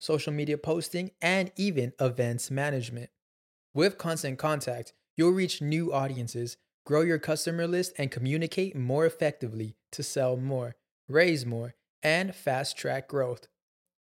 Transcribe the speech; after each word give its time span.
social 0.00 0.32
media 0.32 0.58
posting, 0.58 1.12
and 1.22 1.52
even 1.56 1.92
events 2.00 2.50
management. 2.50 3.10
With 3.72 3.98
Constant 3.98 4.38
Contact, 4.38 4.92
you'll 5.16 5.30
reach 5.30 5.62
new 5.62 5.92
audiences, 5.92 6.56
grow 6.84 7.02
your 7.02 7.20
customer 7.20 7.68
list, 7.68 7.92
and 7.98 8.10
communicate 8.10 8.74
more 8.74 9.06
effectively 9.06 9.76
to 9.92 10.02
sell 10.02 10.36
more, 10.36 10.74
raise 11.08 11.46
more, 11.46 11.76
and 12.02 12.34
fast 12.34 12.76
track 12.76 13.06
growth. 13.06 13.46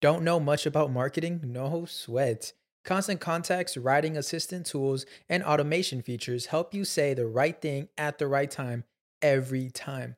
Don't 0.02 0.24
know 0.24 0.40
much 0.40 0.66
about 0.66 0.92
marketing? 0.92 1.40
No 1.44 1.86
sweat. 1.86 2.52
Constant 2.84 3.22
Contact's 3.22 3.78
writing 3.78 4.18
assistant 4.18 4.66
tools 4.66 5.06
and 5.30 5.42
automation 5.44 6.02
features 6.02 6.48
help 6.48 6.74
you 6.74 6.84
say 6.84 7.14
the 7.14 7.26
right 7.26 7.62
thing 7.62 7.88
at 7.98 8.18
the 8.18 8.28
right 8.28 8.52
time 8.52 8.84
every 9.22 9.70
time. 9.70 10.18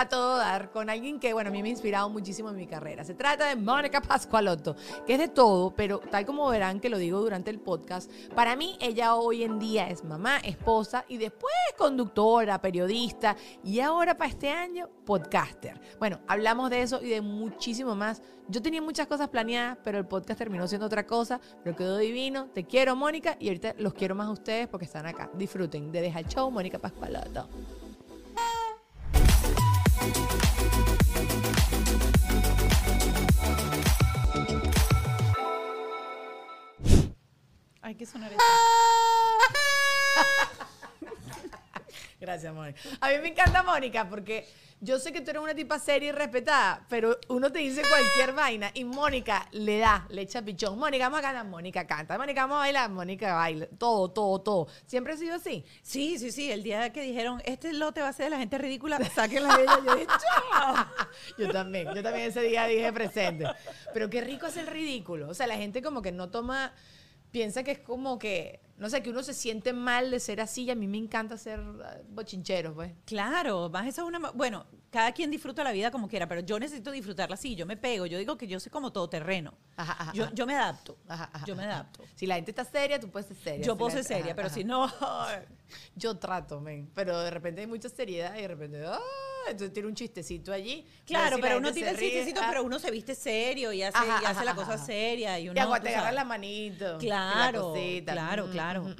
a 0.00 0.08
todo 0.08 0.38
dar 0.38 0.70
con 0.70 0.88
alguien 0.88 1.20
que, 1.20 1.32
bueno, 1.32 1.50
a 1.50 1.52
mí 1.52 1.62
me 1.62 1.68
ha 1.68 1.72
inspirado 1.72 2.08
muchísimo 2.08 2.50
en 2.50 2.56
mi 2.56 2.66
carrera. 2.66 3.04
Se 3.04 3.14
trata 3.14 3.46
de 3.46 3.56
Mónica 3.56 4.00
Pascualotto, 4.00 4.74
que 5.06 5.14
es 5.14 5.18
de 5.18 5.28
todo, 5.28 5.72
pero 5.74 5.98
tal 5.98 6.24
como 6.24 6.48
verán 6.48 6.80
que 6.80 6.88
lo 6.88 6.98
digo 6.98 7.20
durante 7.20 7.50
el 7.50 7.60
podcast, 7.60 8.10
para 8.34 8.56
mí 8.56 8.76
ella 8.80 9.14
hoy 9.14 9.42
en 9.42 9.58
día 9.58 9.88
es 9.88 10.04
mamá, 10.04 10.38
esposa 10.38 11.04
y 11.08 11.18
después 11.18 11.52
conductora, 11.76 12.60
periodista 12.60 13.36
y 13.62 13.80
ahora 13.80 14.16
para 14.16 14.30
este 14.30 14.50
año 14.50 14.88
podcaster. 15.04 15.80
Bueno, 15.98 16.20
hablamos 16.26 16.70
de 16.70 16.82
eso 16.82 17.02
y 17.02 17.08
de 17.10 17.20
muchísimo 17.20 17.94
más. 17.94 18.22
Yo 18.48 18.60
tenía 18.60 18.82
muchas 18.82 19.06
cosas 19.06 19.28
planeadas, 19.28 19.78
pero 19.84 19.98
el 19.98 20.06
podcast 20.06 20.38
terminó 20.38 20.66
siendo 20.66 20.86
otra 20.86 21.06
cosa, 21.06 21.40
pero 21.62 21.76
quedó 21.76 21.98
divino. 21.98 22.46
Te 22.52 22.64
quiero, 22.64 22.96
Mónica, 22.96 23.36
y 23.38 23.48
ahorita 23.48 23.74
los 23.78 23.94
quiero 23.94 24.14
más 24.14 24.28
a 24.28 24.32
ustedes 24.32 24.66
porque 24.66 24.86
están 24.86 25.06
acá. 25.06 25.30
Disfruten 25.34 25.92
de 25.92 26.00
Deja 26.00 26.18
el 26.20 26.26
Show, 26.26 26.50
Mónica 26.50 26.78
Pascualotto. 26.78 27.48
Hay 37.82 37.96
que 37.96 38.06
sonar 38.06 38.30
Gracias, 42.20 42.52
Mónica. 42.52 42.78
A 43.00 43.08
mí 43.08 43.14
me 43.22 43.28
encanta 43.28 43.62
Mónica 43.62 44.06
porque 44.08 44.46
yo 44.82 44.98
sé 44.98 45.10
que 45.10 45.22
tú 45.22 45.30
eres 45.30 45.42
una 45.42 45.54
tipa 45.54 45.78
seria 45.78 46.10
y 46.10 46.12
respetada, 46.12 46.84
pero 46.88 47.18
uno 47.28 47.50
te 47.50 47.60
dice 47.60 47.80
cualquier 47.80 48.34
vaina 48.34 48.70
y 48.74 48.84
Mónica 48.84 49.48
le 49.52 49.78
da, 49.78 50.06
le 50.10 50.22
echa 50.22 50.42
pichón. 50.42 50.78
Mónica, 50.78 51.04
vamos 51.04 51.20
a 51.20 51.22
cantar, 51.22 51.46
Mónica 51.46 51.86
canta. 51.86 52.18
Mónica, 52.18 52.42
vamos 52.42 52.56
a 52.56 52.60
bailar, 52.60 52.90
Mónica 52.90 53.34
baila. 53.34 53.66
Todo, 53.78 54.10
todo, 54.10 54.38
todo. 54.40 54.68
¿Siempre 54.84 55.14
ha 55.14 55.16
sido 55.16 55.34
así? 55.34 55.64
Sí, 55.82 56.18
sí, 56.18 56.30
sí. 56.30 56.52
El 56.52 56.62
día 56.62 56.92
que 56.92 57.00
dijeron, 57.00 57.40
este 57.46 57.72
lote 57.72 58.02
va 58.02 58.08
a 58.08 58.12
ser 58.12 58.26
de 58.26 58.30
la 58.30 58.38
gente 58.38 58.58
ridícula, 58.58 58.98
sáquenla 59.14 59.56
de 59.56 59.62
ella. 59.62 59.78
Yo 59.84 59.94
dije, 59.94 60.06
¡Chao! 60.06 60.86
Yo 61.38 61.50
también, 61.50 61.94
yo 61.94 62.02
también 62.02 62.28
ese 62.28 62.42
día 62.42 62.66
dije 62.66 62.92
presente. 62.92 63.46
Pero 63.94 64.10
qué 64.10 64.20
rico 64.20 64.46
es 64.46 64.56
el 64.58 64.66
ridículo. 64.66 65.28
O 65.28 65.34
sea, 65.34 65.46
la 65.46 65.56
gente 65.56 65.80
como 65.80 66.02
que 66.02 66.12
no 66.12 66.30
toma 66.30 66.74
piensa 67.30 67.62
que 67.62 67.72
es 67.72 67.78
como 67.78 68.18
que, 68.18 68.60
no 68.76 68.88
sé, 68.90 69.02
que 69.02 69.10
uno 69.10 69.22
se 69.22 69.34
siente 69.34 69.72
mal 69.72 70.10
de 70.10 70.20
ser 70.20 70.40
así 70.40 70.64
y 70.64 70.70
a 70.70 70.74
mí 70.74 70.86
me 70.86 70.98
encanta 70.98 71.36
ser 71.36 71.60
ah, 71.60 71.98
bochinchero, 72.08 72.74
pues. 72.74 72.92
Claro, 73.04 73.68
más 73.70 73.86
eso 73.86 74.02
es 74.02 74.08
una... 74.08 74.30
Bueno, 74.30 74.66
cada 74.90 75.12
quien 75.12 75.30
disfruta 75.30 75.62
la 75.62 75.72
vida 75.72 75.90
como 75.90 76.08
quiera, 76.08 76.26
pero 76.26 76.40
yo 76.40 76.58
necesito 76.58 76.90
disfrutarla 76.90 77.34
así, 77.34 77.54
yo 77.54 77.66
me 77.66 77.76
pego, 77.76 78.06
yo 78.06 78.18
digo 78.18 78.36
que 78.36 78.46
yo 78.46 78.58
soy 78.58 78.70
como 78.70 78.92
todoterreno. 78.92 79.54
Ajá, 79.76 79.96
ajá, 79.98 80.12
yo, 80.12 80.32
yo 80.34 80.46
me 80.46 80.54
adapto, 80.54 80.98
yo 81.46 81.56
me 81.56 81.64
adapto. 81.64 82.04
Si 82.14 82.26
la 82.26 82.36
gente 82.36 82.50
está 82.50 82.64
seria, 82.64 82.98
tú 82.98 83.10
puedes 83.10 83.28
ser 83.28 83.36
seria. 83.36 83.66
Yo 83.66 83.76
puedo 83.76 83.90
ser 83.90 84.04
seria, 84.04 84.34
pero 84.34 84.48
si 84.48 84.64
no... 84.64 84.90
yo 85.94 86.18
trato, 86.18 86.60
men, 86.60 86.90
pero 86.94 87.20
de 87.20 87.30
repente 87.30 87.60
hay 87.60 87.66
mucha 87.66 87.88
seriedad 87.88 88.36
y 88.36 88.42
de 88.42 88.48
repente... 88.48 88.84
¡ah! 88.86 88.98
Entonces 89.48 89.72
tiene 89.72 89.88
un 89.88 89.94
chistecito 89.94 90.52
allí. 90.52 90.86
Claro, 91.04 91.38
pero 91.40 91.58
uno 91.58 91.72
tiene 91.72 91.90
el 91.90 91.98
chistecito, 91.98 92.40
pero 92.48 92.64
uno 92.64 92.78
se 92.78 92.90
viste 92.90 93.14
serio 93.14 93.72
y 93.72 93.82
hace, 93.82 93.98
y 93.98 94.24
hace 94.24 94.44
la 94.44 94.54
cosa 94.54 94.78
seria. 94.78 95.38
Y, 95.38 95.48
uno, 95.48 95.76
y 95.76 95.80
te 95.80 95.88
agarra 95.94 96.12
la 96.12 96.24
manito. 96.24 96.98
Claro, 96.98 97.74
claro, 98.04 98.50
claro. 98.50 98.94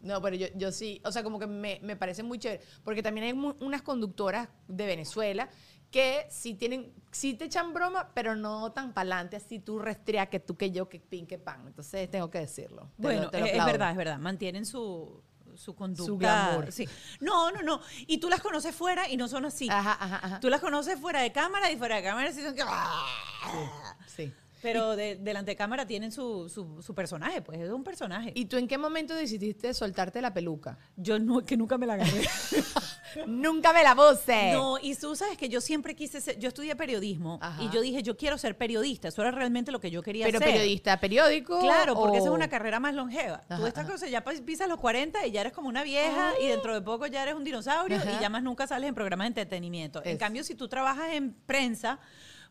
no, 0.00 0.20
pero 0.22 0.36
yo, 0.36 0.46
yo 0.54 0.72
sí, 0.72 1.00
o 1.04 1.12
sea, 1.12 1.22
como 1.22 1.38
que 1.38 1.46
me, 1.46 1.80
me 1.82 1.96
parece 1.96 2.22
muy 2.22 2.38
chévere, 2.38 2.62
porque 2.82 3.02
también 3.02 3.26
hay 3.26 3.54
unas 3.60 3.82
conductoras 3.82 4.48
de 4.68 4.86
Venezuela 4.86 5.48
que 5.94 6.26
sí 6.28 6.54
tienen, 6.54 6.92
sí 7.12 7.34
te 7.34 7.44
echan 7.44 7.72
broma, 7.72 8.10
pero 8.14 8.34
no 8.34 8.72
tan 8.72 8.92
pa'lante, 8.92 9.36
así 9.36 9.60
tú 9.60 9.78
restrea 9.78 10.26
que 10.26 10.40
tú 10.40 10.56
que 10.56 10.72
yo, 10.72 10.88
que 10.88 10.98
pin, 10.98 11.24
que 11.24 11.38
pan. 11.38 11.62
Entonces 11.68 12.10
tengo 12.10 12.28
que 12.30 12.40
decirlo. 12.40 12.90
bueno, 12.96 13.30
es 13.32 13.64
verdad, 13.64 13.92
es 13.92 13.96
verdad. 13.96 14.18
Mantienen 14.18 14.66
su, 14.66 15.22
su 15.56 15.74
conducta. 15.74 16.04
Su 16.04 16.18
glamour. 16.18 16.72
Sí. 16.72 16.88
No, 17.20 17.50
no, 17.50 17.62
no. 17.62 17.80
Y 18.06 18.18
tú 18.18 18.28
las 18.28 18.40
conoces 18.40 18.74
fuera 18.74 19.08
y 19.08 19.16
no 19.16 19.28
son 19.28 19.44
así. 19.44 19.68
Ajá, 19.70 19.96
ajá, 19.98 20.20
ajá. 20.22 20.40
Tú 20.40 20.48
las 20.48 20.60
conoces 20.60 20.98
fuera 21.00 21.20
de 21.22 21.32
cámara 21.32 21.70
y 21.70 21.76
fuera 21.76 21.96
de 21.96 22.02
cámara 22.02 22.32
sí 22.32 22.42
son 22.42 22.54
que... 22.54 22.62
Sí. 24.06 24.32
Pero 24.64 24.96
delante 24.96 25.50
de 25.50 25.56
cámara 25.56 25.86
tienen 25.86 26.10
su, 26.10 26.48
su, 26.48 26.94
personaje, 26.94 27.42
pues 27.42 27.60
es 27.60 27.70
un 27.70 27.84
personaje. 27.84 28.32
¿Y 28.34 28.46
tú 28.46 28.56
en 28.56 28.66
qué 28.66 28.78
momento 28.78 29.14
decidiste 29.14 29.74
soltarte 29.74 30.22
la 30.22 30.32
peluca? 30.32 30.78
Yo 30.96 31.18
no, 31.18 31.42
que 31.44 31.54
nunca 31.54 31.76
me 31.76 31.86
la 31.86 31.94
agarré. 31.94 32.24
Nunca 33.28 33.72
me 33.72 33.84
la 33.84 33.94
puse. 33.94 34.52
No, 34.52 34.76
y 34.82 34.96
tú 34.96 35.14
sabes 35.14 35.38
que 35.38 35.48
yo 35.48 35.60
siempre 35.60 35.94
quise 35.94 36.20
ser, 36.20 36.36
yo 36.36 36.48
estudié 36.48 36.74
periodismo 36.74 37.38
y 37.60 37.70
yo 37.70 37.80
dije, 37.80 38.02
yo 38.02 38.16
quiero 38.16 38.38
ser 38.38 38.56
periodista. 38.58 39.06
Eso 39.06 39.22
era 39.22 39.30
realmente 39.30 39.70
lo 39.70 39.80
que 39.80 39.88
yo 39.88 40.02
quería 40.02 40.26
Pero 40.26 40.38
ser. 40.40 40.46
Pero 40.46 40.58
periodista, 40.58 40.98
periódico. 40.98 41.60
Claro, 41.60 41.94
porque 41.94 42.18
esa 42.18 42.28
es 42.28 42.34
una 42.34 42.48
carrera 42.48 42.80
más 42.80 42.92
longeva. 42.92 43.44
tú 43.56 43.66
esta 43.66 43.86
cosa 43.86 44.08
ya 44.08 44.24
pisas 44.24 44.68
los 44.68 44.80
40 44.80 45.26
y 45.26 45.30
ya 45.30 45.42
eres 45.42 45.52
como 45.52 45.68
una 45.68 45.84
vieja 45.84 46.32
y 46.42 46.48
dentro 46.48 46.74
de 46.74 46.80
poco 46.80 47.06
ya 47.06 47.22
eres 47.22 47.34
un 47.34 47.44
dinosaurio 47.44 47.98
y 47.98 48.20
ya 48.20 48.28
más 48.28 48.42
nunca 48.42 48.66
sales 48.66 48.88
en 48.88 48.94
programas 48.96 49.26
de 49.26 49.28
entretenimiento. 49.42 50.02
En 50.04 50.18
cambio, 50.18 50.42
si 50.42 50.56
tú 50.56 50.66
trabajas 50.66 51.12
en 51.12 51.34
prensa, 51.46 52.00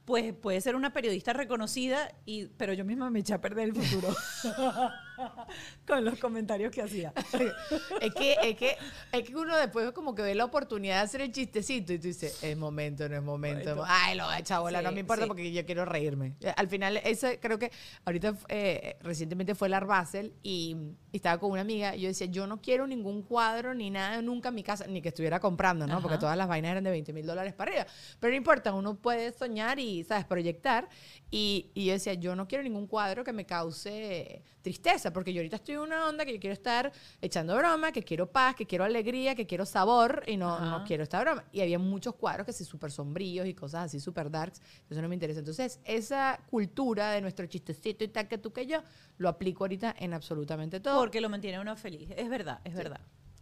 pues 0.05 0.33
puede 0.33 0.59
ser 0.61 0.75
una 0.75 0.91
periodista 0.91 1.33
reconocida, 1.33 2.11
y, 2.25 2.47
pero 2.57 2.73
yo 2.73 2.83
misma 2.83 3.09
me 3.09 3.19
eché 3.19 3.33
a 3.33 3.41
perder 3.41 3.69
el 3.69 3.75
futuro 3.75 4.13
con 5.87 6.03
los 6.03 6.19
comentarios 6.19 6.71
que 6.71 6.81
hacía. 6.81 7.13
es, 8.01 8.13
que, 8.13 8.35
es, 8.41 8.57
que, 8.57 8.77
es 9.11 9.23
que 9.23 9.35
uno 9.35 9.55
después 9.57 9.91
como 9.91 10.15
que 10.15 10.21
ve 10.21 10.35
la 10.35 10.45
oportunidad 10.45 10.97
de 10.97 11.01
hacer 11.01 11.21
el 11.21 11.31
chistecito 11.31 11.93
y 11.93 11.99
tú 11.99 12.07
dices, 12.07 12.43
es 12.43 12.57
momento, 12.57 13.07
no 13.09 13.15
es 13.15 13.23
momento. 13.23 13.83
Ay, 13.85 14.15
lo 14.15 14.25
chabola, 14.41 14.81
no 14.81 14.91
me 14.91 15.01
importa 15.01 15.27
porque 15.27 15.51
yo 15.51 15.65
quiero 15.65 15.85
reírme. 15.85 16.35
Al 16.55 16.67
final, 16.67 16.97
ese 16.97 17.39
creo 17.39 17.59
que 17.59 17.71
ahorita 18.05 18.35
eh, 18.49 18.97
recientemente 19.01 19.55
fue 19.55 19.67
el 19.67 19.73
Basel 19.83 20.33
y, 20.43 20.77
y, 21.11 21.17
estaba 21.17 21.39
con 21.39 21.51
una 21.51 21.61
amiga 21.61 21.95
y 21.95 22.01
yo 22.01 22.07
decía, 22.07 22.27
yo 22.27 22.47
no 22.47 22.61
quiero 22.61 22.85
ningún 22.87 23.23
cuadro 23.23 23.73
ni 23.73 23.89
nada 23.89 24.21
nunca 24.21 24.49
en 24.49 24.55
mi 24.55 24.63
casa, 24.63 24.85
ni 24.87 25.01
que 25.01 25.09
estuviera 25.09 25.39
comprando, 25.39 25.87
¿no? 25.87 26.01
Porque 26.01 26.17
todas 26.17 26.37
las 26.37 26.47
vainas 26.47 26.71
eran 26.71 26.83
de 26.83 26.91
20 26.91 27.11
mil 27.13 27.25
dólares 27.25 27.53
para 27.53 27.71
arriba. 27.71 27.87
Pero 28.19 28.31
no 28.31 28.37
importa, 28.37 28.73
uno 28.73 28.95
puede 28.95 29.33
soñar 29.33 29.79
y 29.79 30.03
¿sabes? 30.03 30.25
Proyectar. 30.25 30.89
Y, 31.31 31.71
y, 31.73 31.85
yo 31.85 31.93
decía, 31.93 32.13
yo 32.13 32.35
no 32.35 32.47
quiero 32.47 32.63
ningún 32.63 32.87
cuadro 32.87 33.23
que 33.23 33.33
me 33.33 33.45
cause 33.45 34.43
tristeza, 34.61 35.11
porque 35.13 35.33
yo 35.33 35.39
ahorita 35.39 35.57
estoy 35.57 35.75
en 35.75 35.81
una 35.81 36.07
onda 36.07 36.25
que 36.25 36.33
yo 36.33 36.39
quiero 36.39 36.53
estar 36.53 36.91
echando 37.21 37.55
broma, 37.55 37.91
que 37.91 38.03
quiero 38.03 38.31
paz, 38.31 38.55
que 38.55 38.65
quiero 38.65 38.83
alegría, 38.83 39.35
que 39.35 39.45
quiero 39.45 39.65
sabor 39.65 40.23
y 40.27 40.37
no, 40.37 40.59
no 40.59 40.83
quiero 40.85 41.03
esta 41.03 41.21
broma. 41.21 41.45
Y 41.51 41.61
había 41.61 41.79
muchos 41.79 42.15
cuadros 42.15 42.45
que 42.45 42.53
sí 42.53 42.65
súper 42.65 42.91
sombríos 42.91 43.47
y 43.47 43.53
cosas 43.53 43.85
así 43.85 43.99
súper 43.99 44.29
darks. 44.29 44.61
Eso 44.89 45.01
no 45.01 45.07
me 45.07 45.15
interesa. 45.15 45.39
Entonces, 45.39 45.79
esa 45.85 46.39
cultura 46.49 47.11
de 47.11 47.21
nuestro 47.21 47.45
chistecito 47.45 48.03
y 48.03 48.07
tal 48.07 48.27
que 48.27 48.37
tú 48.37 48.51
que 48.51 48.65
yo, 48.65 48.81
lo 49.17 49.29
aplico 49.29 49.63
ahorita 49.63 49.95
en 49.97 50.13
absolutamente 50.13 50.79
todo. 50.79 50.99
Porque 50.99 51.21
lo 51.21 51.29
mantiene 51.29 51.59
uno 51.59 51.75
feliz. 51.75 52.09
Es 52.15 52.29
verdad, 52.29 52.59
es 52.63 52.73
verdad. 52.73 53.01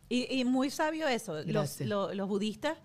Y, 0.09 0.39
y, 0.39 0.43
muy 0.43 0.69
sabio 0.69 1.07
eso. 1.07 1.41
Los, 1.45 1.79
los, 1.79 2.13
los 2.13 2.27
budistas 2.27 2.77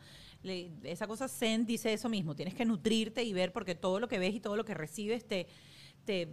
esa 0.85 1.07
cosa 1.07 1.29
Zen 1.29 1.67
dice 1.67 1.93
eso 1.93 2.09
mismo, 2.09 2.35
tienes 2.35 2.55
que 2.55 2.65
nutrirte 2.65 3.23
y 3.25 3.33
ver 3.33 3.53
porque 3.53 3.75
todo 3.75 4.01
lo 4.01 4.09
que 4.09 4.19
ves 4.19 4.35
y 4.35 4.41
todo 4.41 4.57
lo 4.57 4.65
que 4.65 4.75
recibes 4.75 5.27
te, 5.27 5.47
te, 6.05 6.29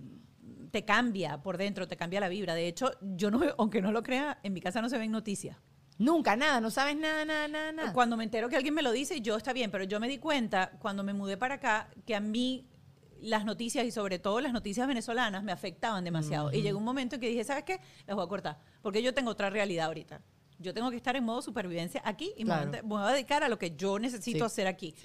te 0.72 0.86
cambia 0.86 1.42
por 1.42 1.58
dentro, 1.58 1.88
te 1.88 1.98
cambia 1.98 2.20
la 2.20 2.30
vibra. 2.30 2.56
De 2.56 2.68
hecho, 2.68 2.92
yo 3.02 3.30
no, 3.30 3.42
aunque 3.58 3.82
no 3.82 3.92
lo 3.92 4.04
crea, 4.04 4.40
en 4.44 4.54
mi 4.54 4.62
casa 4.62 4.82
no 4.82 4.90
se 4.90 4.98
ven 4.98 5.12
noticias. 5.12 5.58
Nunca, 6.00 6.36
nada, 6.36 6.60
no 6.60 6.72
sabes 6.72 6.98
nada, 6.98 7.24
nada, 7.24 7.48
nada, 7.48 7.72
nada. 7.72 7.94
Cuando 7.94 8.18
me 8.18 8.24
entero 8.24 8.50
que 8.50 8.56
alguien 8.56 8.74
me 8.74 8.82
lo 8.82 8.92
dice, 8.92 9.22
yo 9.22 9.38
está 9.38 9.54
bien, 9.54 9.70
pero 9.70 9.84
yo 9.84 10.00
me 10.00 10.08
di 10.08 10.18
cuenta 10.18 10.72
cuando 10.80 11.04
me 11.04 11.14
mudé 11.14 11.38
para 11.38 11.56
acá 11.56 11.90
que 12.06 12.16
a 12.16 12.20
mí 12.20 12.68
las 13.22 13.46
noticias 13.46 13.86
y 13.86 13.92
sobre 13.92 14.18
todo 14.18 14.42
las 14.42 14.52
noticias 14.52 14.88
venezolanas 14.88 15.44
me 15.44 15.52
afectaban 15.52 16.04
demasiado. 16.04 16.52
Y 16.52 16.64
llegó 16.64 16.80
un 16.80 16.84
momento 16.84 17.16
en 17.16 17.22
que 17.22 17.30
dije, 17.30 17.44
¿sabes 17.44 17.64
qué? 17.64 17.80
Las 18.08 18.16
voy 18.16 18.26
a 18.26 18.28
cortar, 18.28 18.60
porque 18.82 19.04
yo 19.04 19.14
tengo 19.14 19.30
otra 19.30 19.52
realidad 19.52 19.86
ahorita 19.86 20.22
yo 20.64 20.74
tengo 20.74 20.90
que 20.90 20.98
estar 20.98 21.16
en 21.16 21.24
modo 21.24 21.42
supervivencia 21.42 22.02
aquí 22.04 22.34
y 22.38 22.46
me, 22.46 22.82
voy 22.84 23.02
a 23.04 23.08
dedicar 23.08 23.44
a 23.44 23.50
lo 23.50 23.60
que 23.60 23.76
yo 23.76 24.00
necesito 24.00 24.46
hacer 24.46 24.66
aquí. 24.66 24.96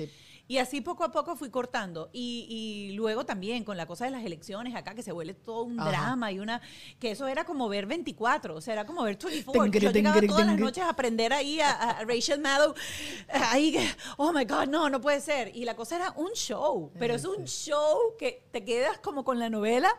Y 0.49 0.57
así 0.57 0.81
poco 0.81 1.05
a 1.05 1.13
poco 1.13 1.37
fui 1.37 1.51
cortando. 1.51 2.09
Y, 2.13 2.93
luego 2.97 3.25
también 3.27 3.65
con 3.65 3.77
la 3.77 3.87
cosa 3.87 4.07
de 4.07 4.11
las 4.11 4.25
elecciones 4.25 4.75
acá, 4.75 4.95
que 4.95 5.03
se 5.03 5.13
vuelve 5.13 5.35
todo 5.35 5.65
un 5.65 5.77
drama 5.77 6.33
y 6.33 6.39
una. 6.39 6.63
que 6.99 7.11
eso 7.11 7.29
era 7.29 7.45
como 7.45 7.69
ver 7.69 7.87
24, 7.87 8.57
o 8.57 8.61
sea, 8.61 8.73
era 8.73 8.87
como 8.87 9.03
ver 9.03 9.19
24. 9.19 9.67
yo 9.79 9.91
llegaba 9.91 10.21
todas 10.23 10.47
las 10.47 10.59
noches 10.59 10.83
a 10.83 10.89
aprender 10.89 11.33
ahí 11.33 11.61
a, 11.61 12.03
Rachel 12.07 12.41
Maddow. 12.41 12.75
Ahí, 13.29 13.77
oh 14.17 14.33
my 14.33 14.45
God, 14.45 14.69
no, 14.69 14.89
no 14.89 15.01
puede 15.01 15.21
ser. 15.21 15.55
Y 15.55 15.65
la 15.67 15.77
cosa 15.77 15.97
era 15.97 16.13
un 16.17 16.31
show, 16.33 16.91
pero 16.99 17.15
es 17.15 17.25
un 17.25 17.45
show 17.45 18.17
que 18.19 18.43
te 18.51 18.65
quedas 18.65 18.99
como 18.99 19.25
con 19.25 19.39
la 19.39 19.51
novela 19.51 19.95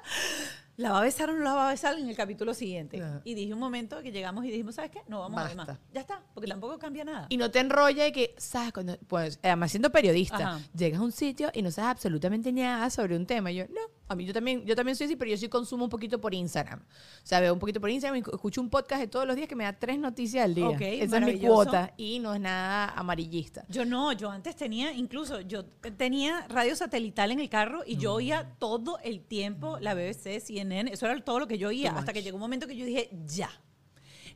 ¿La 0.79 0.93
va 0.93 0.99
a 0.99 1.01
besar 1.01 1.29
o 1.29 1.33
no 1.33 1.43
la 1.43 1.53
va 1.55 1.67
a 1.67 1.71
besar 1.71 1.99
en 1.99 2.07
el 2.07 2.15
capítulo 2.15 2.53
siguiente? 2.53 3.03
Y 3.25 3.33
dije 3.33 3.53
un 3.53 3.59
momento 3.59 4.01
que 4.01 4.13
llegamos 4.13 4.45
y 4.45 4.47
dijimos, 4.49 4.75
¿sabes 4.75 4.91
qué? 4.91 5.01
No 5.09 5.19
vamos 5.19 5.41
a 5.41 5.47
ver 5.49 5.57
más. 5.57 5.67
Ya 5.93 5.99
está, 5.99 6.23
porque 6.33 6.47
tampoco 6.47 6.79
cambia 6.79 7.03
nada. 7.03 7.25
Y 7.27 7.35
no 7.35 7.51
te 7.51 7.59
enrolla 7.59 8.07
y 8.07 8.13
que, 8.13 8.33
¿sabes? 8.37 8.71
Cuando, 8.71 8.97
pues, 9.07 9.39
además 9.43 9.71
siendo 9.71 9.91
periodista, 9.91 10.57
llegas 10.73 11.01
a 11.01 11.03
un 11.03 11.11
sitio 11.11 11.51
y 11.53 11.63
no 11.63 11.71
sabes 11.71 11.91
absolutamente 11.91 12.53
nada 12.53 12.89
sobre 12.89 13.17
un 13.17 13.25
tema. 13.25 13.51
Y 13.51 13.55
yo, 13.55 13.65
no, 13.67 13.81
a 14.09 14.15
mí 14.15 14.25
yo 14.25 14.33
también, 14.33 14.65
yo 14.65 14.75
también 14.75 14.95
soy 14.95 15.05
así, 15.05 15.15
pero 15.15 15.29
yo 15.29 15.37
sí 15.37 15.47
consumo 15.47 15.83
un 15.83 15.89
poquito 15.89 16.19
por 16.19 16.33
Instagram. 16.33 16.79
O 16.79 17.27
sea, 17.27 17.39
veo 17.39 17.53
un 17.53 17.59
poquito 17.59 17.79
por 17.79 17.91
Instagram 17.91 18.17
y 18.17 18.35
escucho 18.35 18.59
un 18.59 18.69
podcast 18.69 19.01
de 19.01 19.07
todos 19.07 19.27
los 19.27 19.35
días 19.35 19.47
que 19.47 19.55
me 19.55 19.63
da 19.63 19.73
tres 19.73 19.99
noticias 19.99 20.43
al 20.43 20.55
día. 20.55 20.71
Esa 20.79 21.19
es 21.19 21.25
mi 21.25 21.39
cuota 21.39 21.93
y 21.95 22.19
no 22.19 22.33
es 22.33 22.41
nada 22.41 22.89
amarillista. 22.95 23.65
Yo 23.69 23.85
no, 23.85 24.11
yo 24.13 24.31
antes 24.31 24.55
tenía, 24.55 24.91
incluso 24.91 25.41
yo 25.41 25.63
tenía 25.65 26.47
radio 26.47 26.75
satelital 26.75 27.31
en 27.31 27.39
el 27.39 27.49
carro 27.49 27.83
y 27.85 27.97
yo 27.97 28.13
oía 28.13 28.55
todo 28.57 28.97
el 29.03 29.21
tiempo 29.21 29.77
la 29.79 29.93
BBC, 29.93 30.39
CNN, 30.39 30.91
eso 30.91 31.05
era 31.05 31.23
todo 31.23 31.39
lo 31.39 31.47
que 31.47 31.59
yo 31.59 31.67
oía, 31.67 31.91
hasta 31.91 32.11
que 32.11 32.23
llegó 32.23 32.37
un 32.37 32.41
momento 32.41 32.65
que 32.65 32.75
yo 32.75 32.85
dije, 32.85 33.11
ya. 33.27 33.51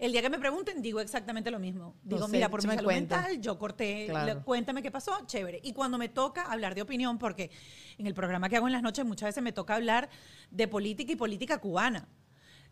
El 0.03 0.11
día 0.11 0.21
que 0.21 0.29
me 0.29 0.37
pregunten, 0.37 0.81
digo 0.81 0.99
exactamente 0.99 1.49
lo 1.49 1.59
mismo. 1.59 1.95
Digo, 2.03 2.27
mira, 2.27 2.49
por 2.49 2.61
mi 2.61 2.75
salud 2.75 2.89
mental, 2.89 3.39
yo 3.39 3.57
corté, 3.57 4.11
cuéntame 4.43 4.83
qué 4.83 4.91
pasó, 4.91 5.17
chévere. 5.25 5.61
Y 5.63 5.71
cuando 5.71 5.97
me 5.97 6.09
toca 6.09 6.41
hablar 6.43 6.75
de 6.75 6.81
opinión, 6.81 7.17
porque 7.17 7.51
en 7.97 8.05
el 8.05 8.13
programa 8.13 8.49
que 8.49 8.57
hago 8.57 8.67
en 8.67 8.73
las 8.73 8.81
noches 8.81 9.05
muchas 9.05 9.29
veces 9.29 9.41
me 9.41 9.53
toca 9.53 9.75
hablar 9.75 10.09
de 10.51 10.67
política 10.67 11.13
y 11.13 11.15
política 11.15 11.59
cubana. 11.59 12.09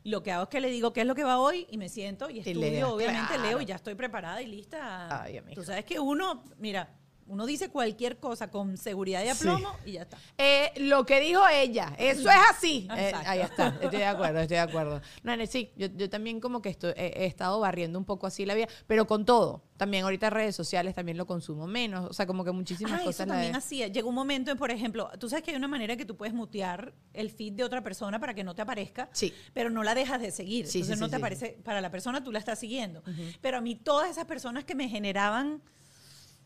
Lo 0.03 0.23
que 0.23 0.33
hago 0.33 0.43
es 0.43 0.49
que 0.49 0.59
le 0.59 0.69
digo 0.69 0.91
qué 0.91 1.01
es 1.01 1.07
lo 1.07 1.15
que 1.15 1.23
va 1.23 1.39
hoy 1.39 1.67
y 1.69 1.77
me 1.77 1.87
siento 1.87 2.29
y 2.29 2.39
estudio, 2.39 2.89
obviamente 2.93 3.37
leo 3.37 3.61
y 3.61 3.65
ya 3.65 3.75
estoy 3.75 3.95
preparada 3.95 4.41
y 4.41 4.47
lista. 4.47 5.25
Tú 5.55 5.63
sabes 5.63 5.85
que 5.85 6.01
uno, 6.01 6.43
mira, 6.57 6.97
uno 7.31 7.45
dice 7.45 7.69
cualquier 7.69 8.17
cosa 8.19 8.51
con 8.51 8.75
seguridad 8.75 9.23
y 9.23 9.29
aplomo 9.29 9.69
y 9.85 9.93
ya 9.93 10.01
está. 10.01 10.17
Eh, 10.37 10.73
lo 10.77 11.05
que 11.05 11.21
dijo 11.21 11.41
ella, 11.47 11.95
eso 11.97 12.29
es 12.29 12.37
así. 12.49 12.89
Eh, 12.97 13.13
ahí 13.25 13.39
está, 13.39 13.69
estoy 13.81 13.99
de 13.99 14.05
acuerdo, 14.05 14.39
estoy 14.39 14.57
de 14.57 14.61
acuerdo. 14.61 15.01
No, 15.23 15.33
sí, 15.45 15.71
yo, 15.77 16.09
también 16.09 16.41
como 16.41 16.61
que 16.61 16.69
estoy, 16.69 16.93
he, 16.95 17.25
estado 17.25 17.59
barriendo 17.59 17.97
un 17.97 18.05
poco 18.05 18.27
así 18.27 18.45
la 18.45 18.53
vida, 18.53 18.67
pero 18.85 19.07
con 19.07 19.23
todo. 19.23 19.63
También 19.77 20.03
ahorita 20.03 20.29
redes 20.29 20.55
sociales 20.55 20.93
también 20.93 21.17
lo 21.17 21.25
consumo 21.25 21.67
menos, 21.67 22.09
o 22.09 22.13
sea, 22.13 22.25
como 22.27 22.43
que 22.43 22.51
muchísimas 22.51 23.01
cosas. 23.01 23.21
Eso 23.21 23.27
también 23.27 23.55
hacía. 23.55 23.87
Llegó 23.87 24.09
un 24.09 24.15
momento 24.15 24.51
en, 24.51 24.57
por 24.57 24.71
ejemplo, 24.71 25.09
tú 25.19 25.29
sabes 25.29 25.43
que 25.43 25.51
hay 25.51 25.57
una 25.57 25.67
manera 25.67 25.95
que 25.95 26.05
tú 26.05 26.17
puedes 26.17 26.33
mutear 26.33 26.93
el 27.13 27.29
feed 27.29 27.53
de 27.53 27.63
otra 27.63 27.81
persona 27.81 28.19
para 28.19 28.33
que 28.33 28.43
no 28.43 28.53
te 28.53 28.61
aparezca, 28.61 29.09
sí. 29.13 29.33
pero 29.53 29.69
no 29.69 29.83
la 29.83 29.95
dejas 29.95 30.21
de 30.21 30.31
seguir. 30.31 30.67
Sí, 30.67 30.79
Entonces 30.79 30.99
no 30.99 31.09
te 31.09 31.15
aparece, 31.15 31.57
para 31.63 31.81
la 31.81 31.89
persona 31.89 32.23
tú 32.23 32.31
la 32.31 32.39
estás 32.39 32.59
siguiendo. 32.59 33.01
Pero 33.39 33.57
a 33.57 33.61
mí 33.61 33.75
todas 33.75 34.09
esas 34.09 34.25
personas 34.25 34.65
que 34.65 34.75
me 34.75 34.89
generaban 34.89 35.61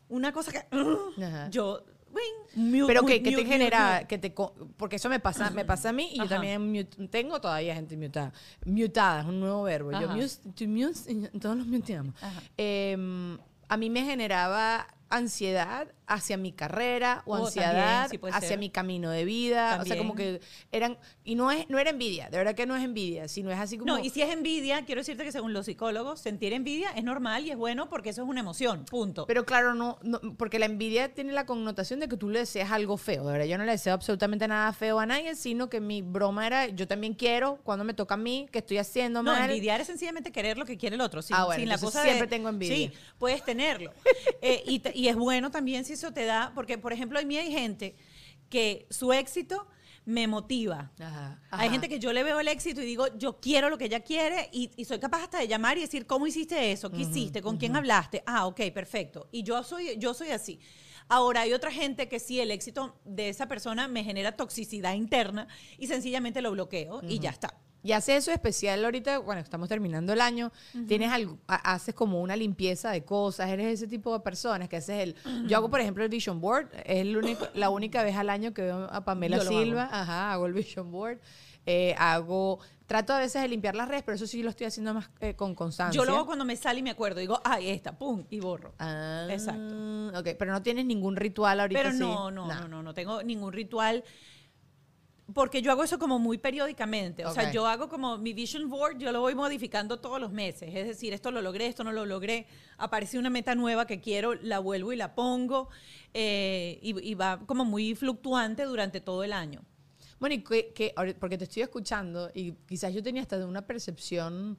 una 0.08 0.32
cosa 0.32 0.52
que 0.52 0.66
yo 1.50 1.84
pero 2.86 3.04
que, 3.04 3.20
te 3.20 3.44
genera 3.44 4.06
que 4.08 4.16
te 4.16 4.32
porque 4.76 4.96
eso 4.96 5.08
me 5.08 5.20
pasa 5.20 5.50
me 5.50 5.64
pasa 5.64 5.90
a 5.90 5.92
mí 5.92 6.10
y 6.12 6.18
yo 6.18 6.28
también 6.28 6.88
tengo 7.10 7.40
todavía 7.40 7.74
gente 7.74 7.96
mutada 7.96 8.32
mutada 8.64 9.20
es 9.20 9.26
un 9.26 9.40
nuevo 9.40 9.62
verbo 9.64 9.92
yo 9.92 10.08
mute, 10.66 11.30
todos 11.38 11.56
los 11.56 11.66
muteamos. 11.66 12.14
Eh, 12.56 12.96
a 13.68 13.76
mí 13.76 13.90
me 13.90 14.04
generaba 14.04 14.86
ansiedad 15.08 15.88
hacia 16.06 16.36
mi 16.36 16.52
carrera 16.52 17.22
o 17.26 17.32
oh, 17.32 17.46
ansiedad 17.46 18.08
hacia 18.32 18.56
mi 18.56 18.70
camino 18.70 19.10
de 19.10 19.24
vida. 19.24 19.78
O 19.80 19.84
sea, 19.84 19.96
como 19.96 20.14
que 20.14 20.40
eran. 20.72 20.98
Y 21.24 21.34
no, 21.34 21.50
es, 21.50 21.68
no 21.68 21.78
era 21.78 21.90
envidia, 21.90 22.28
de 22.30 22.38
verdad 22.38 22.54
que 22.54 22.66
no 22.66 22.76
es 22.76 22.84
envidia, 22.84 23.28
sino 23.28 23.50
es 23.50 23.58
así 23.58 23.78
como. 23.78 23.92
No, 23.92 23.98
y 24.02 24.10
si 24.10 24.22
es 24.22 24.30
envidia, 24.30 24.84
quiero 24.84 25.00
decirte 25.00 25.24
que 25.24 25.32
según 25.32 25.52
los 25.52 25.66
psicólogos, 25.66 26.20
sentir 26.20 26.52
envidia 26.52 26.90
es 26.90 27.04
normal 27.04 27.44
y 27.44 27.50
es 27.50 27.56
bueno 27.56 27.88
porque 27.88 28.10
eso 28.10 28.22
es 28.22 28.28
una 28.28 28.40
emoción, 28.40 28.84
punto. 28.84 29.26
Pero 29.26 29.44
claro, 29.44 29.74
no, 29.74 29.98
porque 30.36 30.58
la 30.58 30.66
envidia 30.66 31.12
tiene 31.12 31.32
la 31.32 31.46
connotación 31.46 32.00
de 32.00 32.08
que 32.08 32.16
tú 32.16 32.28
le 32.28 32.40
deseas 32.40 32.70
algo 32.70 32.96
feo. 32.96 33.26
De 33.26 33.32
verdad, 33.32 33.46
yo 33.46 33.58
no 33.58 33.64
le 33.64 33.72
deseo 33.72 33.94
absolutamente 33.94 34.46
nada 34.48 34.72
feo 34.72 34.98
a 34.98 35.06
nadie, 35.06 35.34
sino 35.34 35.68
que 35.68 35.80
mi 35.80 36.02
broma 36.02 36.46
era, 36.46 36.66
yo 36.68 36.86
también 36.86 37.14
quiero, 37.14 37.56
cuando 37.64 37.84
me 37.84 37.94
toca 37.94 38.14
a 38.14 38.18
mí, 38.18 38.48
que 38.52 38.58
estoy 38.58 38.78
haciendo 38.78 39.22
no, 39.22 39.36
envidiar 39.36 39.80
es 39.80 39.86
sencillamente 39.86 40.32
querer 40.32 40.58
lo 40.58 40.64
que 40.64 40.76
quiere 40.76 40.94
el 40.94 41.00
otro. 41.00 41.22
Sin, 41.22 41.36
ah, 41.36 41.46
la 41.58 41.78
cosa 41.78 42.02
siempre 42.02 42.26
tengo 42.26 42.48
envidia. 42.48 42.76
Sí, 42.76 42.92
puedes 43.18 43.44
tenerlo. 43.44 43.92
Eh, 44.42 44.62
y, 44.66 44.95
y 44.96 45.08
es 45.08 45.16
bueno 45.16 45.50
también 45.50 45.84
si 45.84 45.92
eso 45.92 46.12
te 46.12 46.24
da, 46.24 46.52
porque 46.54 46.78
por 46.78 46.92
ejemplo, 46.92 47.18
a 47.18 47.22
mí 47.22 47.36
hay 47.36 47.52
gente 47.52 47.96
que 48.48 48.86
su 48.88 49.12
éxito 49.12 49.68
me 50.06 50.26
motiva. 50.26 50.90
Hay 51.50 51.68
gente 51.68 51.88
que 51.88 51.98
yo 51.98 52.12
le 52.14 52.22
veo 52.22 52.40
el 52.40 52.48
éxito 52.48 52.80
y 52.80 52.86
digo, 52.86 53.06
yo 53.18 53.38
quiero 53.38 53.68
lo 53.68 53.76
que 53.76 53.86
ella 53.86 54.00
quiere 54.00 54.48
y, 54.52 54.84
soy 54.86 54.98
capaz 54.98 55.24
hasta 55.24 55.38
de 55.40 55.48
llamar 55.48 55.76
y 55.76 55.82
decir, 55.82 56.06
¿cómo 56.06 56.26
hiciste 56.26 56.72
eso? 56.72 56.90
¿Qué 56.90 57.02
hiciste? 57.02 57.42
¿Con 57.42 57.58
quién 57.58 57.76
hablaste? 57.76 58.22
Ah, 58.24 58.46
ok, 58.46 58.60
perfecto. 58.72 59.28
Y 59.32 59.42
yo 59.42 59.62
soy, 59.62 59.98
yo 59.98 60.14
soy 60.14 60.30
así. 60.30 60.60
Ahora, 61.08 61.42
hay 61.42 61.52
otra 61.52 61.70
gente 61.70 62.08
que 62.08 62.18
sí, 62.18 62.40
el 62.40 62.50
éxito 62.50 62.98
de 63.04 63.28
esa 63.28 63.46
persona 63.48 63.88
me 63.88 64.02
genera 64.02 64.32
toxicidad 64.32 64.94
interna 64.94 65.46
y 65.76 65.88
sencillamente 65.88 66.40
lo 66.40 66.52
bloqueo 66.52 67.02
y 67.06 67.18
ya 67.18 67.30
está. 67.30 67.54
Y 67.86 67.92
haces 67.92 68.16
eso 68.16 68.32
especial 68.32 68.84
ahorita, 68.84 69.18
bueno, 69.20 69.40
estamos 69.40 69.68
terminando 69.68 70.12
el 70.12 70.20
año, 70.20 70.50
tienes 70.88 71.12
algo, 71.12 71.38
haces 71.46 71.94
como 71.94 72.20
una 72.20 72.34
limpieza 72.34 72.90
de 72.90 73.04
cosas, 73.04 73.48
eres 73.48 73.74
ese 73.74 73.86
tipo 73.86 74.12
de 74.12 74.18
personas 74.18 74.68
que 74.68 74.78
haces 74.78 75.02
el... 75.02 75.46
Yo 75.46 75.56
hago, 75.56 75.70
por 75.70 75.80
ejemplo, 75.80 76.02
el 76.02 76.10
Vision 76.10 76.40
Board, 76.40 76.68
es 76.84 77.02
el 77.02 77.16
único, 77.16 77.46
la 77.54 77.70
única 77.70 78.02
vez 78.02 78.16
al 78.16 78.28
año 78.28 78.52
que 78.52 78.62
veo 78.62 78.88
a 78.90 79.04
Pamela 79.04 79.38
Silva, 79.38 79.88
ajá, 79.92 80.32
hago 80.32 80.46
el 80.46 80.54
Vision 80.54 80.90
Board. 80.90 81.20
eh, 81.64 81.94
hago 81.96 82.58
Trato 82.86 83.12
a 83.12 83.18
veces 83.18 83.42
de 83.42 83.48
limpiar 83.48 83.74
las 83.74 83.88
redes, 83.88 84.04
pero 84.04 84.14
eso 84.14 84.28
sí 84.28 84.44
lo 84.44 84.50
estoy 84.50 84.68
haciendo 84.68 84.94
más 84.94 85.10
eh, 85.18 85.34
con 85.34 85.56
constancia. 85.56 86.00
Yo 86.00 86.04
lo 86.04 86.14
hago 86.14 86.26
cuando 86.26 86.44
me 86.44 86.54
sale 86.54 86.78
y 86.78 86.82
me 86.84 86.90
acuerdo. 86.90 87.18
Digo, 87.18 87.40
ay, 87.42 87.70
esta, 87.70 87.98
pum, 87.98 88.24
y 88.30 88.38
borro. 88.38 88.74
Ah, 88.78 89.26
Exacto. 89.28 90.12
Ok, 90.16 90.36
pero 90.38 90.52
no 90.52 90.62
tienes 90.62 90.86
ningún 90.86 91.16
ritual 91.16 91.58
ahorita. 91.58 91.82
Pero 91.82 91.92
no, 91.94 92.30
no, 92.30 92.46
no, 92.46 92.68
no, 92.68 92.82
no 92.84 92.94
tengo 92.94 93.24
ningún 93.24 93.52
ritual 93.52 94.04
porque 95.34 95.60
yo 95.60 95.72
hago 95.72 95.82
eso 95.82 95.98
como 95.98 96.18
muy 96.18 96.38
periódicamente. 96.38 97.24
O 97.26 97.32
sea, 97.32 97.50
yo 97.50 97.66
hago 97.66 97.88
como 97.88 98.16
mi 98.16 98.32
vision 98.32 98.68
board, 98.68 98.98
yo 98.98 99.10
lo 99.10 99.20
voy 99.20 99.34
modificando 99.34 99.98
todos 99.98 100.20
los 100.20 100.30
meses. 100.30 100.72
Es 100.72 100.86
decir, 100.86 101.12
esto 101.12 101.30
lo 101.30 101.42
logré, 101.42 101.66
esto 101.66 101.82
no 101.82 101.90
lo 101.90 102.06
logré. 102.06 102.46
Aparece 102.78 103.18
una 103.18 103.28
meta 103.28 103.54
nueva 103.54 103.86
que 103.86 104.00
quiero, 104.00 104.34
la 104.34 104.60
vuelvo 104.60 104.92
y 104.92 104.96
la 104.96 105.14
pongo. 105.14 105.68
Eh, 106.14 106.78
y, 106.80 107.14
va 107.14 107.40
como 107.44 107.64
muy 107.64 107.94
fluctuante 107.94 108.64
durante 108.64 109.00
todo 109.00 109.24
el 109.24 109.32
año. 109.32 109.62
Bueno, 110.20 110.36
y 110.36 110.42
que, 110.42 110.94
porque 111.18 111.36
te 111.36 111.44
estoy 111.44 111.62
escuchando 111.62 112.30
y 112.32 112.52
quizás 112.52 112.94
yo 112.94 113.02
tenía 113.02 113.22
hasta 113.22 113.44
una 113.44 113.66
percepción 113.66 114.56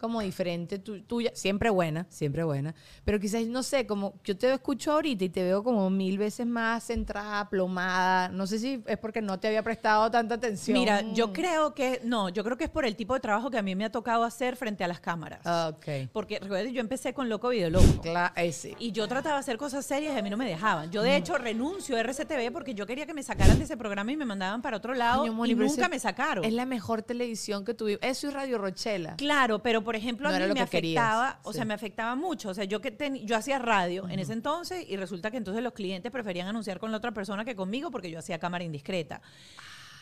como 0.00 0.20
diferente 0.20 0.78
tuya, 0.78 1.30
siempre 1.34 1.70
buena, 1.70 2.06
siempre 2.08 2.42
buena, 2.42 2.74
pero 3.04 3.20
quizás, 3.20 3.46
no 3.46 3.62
sé, 3.62 3.86
como 3.86 4.14
yo 4.24 4.36
te 4.36 4.52
escucho 4.52 4.92
ahorita 4.92 5.24
y 5.24 5.28
te 5.28 5.42
veo 5.42 5.62
como 5.62 5.90
mil 5.90 6.18
veces 6.18 6.46
más 6.46 6.84
centrada, 6.84 7.48
plomada, 7.48 8.28
no 8.28 8.46
sé 8.46 8.58
si 8.58 8.82
es 8.86 8.98
porque 8.98 9.22
no 9.22 9.38
te 9.38 9.48
había 9.48 9.62
prestado 9.62 10.10
tanta 10.10 10.34
atención. 10.34 10.78
Mira, 10.78 11.02
yo 11.12 11.32
creo 11.32 11.74
que, 11.74 12.00
no, 12.04 12.28
yo 12.28 12.42
creo 12.42 12.56
que 12.56 12.64
es 12.64 12.70
por 12.70 12.84
el 12.84 12.96
tipo 12.96 13.14
de 13.14 13.20
trabajo 13.20 13.50
que 13.50 13.58
a 13.58 13.62
mí 13.62 13.76
me 13.76 13.84
ha 13.84 13.92
tocado 13.92 14.24
hacer 14.24 14.56
frente 14.56 14.84
a 14.84 14.88
las 14.88 15.00
cámaras. 15.00 15.40
Ok. 15.46 16.10
Porque, 16.12 16.38
recuerda, 16.38 16.70
yo 16.70 16.80
empecé 16.80 17.12
con 17.12 17.28
Loco 17.28 17.48
Video 17.50 17.70
Loco. 17.70 18.00
Claro, 18.02 18.34
sí. 18.52 18.74
Y 18.78 18.92
yo 18.92 19.06
trataba 19.06 19.36
de 19.36 19.40
hacer 19.40 19.56
cosas 19.58 19.84
serias 19.84 20.14
y 20.14 20.18
a 20.18 20.22
mí 20.22 20.30
no 20.30 20.36
me 20.36 20.48
dejaban. 20.48 20.90
Yo, 20.90 21.02
de 21.02 21.16
hecho, 21.16 21.36
renuncio 21.38 21.96
a 21.96 22.00
RCTV 22.00 22.52
porque 22.52 22.74
yo 22.74 22.86
quería 22.86 23.06
que 23.06 23.14
me 23.14 23.22
sacaran 23.22 23.58
de 23.58 23.64
ese 23.64 23.76
programa 23.76 24.12
y 24.12 24.16
me 24.16 24.24
mandaban 24.24 24.62
para 24.62 24.76
otro 24.76 24.94
lado 24.94 25.26
y 25.26 25.54
nunca 25.54 25.88
me 25.88 25.98
sacaron. 25.98 26.44
Es 26.44 26.52
la 26.52 26.66
mejor 26.66 27.02
televisión 27.02 27.64
que 27.64 27.74
tuve. 27.74 27.98
Eso 28.02 28.28
y 28.28 28.30
Radio 28.30 28.58
Rochela. 28.58 29.16
Claro, 29.16 29.60
pero 29.60 29.82
por 29.82 29.89
ejemplo, 29.96 30.28
a 30.28 30.38
mí 30.38 30.52
me 30.52 30.60
afectaba, 30.60 31.40
o 31.42 31.52
sea, 31.52 31.64
me 31.64 31.74
afectaba 31.74 32.14
mucho. 32.14 32.50
O 32.50 32.54
sea, 32.54 32.64
yo 32.64 32.80
que 32.80 32.96
yo 33.24 33.36
hacía 33.36 33.58
radio 33.58 34.08
en 34.08 34.18
ese 34.18 34.32
entonces 34.32 34.84
y 34.88 34.96
resulta 34.96 35.30
que 35.30 35.36
entonces 35.36 35.62
los 35.62 35.72
clientes 35.72 36.10
preferían 36.10 36.48
anunciar 36.48 36.78
con 36.78 36.90
la 36.90 36.98
otra 36.98 37.12
persona 37.12 37.44
que 37.44 37.56
conmigo 37.56 37.90
porque 37.90 38.10
yo 38.10 38.18
hacía 38.18 38.38
cámara 38.38 38.64
indiscreta. 38.64 39.20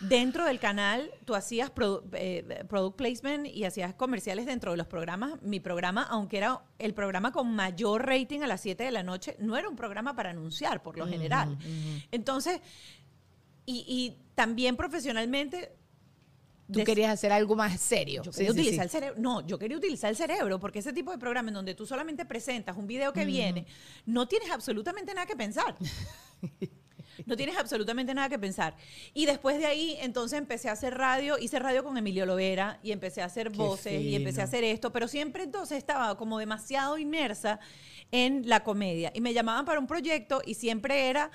Dentro 0.00 0.44
del 0.44 0.60
canal, 0.60 1.10
tú 1.24 1.34
hacías 1.34 1.72
eh, 2.12 2.64
product 2.68 2.96
placement 2.96 3.46
y 3.46 3.64
hacías 3.64 3.94
comerciales 3.94 4.46
dentro 4.46 4.70
de 4.70 4.76
los 4.76 4.86
programas. 4.86 5.42
Mi 5.42 5.58
programa, 5.58 6.06
aunque 6.08 6.38
era 6.38 6.62
el 6.78 6.94
programa 6.94 7.32
con 7.32 7.52
mayor 7.52 8.06
rating 8.06 8.42
a 8.42 8.46
las 8.46 8.60
7 8.60 8.84
de 8.84 8.92
la 8.92 9.02
noche, 9.02 9.34
no 9.40 9.56
era 9.56 9.68
un 9.68 9.74
programa 9.74 10.14
para 10.14 10.30
anunciar, 10.30 10.82
por 10.82 10.96
lo 10.96 11.06
general. 11.08 11.58
Entonces, 12.12 12.60
y 13.66 14.16
también 14.36 14.76
profesionalmente 14.76 15.77
Tú 16.72 16.84
querías 16.84 17.10
hacer 17.10 17.32
algo 17.32 17.56
más 17.56 17.80
serio. 17.80 18.22
Yo 18.22 18.30
quería 18.30 18.52
utilizar 18.52 18.84
el 18.84 18.90
cerebro. 18.90 19.20
No, 19.20 19.46
yo 19.46 19.58
quería 19.58 19.76
utilizar 19.76 20.10
el 20.10 20.16
cerebro 20.16 20.60
porque 20.60 20.80
ese 20.80 20.92
tipo 20.92 21.10
de 21.10 21.18
programa 21.18 21.48
en 21.48 21.54
donde 21.54 21.74
tú 21.74 21.86
solamente 21.86 22.24
presentas 22.26 22.76
un 22.76 22.86
video 22.86 23.12
que 23.12 23.24
viene, 23.24 23.66
no 24.04 24.28
tienes 24.28 24.50
absolutamente 24.50 25.14
nada 25.14 25.26
que 25.26 25.36
pensar. 25.36 25.76
No 27.26 27.36
tienes 27.36 27.56
absolutamente 27.56 28.14
nada 28.14 28.28
que 28.28 28.38
pensar. 28.38 28.76
Y 29.12 29.26
después 29.26 29.58
de 29.58 29.66
ahí, 29.66 29.96
entonces 30.00 30.38
empecé 30.38 30.68
a 30.68 30.72
hacer 30.72 30.96
radio, 30.96 31.36
hice 31.38 31.58
radio 31.58 31.82
con 31.82 31.98
Emilio 31.98 32.26
Lovera 32.26 32.78
y 32.82 32.92
empecé 32.92 33.22
a 33.22 33.24
hacer 33.24 33.50
voces 33.50 34.00
y 34.00 34.14
empecé 34.14 34.40
a 34.40 34.44
hacer 34.44 34.62
esto, 34.64 34.92
pero 34.92 35.08
siempre 35.08 35.42
entonces 35.42 35.78
estaba 35.78 36.16
como 36.16 36.38
demasiado 36.38 36.96
inmersa 36.96 37.58
en 38.12 38.48
la 38.48 38.62
comedia. 38.62 39.10
Y 39.14 39.20
me 39.20 39.34
llamaban 39.34 39.64
para 39.64 39.80
un 39.80 39.86
proyecto 39.86 40.42
y 40.44 40.54
siempre 40.54 41.08
era... 41.08 41.30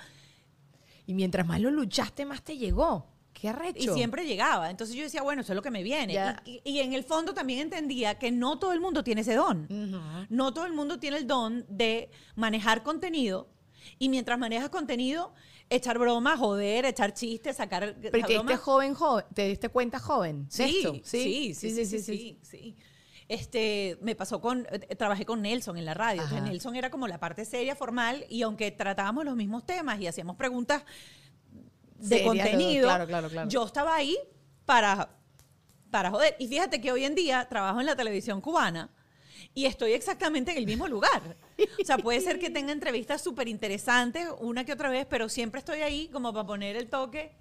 Y 1.06 1.12
mientras 1.12 1.46
más 1.46 1.60
lo 1.60 1.70
luchaste, 1.70 2.24
más 2.24 2.42
te 2.42 2.56
llegó. 2.56 3.13
Qué 3.44 3.50
arrecho. 3.50 3.92
Y 3.92 3.94
siempre 3.94 4.24
llegaba. 4.24 4.70
Entonces 4.70 4.96
yo 4.96 5.02
decía, 5.02 5.20
bueno, 5.20 5.42
eso 5.42 5.52
es 5.52 5.56
lo 5.56 5.60
que 5.60 5.70
me 5.70 5.82
viene. 5.82 6.16
Y, 6.46 6.78
en 6.78 6.94
el 6.94 7.04
fondo 7.04 7.34
también 7.34 7.60
entendía 7.60 8.18
que 8.18 8.32
no 8.32 8.58
todo 8.58 8.72
el 8.72 8.80
mundo 8.80 9.04
tiene 9.04 9.20
ese 9.20 9.34
don. 9.34 9.68
No 10.30 10.54
todo 10.54 10.64
el 10.64 10.72
mundo 10.72 10.98
tiene 10.98 11.18
el 11.18 11.26
don 11.26 11.66
de 11.68 12.08
manejar 12.36 12.82
contenido. 12.82 13.50
Y 13.98 14.08
mientras 14.08 14.38
manejas 14.38 14.70
contenido, 14.70 15.34
echar 15.68 15.98
bromas, 15.98 16.38
joder, 16.38 16.86
echar 16.86 17.12
chistes, 17.12 17.56
sacar. 17.56 17.94
Pero 18.00 18.26
te 18.26 18.32
diste 18.32 18.56
joven, 18.56 18.94
joven, 18.94 19.26
te 19.34 19.46
diste 19.46 19.68
cuenta 19.68 19.98
joven. 19.98 20.46
Sí, 20.48 20.82
sí, 21.04 21.54
sí, 21.54 21.74
sí, 21.74 21.84
sí, 21.84 22.38
sí, 22.40 22.76
Este, 23.28 23.98
me 24.00 24.14
pasó 24.14 24.40
con, 24.40 24.66
eh, 24.70 24.96
trabajé 24.96 25.26
con 25.26 25.42
Nelson 25.42 25.76
en 25.76 25.84
la 25.84 25.92
radio. 25.92 26.22
Nelson 26.40 26.76
era 26.76 26.88
como 26.88 27.06
la 27.08 27.20
parte 27.20 27.44
seria, 27.44 27.76
formal, 27.76 28.24
y 28.30 28.40
aunque 28.40 28.70
tratábamos 28.70 29.26
los 29.26 29.36
mismos 29.36 29.66
temas 29.66 30.00
y 30.00 30.06
hacíamos 30.06 30.36
preguntas 30.36 30.82
de 32.08 32.24
contenido. 32.24 32.88
Yo 33.48 33.64
estaba 33.64 33.96
ahí 33.96 34.16
para, 34.64 35.08
para 35.90 36.10
joder. 36.10 36.36
Y 36.38 36.48
fíjate 36.48 36.80
que 36.80 36.92
hoy 36.92 37.04
en 37.04 37.14
día 37.14 37.46
trabajo 37.48 37.80
en 37.80 37.86
la 37.86 37.96
televisión 37.96 38.40
cubana 38.40 38.90
y 39.54 39.66
estoy 39.66 39.92
exactamente 39.92 40.52
en 40.52 40.58
el 40.58 40.66
mismo 40.66 40.88
lugar. 40.88 41.36
O 41.80 41.84
sea, 41.84 41.98
puede 41.98 42.20
ser 42.20 42.38
que 42.38 42.50
tenga 42.50 42.72
entrevistas 42.72 43.22
súper 43.22 43.48
interesantes 43.48 44.28
una 44.40 44.64
que 44.64 44.72
otra 44.72 44.90
vez, 44.90 45.06
pero 45.06 45.28
siempre 45.28 45.60
estoy 45.60 45.80
ahí 45.80 46.08
como 46.08 46.32
para 46.32 46.46
poner 46.46 46.76
el 46.76 46.88
toque 46.88 47.36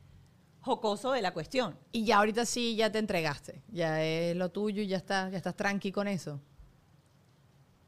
jocoso 0.62 1.12
de 1.12 1.22
la 1.22 1.34
cuestión. 1.34 1.77
Y 1.91 2.05
ya 2.05 2.17
ahorita 2.17 2.46
sí, 2.46 2.75
ya 2.75 2.91
te 2.91 3.00
entregaste. 3.00 3.63
Ya 3.70 4.03
es 4.03 4.36
lo 4.36 4.50
tuyo 4.50 4.82
y 4.82 4.88
ya 4.88 4.98
estás, 4.98 5.32
ya 5.32 5.38
estás 5.38 5.55
tranqui 5.55 5.91
con 5.91 6.08
eso. 6.08 6.39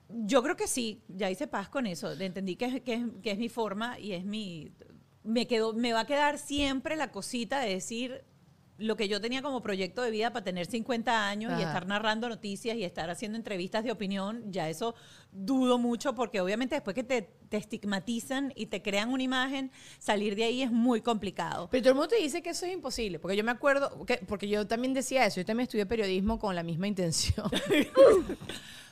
Yo 0.09 0.43
creo 0.43 0.55
que 0.55 0.67
sí, 0.67 1.03
ya 1.07 1.29
hice 1.29 1.47
paz 1.47 1.69
con 1.69 1.87
eso. 1.87 2.11
Entendí 2.11 2.55
que, 2.55 2.81
que, 2.81 3.05
que 3.21 3.31
es 3.31 3.37
mi 3.37 3.49
forma 3.49 3.99
y 3.99 4.13
es 4.13 4.25
mi 4.25 4.71
me, 5.25 5.47
quedó, 5.47 5.73
me 5.73 5.91
va 5.93 6.01
a 6.01 6.05
quedar 6.05 6.37
siempre 6.37 6.95
la 6.95 7.11
cosita 7.11 7.59
de 7.59 7.69
decir 7.69 8.23
lo 8.77 8.97
que 8.97 9.07
yo 9.07 9.21
tenía 9.21 9.41
como 9.41 9.61
proyecto 9.61 10.01
de 10.01 10.11
vida 10.11 10.33
para 10.33 10.43
tener 10.43 10.65
50 10.65 11.27
años 11.29 11.53
y 11.57 11.61
estar 11.61 11.87
narrando 11.87 12.27
noticias 12.27 12.75
y 12.75 12.83
estar 12.83 13.09
haciendo 13.09 13.37
entrevistas 13.37 13.85
de 13.85 13.91
opinión, 13.91 14.51
ya 14.51 14.69
eso 14.69 14.95
dudo 15.31 15.77
mucho 15.77 16.13
porque 16.13 16.41
obviamente 16.41 16.75
después 16.75 16.93
que 16.93 17.03
te, 17.03 17.21
te, 17.49 17.57
estigmatizan 17.57 18.51
y 18.55 18.65
te 18.65 18.81
crean 18.81 19.11
una 19.11 19.23
imagen, 19.23 19.71
salir 19.97 20.35
de 20.35 20.43
ahí 20.43 20.61
es 20.61 20.71
muy 20.71 20.99
complicado. 21.01 21.69
Pero 21.71 21.83
todo 21.83 21.91
el 21.91 21.95
mundo 21.95 22.09
te 22.09 22.17
dice 22.17 22.41
que 22.41 22.49
eso 22.49 22.65
es 22.65 22.73
imposible, 22.73 23.17
porque 23.17 23.37
yo 23.37 23.43
me 23.45 23.51
acuerdo, 23.51 24.05
porque 24.27 24.49
yo 24.49 24.67
también 24.67 24.93
decía 24.93 25.25
eso, 25.25 25.39
yo 25.39 25.45
también 25.45 25.65
estudié 25.65 25.85
periodismo 25.85 26.37
con 26.37 26.53
la 26.53 26.63
misma 26.63 26.87
intención. 26.87 27.49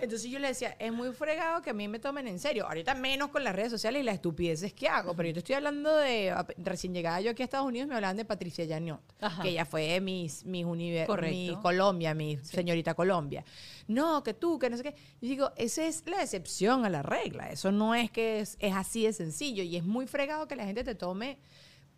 Entonces 0.00 0.30
yo 0.30 0.38
le 0.38 0.48
decía, 0.48 0.76
es 0.78 0.92
muy 0.92 1.12
fregado 1.12 1.60
que 1.60 1.70
a 1.70 1.72
mí 1.72 1.88
me 1.88 1.98
tomen 1.98 2.28
en 2.28 2.38
serio. 2.38 2.66
Ahorita 2.66 2.94
menos 2.94 3.28
con 3.28 3.44
las 3.44 3.54
redes 3.54 3.70
sociales 3.70 4.00
y 4.00 4.04
las 4.04 4.14
estupideces 4.14 4.72
que 4.72 4.88
hago, 4.88 5.14
pero 5.14 5.28
yo 5.28 5.34
te 5.34 5.38
estoy 5.40 5.56
hablando 5.56 5.94
de, 5.96 6.34
recién 6.58 6.94
llegada 6.94 7.20
yo 7.20 7.30
aquí 7.30 7.42
a 7.42 7.44
Estados 7.44 7.66
Unidos, 7.66 7.88
me 7.88 7.94
hablaban 7.94 8.16
de 8.16 8.24
Patricia 8.24 8.64
Yaniot, 8.64 9.00
que 9.42 9.50
ella 9.50 9.64
fue 9.64 10.00
Miss, 10.00 10.44
Miss, 10.44 10.66
mi 10.66 11.56
Colombia, 11.60 12.14
mi 12.14 12.38
señorita 12.38 12.94
Colombia. 12.94 13.44
No, 13.86 14.22
que 14.22 14.34
tú, 14.34 14.58
que 14.58 14.70
no 14.70 14.76
sé 14.76 14.82
qué. 14.82 14.94
Yo 15.20 15.28
digo, 15.28 15.52
esa 15.56 15.84
es 15.84 16.04
la 16.06 16.22
excepción 16.22 16.84
a 16.84 16.90
la 16.90 17.02
regla. 17.02 17.50
Eso 17.50 17.72
no 17.72 17.94
es 17.94 18.10
que 18.10 18.40
es, 18.40 18.56
es 18.60 18.74
así 18.74 19.04
de 19.04 19.12
sencillo 19.12 19.62
y 19.62 19.76
es 19.76 19.84
muy 19.84 20.06
fregado 20.06 20.46
que 20.46 20.56
la 20.56 20.64
gente 20.64 20.84
te 20.84 20.94
tome 20.94 21.38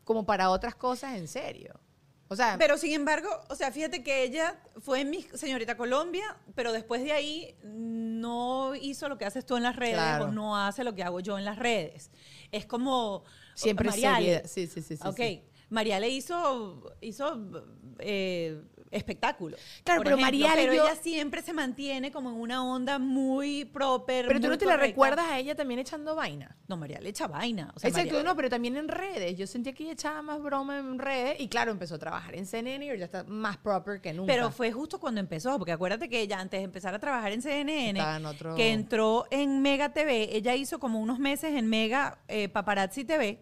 como 0.04 0.24
para 0.24 0.50
otras 0.50 0.74
cosas 0.74 1.16
en 1.16 1.28
serio. 1.28 1.78
O 2.32 2.36
sea, 2.36 2.54
pero 2.60 2.78
sin 2.78 2.92
embargo, 2.92 3.28
o 3.48 3.56
sea, 3.56 3.72
fíjate 3.72 4.04
que 4.04 4.22
ella 4.22 4.56
fue 4.80 5.04
mi 5.04 5.22
señorita 5.34 5.76
Colombia, 5.76 6.36
pero 6.54 6.70
después 6.70 7.02
de 7.02 7.10
ahí 7.10 7.56
no 7.64 8.76
hizo 8.76 9.08
lo 9.08 9.18
que 9.18 9.24
haces 9.24 9.44
tú 9.44 9.56
en 9.56 9.64
las 9.64 9.74
redes 9.74 10.20
o 10.20 10.28
no 10.28 10.56
hace 10.56 10.84
lo 10.84 10.94
que 10.94 11.02
hago 11.02 11.18
yo 11.18 11.38
en 11.38 11.44
las 11.44 11.58
redes. 11.58 12.12
Es 12.52 12.66
como 12.66 13.24
siempre 13.54 13.88
Mariale. 13.88 14.46
Sí, 14.46 14.68
sí, 14.68 14.80
sí, 14.80 14.96
sí. 14.96 15.08
Ok. 15.08 15.20
María 15.70 15.98
le 15.98 16.08
hizo, 16.08 16.94
hizo 17.00 17.64
eh, 17.98 18.62
espectáculo. 18.90 19.56
Claro, 19.84 20.02
pero 20.02 20.18
María 20.18 20.52
Pero 20.54 20.72
ella 20.72 20.96
siempre 20.96 21.42
se 21.42 21.52
mantiene 21.52 22.10
como 22.10 22.30
en 22.30 22.36
una 22.36 22.64
onda 22.64 22.98
muy 22.98 23.64
proper. 23.64 24.26
Pero 24.26 24.40
tú 24.40 24.48
no 24.48 24.58
te 24.58 24.66
la 24.66 24.76
recuerdas 24.76 25.26
a 25.30 25.38
ella 25.38 25.54
también 25.54 25.80
echando 25.80 26.14
vaina. 26.14 26.56
No, 26.68 26.76
María 26.76 27.00
le 27.00 27.10
echa 27.10 27.26
vaina. 27.26 27.72
O 27.74 27.86
Exacto, 27.86 28.22
no, 28.22 28.34
pero 28.36 28.50
también 28.50 28.76
en 28.76 28.88
redes. 28.88 29.36
Yo 29.36 29.46
sentía 29.46 29.72
que 29.72 29.84
ella 29.84 29.92
echaba 29.92 30.22
más 30.22 30.42
broma 30.42 30.78
en 30.78 30.98
redes 30.98 31.40
y 31.40 31.48
claro, 31.48 31.70
empezó 31.70 31.94
a 31.94 31.98
trabajar 31.98 32.34
en 32.34 32.46
CNN 32.46 32.84
y 32.84 32.98
ya 32.98 33.04
está 33.04 33.24
más 33.24 33.56
proper 33.58 34.00
que 34.00 34.12
nunca. 34.12 34.32
Pero 34.32 34.50
fue 34.50 34.72
justo 34.72 34.98
cuando 34.98 35.20
empezó, 35.20 35.56
porque 35.58 35.72
acuérdate 35.72 36.08
que 36.08 36.20
ella 36.20 36.40
antes 36.40 36.60
de 36.60 36.64
empezar 36.64 36.94
a 36.94 36.98
trabajar 36.98 37.32
en 37.32 37.42
CNN, 37.42 38.00
que 38.56 38.72
entró 38.72 39.26
en 39.30 39.62
Mega 39.62 39.92
TV, 39.92 40.36
ella 40.36 40.54
hizo 40.54 40.78
como 40.78 41.00
unos 41.00 41.18
meses 41.18 41.54
en 41.54 41.66
Mega 41.66 42.18
eh, 42.28 42.48
Paparazzi 42.48 43.04
TV, 43.04 43.40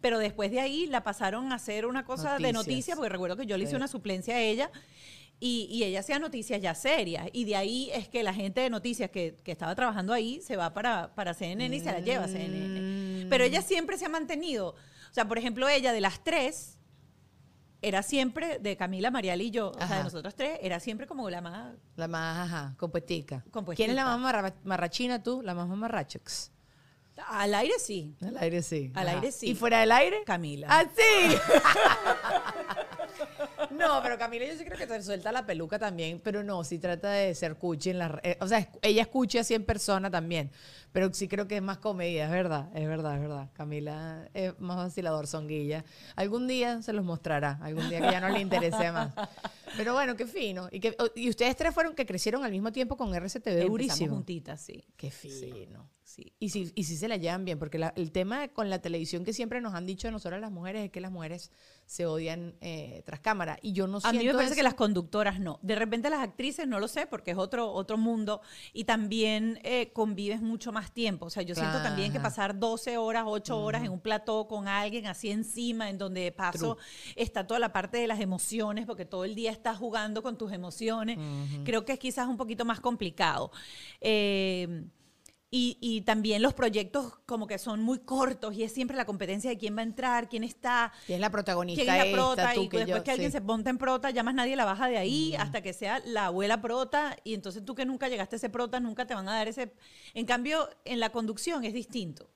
pero 0.00 0.18
después 0.18 0.50
de 0.50 0.60
ahí 0.60 0.86
la 0.86 1.02
pasaron 1.02 1.52
a 1.52 1.56
hacer 1.56 1.86
una 1.86 2.04
cosa 2.04 2.38
de 2.38 2.52
noticias, 2.52 2.96
porque 2.96 3.08
recuerdo 3.08 3.36
que 3.36 3.46
yo 3.46 3.56
le 3.56 3.64
hice 3.64 3.76
una 3.76 3.88
suplencia 3.88 4.36
a 4.36 4.40
ella 4.40 4.70
y, 5.40 5.84
ella 5.84 6.00
hacía 6.00 6.18
noticias 6.18 6.60
ya 6.60 6.74
serias. 6.74 7.28
Y 7.32 7.44
de 7.44 7.56
ahí 7.56 7.90
es 7.92 8.08
que 8.08 8.22
la 8.22 8.32
gente 8.32 8.60
de 8.60 8.70
noticias 8.70 9.10
que, 9.10 9.36
estaba 9.44 9.74
trabajando 9.74 10.12
ahí 10.12 10.40
se 10.40 10.56
va 10.56 10.72
para, 10.72 11.14
para 11.14 11.34
CNN 11.34 11.76
y 11.76 11.80
se 11.80 11.92
la 11.92 12.00
lleva 12.00 12.24
a 12.24 12.28
CNN. 12.28 13.26
Pero 13.28 13.44
ella 13.44 13.60
siempre 13.60 13.98
se 13.98 14.06
ha 14.06 14.08
mantenido. 14.08 14.68
O 14.68 15.14
sea, 15.14 15.28
por 15.28 15.38
ejemplo, 15.38 15.68
ella 15.68 15.92
de 15.92 16.00
las 16.00 16.24
tres 16.24 16.78
era 17.82 18.02
siempre 18.02 18.58
de 18.58 18.76
Camila, 18.78 19.10
Marial 19.10 19.42
y 19.42 19.50
yo, 19.50 19.70
o 19.70 19.86
sea, 19.86 19.98
de 19.98 20.04
nosotros 20.04 20.34
tres, 20.34 20.58
era 20.62 20.80
siempre 20.80 21.06
como 21.06 21.28
la 21.28 21.42
más... 21.42 21.74
La 21.96 22.08
más, 22.08 22.48
ajá, 22.48 22.74
compuestica. 22.78 23.44
¿Quién 23.76 23.90
es 23.90 23.96
la 23.96 24.16
más 24.16 24.54
marrachina 24.64 25.22
tú? 25.22 25.42
La 25.42 25.54
más 25.54 25.68
mamarrachex. 25.68 26.50
Al 27.28 27.54
aire 27.54 27.74
sí. 27.78 28.16
Al 28.22 28.38
aire 28.38 28.62
sí. 28.62 28.90
Al 28.94 29.08
aire 29.08 29.30
sí. 29.30 29.50
¿Y 29.50 29.54
fuera 29.54 29.80
del 29.80 29.92
aire? 29.92 30.22
Camila. 30.24 30.66
¡Ah, 30.70 30.84
sí! 30.96 31.36
no, 33.70 34.02
pero 34.02 34.18
Camila 34.18 34.46
yo 34.46 34.56
sí 34.56 34.64
creo 34.64 34.78
que 34.78 34.86
te 34.86 35.02
suelta 35.02 35.32
la 35.32 35.46
peluca 35.46 35.78
también, 35.78 36.20
pero 36.22 36.42
no, 36.42 36.64
sí 36.64 36.78
trata 36.78 37.10
de 37.10 37.34
ser 37.34 37.56
cuchi 37.56 37.90
en 37.90 37.98
la... 37.98 38.20
Eh, 38.22 38.36
o 38.40 38.48
sea, 38.48 38.68
ella 38.82 39.02
escucha 39.02 39.40
así 39.40 39.54
en 39.54 39.64
persona 39.64 40.10
también, 40.10 40.50
pero 40.94 41.12
sí 41.12 41.26
creo 41.26 41.48
que 41.48 41.56
es 41.56 41.62
más 41.62 41.78
comedia, 41.78 42.26
es 42.26 42.30
verdad, 42.30 42.70
es 42.72 42.86
verdad, 42.86 43.16
es 43.16 43.20
verdad. 43.20 43.50
Camila 43.52 44.30
es 44.32 44.56
más 44.60 44.76
vacilador, 44.76 45.26
songuilla. 45.26 45.84
Algún 46.14 46.46
día 46.46 46.82
se 46.82 46.92
los 46.92 47.04
mostrará, 47.04 47.58
algún 47.62 47.90
día 47.90 48.00
que 48.00 48.12
ya 48.12 48.20
no 48.20 48.28
le 48.28 48.38
interese 48.38 48.92
más. 48.92 49.12
Pero 49.76 49.92
bueno, 49.92 50.14
qué 50.14 50.24
fino. 50.24 50.68
Y, 50.70 50.78
que, 50.78 50.96
y 51.16 51.28
ustedes 51.28 51.56
tres 51.56 51.74
fueron 51.74 51.96
que 51.96 52.06
crecieron 52.06 52.44
al 52.44 52.52
mismo 52.52 52.70
tiempo 52.70 52.96
con 52.96 53.12
RCTV 53.12 53.48
Empezamos 53.48 53.70
durísimo. 53.70 54.14
juntitas, 54.14 54.60
sí. 54.60 54.84
Qué 54.96 55.10
fino. 55.10 55.90
Sí. 56.04 56.32
Y 56.38 56.50
si, 56.50 56.70
y 56.76 56.84
si 56.84 56.96
se 56.96 57.08
la 57.08 57.16
llevan 57.16 57.44
bien, 57.44 57.58
porque 57.58 57.90
el 57.96 58.12
tema 58.12 58.46
con 58.48 58.70
la 58.70 58.80
televisión 58.80 59.24
que 59.24 59.32
siempre 59.32 59.60
nos 59.60 59.74
han 59.74 59.86
dicho 59.86 60.06
a 60.06 60.10
nosotras 60.12 60.40
las 60.40 60.52
mujeres 60.52 60.84
es 60.84 60.90
que 60.92 61.00
las 61.00 61.10
mujeres 61.10 61.50
se 61.86 62.06
odian 62.06 62.54
eh, 62.60 63.02
tras 63.04 63.20
cámara. 63.20 63.58
Y 63.62 63.72
yo 63.72 63.86
no 63.86 64.00
sé. 64.00 64.08
A 64.08 64.12
mí 64.12 64.24
me 64.24 64.34
parece 64.34 64.54
que 64.54 64.62
las 64.62 64.74
conductoras 64.74 65.40
no. 65.40 65.58
De 65.62 65.74
repente 65.74 66.10
las 66.10 66.20
actrices 66.20 66.68
no 66.68 66.78
lo 66.78 66.88
sé, 66.88 67.06
porque 67.06 67.32
es 67.32 67.38
otro, 67.38 67.72
otro 67.72 67.96
mundo. 67.96 68.42
Y 68.72 68.84
también 68.84 69.58
eh, 69.64 69.92
convives 69.92 70.40
mucho 70.40 70.72
más 70.72 70.83
tiempo. 70.90 71.26
O 71.26 71.30
sea, 71.30 71.42
yo 71.42 71.54
siento 71.54 71.82
también 71.82 72.12
que 72.12 72.20
pasar 72.20 72.58
12 72.58 72.96
horas, 72.98 73.24
8 73.26 73.58
horas 73.58 73.84
en 73.84 73.90
un 73.90 74.00
plató 74.00 74.46
con 74.46 74.68
alguien 74.68 75.06
así 75.06 75.30
encima, 75.30 75.90
en 75.90 75.98
donde 75.98 76.22
de 76.22 76.32
paso 76.32 76.78
está 77.16 77.46
toda 77.46 77.60
la 77.60 77.72
parte 77.72 77.98
de 77.98 78.06
las 78.06 78.20
emociones, 78.20 78.86
porque 78.86 79.04
todo 79.04 79.24
el 79.24 79.34
día 79.34 79.50
estás 79.50 79.78
jugando 79.78 80.22
con 80.22 80.36
tus 80.38 80.52
emociones. 80.52 81.18
Creo 81.64 81.84
que 81.84 81.92
es 81.92 81.98
quizás 81.98 82.28
un 82.28 82.36
poquito 82.36 82.64
más 82.64 82.80
complicado. 82.80 83.50
Eh, 84.00 84.84
y, 85.56 86.00
también 86.00 86.42
los 86.42 86.52
proyectos 86.52 87.16
como 87.26 87.46
que 87.46 87.58
son 87.58 87.80
muy 87.80 88.00
cortos 88.00 88.54
y 88.54 88.64
es 88.64 88.72
siempre 88.72 88.96
la 88.96 89.04
competencia 89.04 89.50
de 89.50 89.56
quién 89.56 89.76
va 89.76 89.80
a 89.80 89.84
entrar, 89.84 90.28
quién 90.28 90.42
está. 90.42 90.92
¿Quién 91.06 91.16
es 91.16 91.20
la 91.20 91.30
protagonista? 91.30 91.84
¿Quién 91.84 91.94
es 91.94 92.06
la 92.06 92.12
prota? 92.12 92.56
y 92.56 92.68
después 92.68 93.02
que 93.02 93.10
alguien 93.12 93.30
se 93.30 93.40
monta 93.40 93.70
en 93.70 93.78
prota, 93.78 94.10
ya 94.10 94.24
más 94.24 94.34
nadie 94.34 94.56
la 94.56 94.64
baja 94.64 94.88
de 94.88 94.98
ahí 94.98 95.36
hasta 95.36 95.62
que 95.62 95.72
sea 95.72 96.00
la 96.04 96.26
abuela 96.26 96.60
prota. 96.60 97.16
Y 97.22 97.34
entonces 97.34 97.64
tú 97.64 97.76
que 97.76 97.84
nunca 97.86 98.08
llegaste 98.08 98.34
a 98.34 98.38
ese 98.38 98.50
prota, 98.50 98.80
nunca 98.80 99.06
te 99.06 99.14
van 99.14 99.28
a 99.28 99.34
dar 99.34 99.46
ese. 99.46 99.72
En 100.14 100.26
cambio, 100.26 100.68
en 100.84 100.98
la 100.98 101.10
conducción 101.10 101.64
es 101.64 101.72
distinto. 101.72 102.28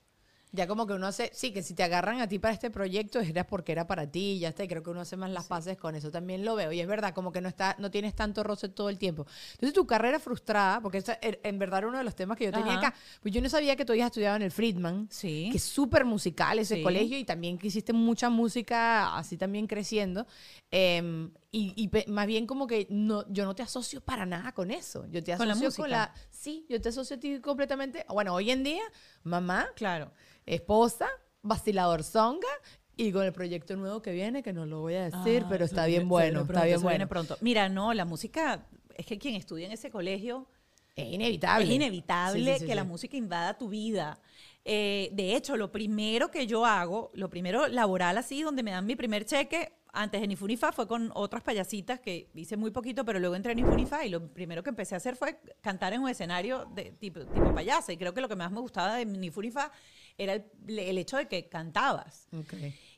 Ya 0.50 0.66
como 0.66 0.86
que 0.86 0.94
uno 0.94 1.06
hace, 1.06 1.30
sí, 1.34 1.52
que 1.52 1.62
si 1.62 1.74
te 1.74 1.82
agarran 1.82 2.20
a 2.20 2.28
ti 2.28 2.38
para 2.38 2.54
este 2.54 2.70
proyecto 2.70 3.20
era 3.20 3.46
porque 3.46 3.72
era 3.72 3.86
para 3.86 4.10
ti 4.10 4.32
y 4.32 4.38
ya 4.38 4.48
está, 4.48 4.64
y 4.64 4.68
creo 4.68 4.82
que 4.82 4.90
uno 4.90 5.02
hace 5.02 5.16
más 5.16 5.30
las 5.30 5.46
paces 5.46 5.76
con 5.76 5.94
eso, 5.94 6.10
también 6.10 6.44
lo 6.44 6.54
veo, 6.54 6.72
y 6.72 6.80
es 6.80 6.86
verdad, 6.86 7.12
como 7.12 7.32
que 7.32 7.40
no 7.40 7.48
está, 7.48 7.76
no 7.78 7.90
tienes 7.90 8.14
tanto 8.14 8.42
roce 8.42 8.68
todo 8.68 8.88
el 8.88 8.98
tiempo. 8.98 9.26
Entonces 9.52 9.74
tu 9.74 9.86
carrera 9.86 10.18
frustrada, 10.18 10.80
porque 10.80 11.02
er, 11.20 11.40
en 11.42 11.58
verdad 11.58 11.80
era 11.80 11.88
uno 11.88 11.98
de 11.98 12.04
los 12.04 12.16
temas 12.16 12.38
que 12.38 12.44
yo 12.46 12.52
tenía 12.52 12.78
acá, 12.78 12.94
pues 13.20 13.34
yo 13.34 13.42
no 13.42 13.48
sabía 13.48 13.76
que 13.76 13.84
tú 13.84 13.92
habías 13.92 14.06
estudiado 14.06 14.36
en 14.36 14.42
el 14.42 14.50
Friedman, 14.50 15.08
sí. 15.10 15.48
que 15.50 15.58
es 15.58 15.64
súper 15.64 16.04
musical 16.06 16.58
ese 16.58 16.82
colegio, 16.82 17.18
y 17.18 17.24
también 17.24 17.58
que 17.58 17.66
hiciste 17.66 17.92
mucha 17.92 18.30
música 18.30 19.16
así 19.18 19.36
también 19.36 19.66
creciendo, 19.66 20.26
em, 20.70 21.30
y, 21.50 21.90
más 22.08 22.26
bien 22.26 22.46
como 22.46 22.66
que 22.66 22.86
no, 22.90 23.24
yo 23.32 23.44
no 23.44 23.54
te 23.54 23.62
asocio 23.62 24.00
para 24.00 24.26
nada 24.26 24.52
con 24.52 24.70
eso, 24.70 25.06
yo 25.10 25.22
te 25.22 25.32
asocio 25.32 25.72
con 25.72 25.90
la, 25.90 26.12
sí, 26.30 26.66
yo 26.68 26.80
te 26.80 26.90
asocio 26.90 27.16
a 27.16 27.20
ti 27.20 27.40
completamente, 27.40 28.04
bueno, 28.08 28.34
hoy 28.34 28.50
en 28.50 28.62
día, 28.64 28.82
mamá, 29.22 29.68
claro 29.74 30.12
esposa, 30.48 31.08
vacilador 31.42 32.02
zonga 32.02 32.48
y 32.96 33.12
con 33.12 33.24
el 33.24 33.32
proyecto 33.32 33.76
nuevo 33.76 34.02
que 34.02 34.12
viene, 34.12 34.42
que 34.42 34.52
no 34.52 34.66
lo 34.66 34.80
voy 34.80 34.94
a 34.94 35.10
decir, 35.10 35.44
pero 35.48 35.64
está 35.64 35.86
bien 35.86 36.08
bueno, 36.08 36.42
está 36.42 36.64
bien 36.64 36.82
bueno. 36.82 37.08
pronto. 37.08 37.36
Mira, 37.40 37.68
no, 37.68 37.94
la 37.94 38.04
música, 38.04 38.66
es 38.96 39.06
que 39.06 39.18
quien 39.18 39.34
estudia 39.34 39.66
en 39.66 39.72
ese 39.72 39.90
colegio... 39.90 40.48
Es 40.96 41.12
inevitable. 41.12 41.64
Es 41.64 41.70
inevitable 41.70 42.58
que 42.58 42.74
la 42.74 42.82
música 42.82 43.16
invada 43.16 43.56
tu 43.56 43.68
vida. 43.68 44.20
Eh, 44.64 45.10
de 45.12 45.36
hecho, 45.36 45.56
lo 45.56 45.70
primero 45.70 46.28
que 46.32 46.48
yo 46.48 46.66
hago, 46.66 47.12
lo 47.14 47.30
primero 47.30 47.68
laboral 47.68 48.18
así, 48.18 48.42
donde 48.42 48.64
me 48.64 48.72
dan 48.72 48.84
mi 48.84 48.96
primer 48.96 49.24
cheque, 49.24 49.77
antes 49.92 50.20
de 50.20 50.26
Nifunifa 50.26 50.72
fue 50.72 50.86
con 50.86 51.10
otras 51.14 51.42
payasitas 51.42 52.00
que 52.00 52.30
hice 52.34 52.56
muy 52.56 52.70
poquito, 52.70 53.04
pero 53.04 53.18
luego 53.18 53.34
entré 53.34 53.52
en 53.52 53.58
Nifunifa 53.58 54.04
y 54.04 54.08
lo 54.10 54.32
primero 54.32 54.62
que 54.62 54.70
empecé 54.70 54.94
a 54.94 54.98
hacer 54.98 55.16
fue 55.16 55.40
cantar 55.60 55.92
en 55.92 56.02
un 56.02 56.08
escenario 56.08 56.66
de 56.74 56.92
tipo, 56.92 57.20
tipo 57.26 57.54
payasa. 57.54 57.92
Y 57.92 57.96
creo 57.96 58.14
que 58.14 58.20
lo 58.20 58.28
que 58.28 58.36
más 58.36 58.50
me 58.50 58.60
gustaba 58.60 58.96
de 58.96 59.06
Nifunifa 59.06 59.72
era 60.16 60.34
el, 60.34 60.98
hecho 60.98 61.16
de 61.16 61.28
que 61.28 61.48
cantabas. 61.48 62.28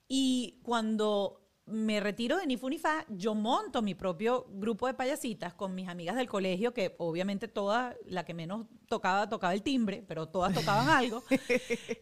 Y 0.09 0.61
cuando 0.63 1.50
me 1.71 2.01
retiro 2.01 2.37
de 2.37 2.47
Nifunifa, 2.47 3.05
yo 3.09 3.35
monto 3.35 3.83
mi 3.83 3.95
propio 3.95 4.47
grupo 4.51 4.87
de 4.87 4.95
payasitas 4.95 5.55
con 5.55 5.75
mis 5.75 5.89
amigas 5.89 6.17
del 6.17 6.29
colegio, 6.29 6.75
que 6.75 6.95
obviamente 6.99 7.49
todas, 7.49 7.97
la 8.07 8.25
que 8.25 8.35
menos 8.35 8.67
tocaba, 8.89 9.29
tocaba 9.29 9.55
el 9.55 9.63
timbre, 9.63 10.05
pero 10.07 10.29
todas 10.29 10.55
tocaban 10.55 10.89
algo, 10.91 11.23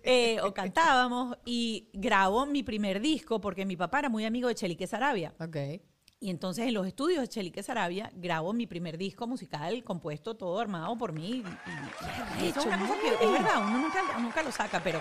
eh, 0.03 0.41
o 0.43 0.53
cantábamos, 0.53 1.37
y 1.45 1.91
grabo 1.93 2.47
mi 2.47 2.63
primer 2.63 3.01
disco 3.01 3.41
porque 3.41 3.67
mi 3.67 3.77
papá 3.77 4.01
era 4.01 4.09
muy 4.09 4.25
amigo 4.25 4.49
de 4.49 4.55
Chelique 4.55 4.87
Sarabia. 4.87 5.35
Okay. 5.41 5.83
Y 6.21 6.31
entonces 6.31 6.67
en 6.67 6.75
los 6.75 6.87
estudios 6.87 7.21
de 7.21 7.29
Chelique 7.29 7.63
Sarabia 7.63 8.11
grabo 8.15 8.53
mi 8.53 8.67
primer 8.67 8.99
disco 8.99 9.27
musical 9.29 9.85
compuesto 9.85 10.37
todo 10.37 10.59
armado 10.59 10.97
por 10.99 11.13
mí. 11.13 11.45
Y, 12.43 12.47
es, 12.47 12.55
verdad, 12.57 13.63
uno 13.69 13.79
nunca, 13.79 14.19
nunca 14.19 14.43
lo 14.43 14.51
saca, 14.51 14.83
pero 14.83 15.01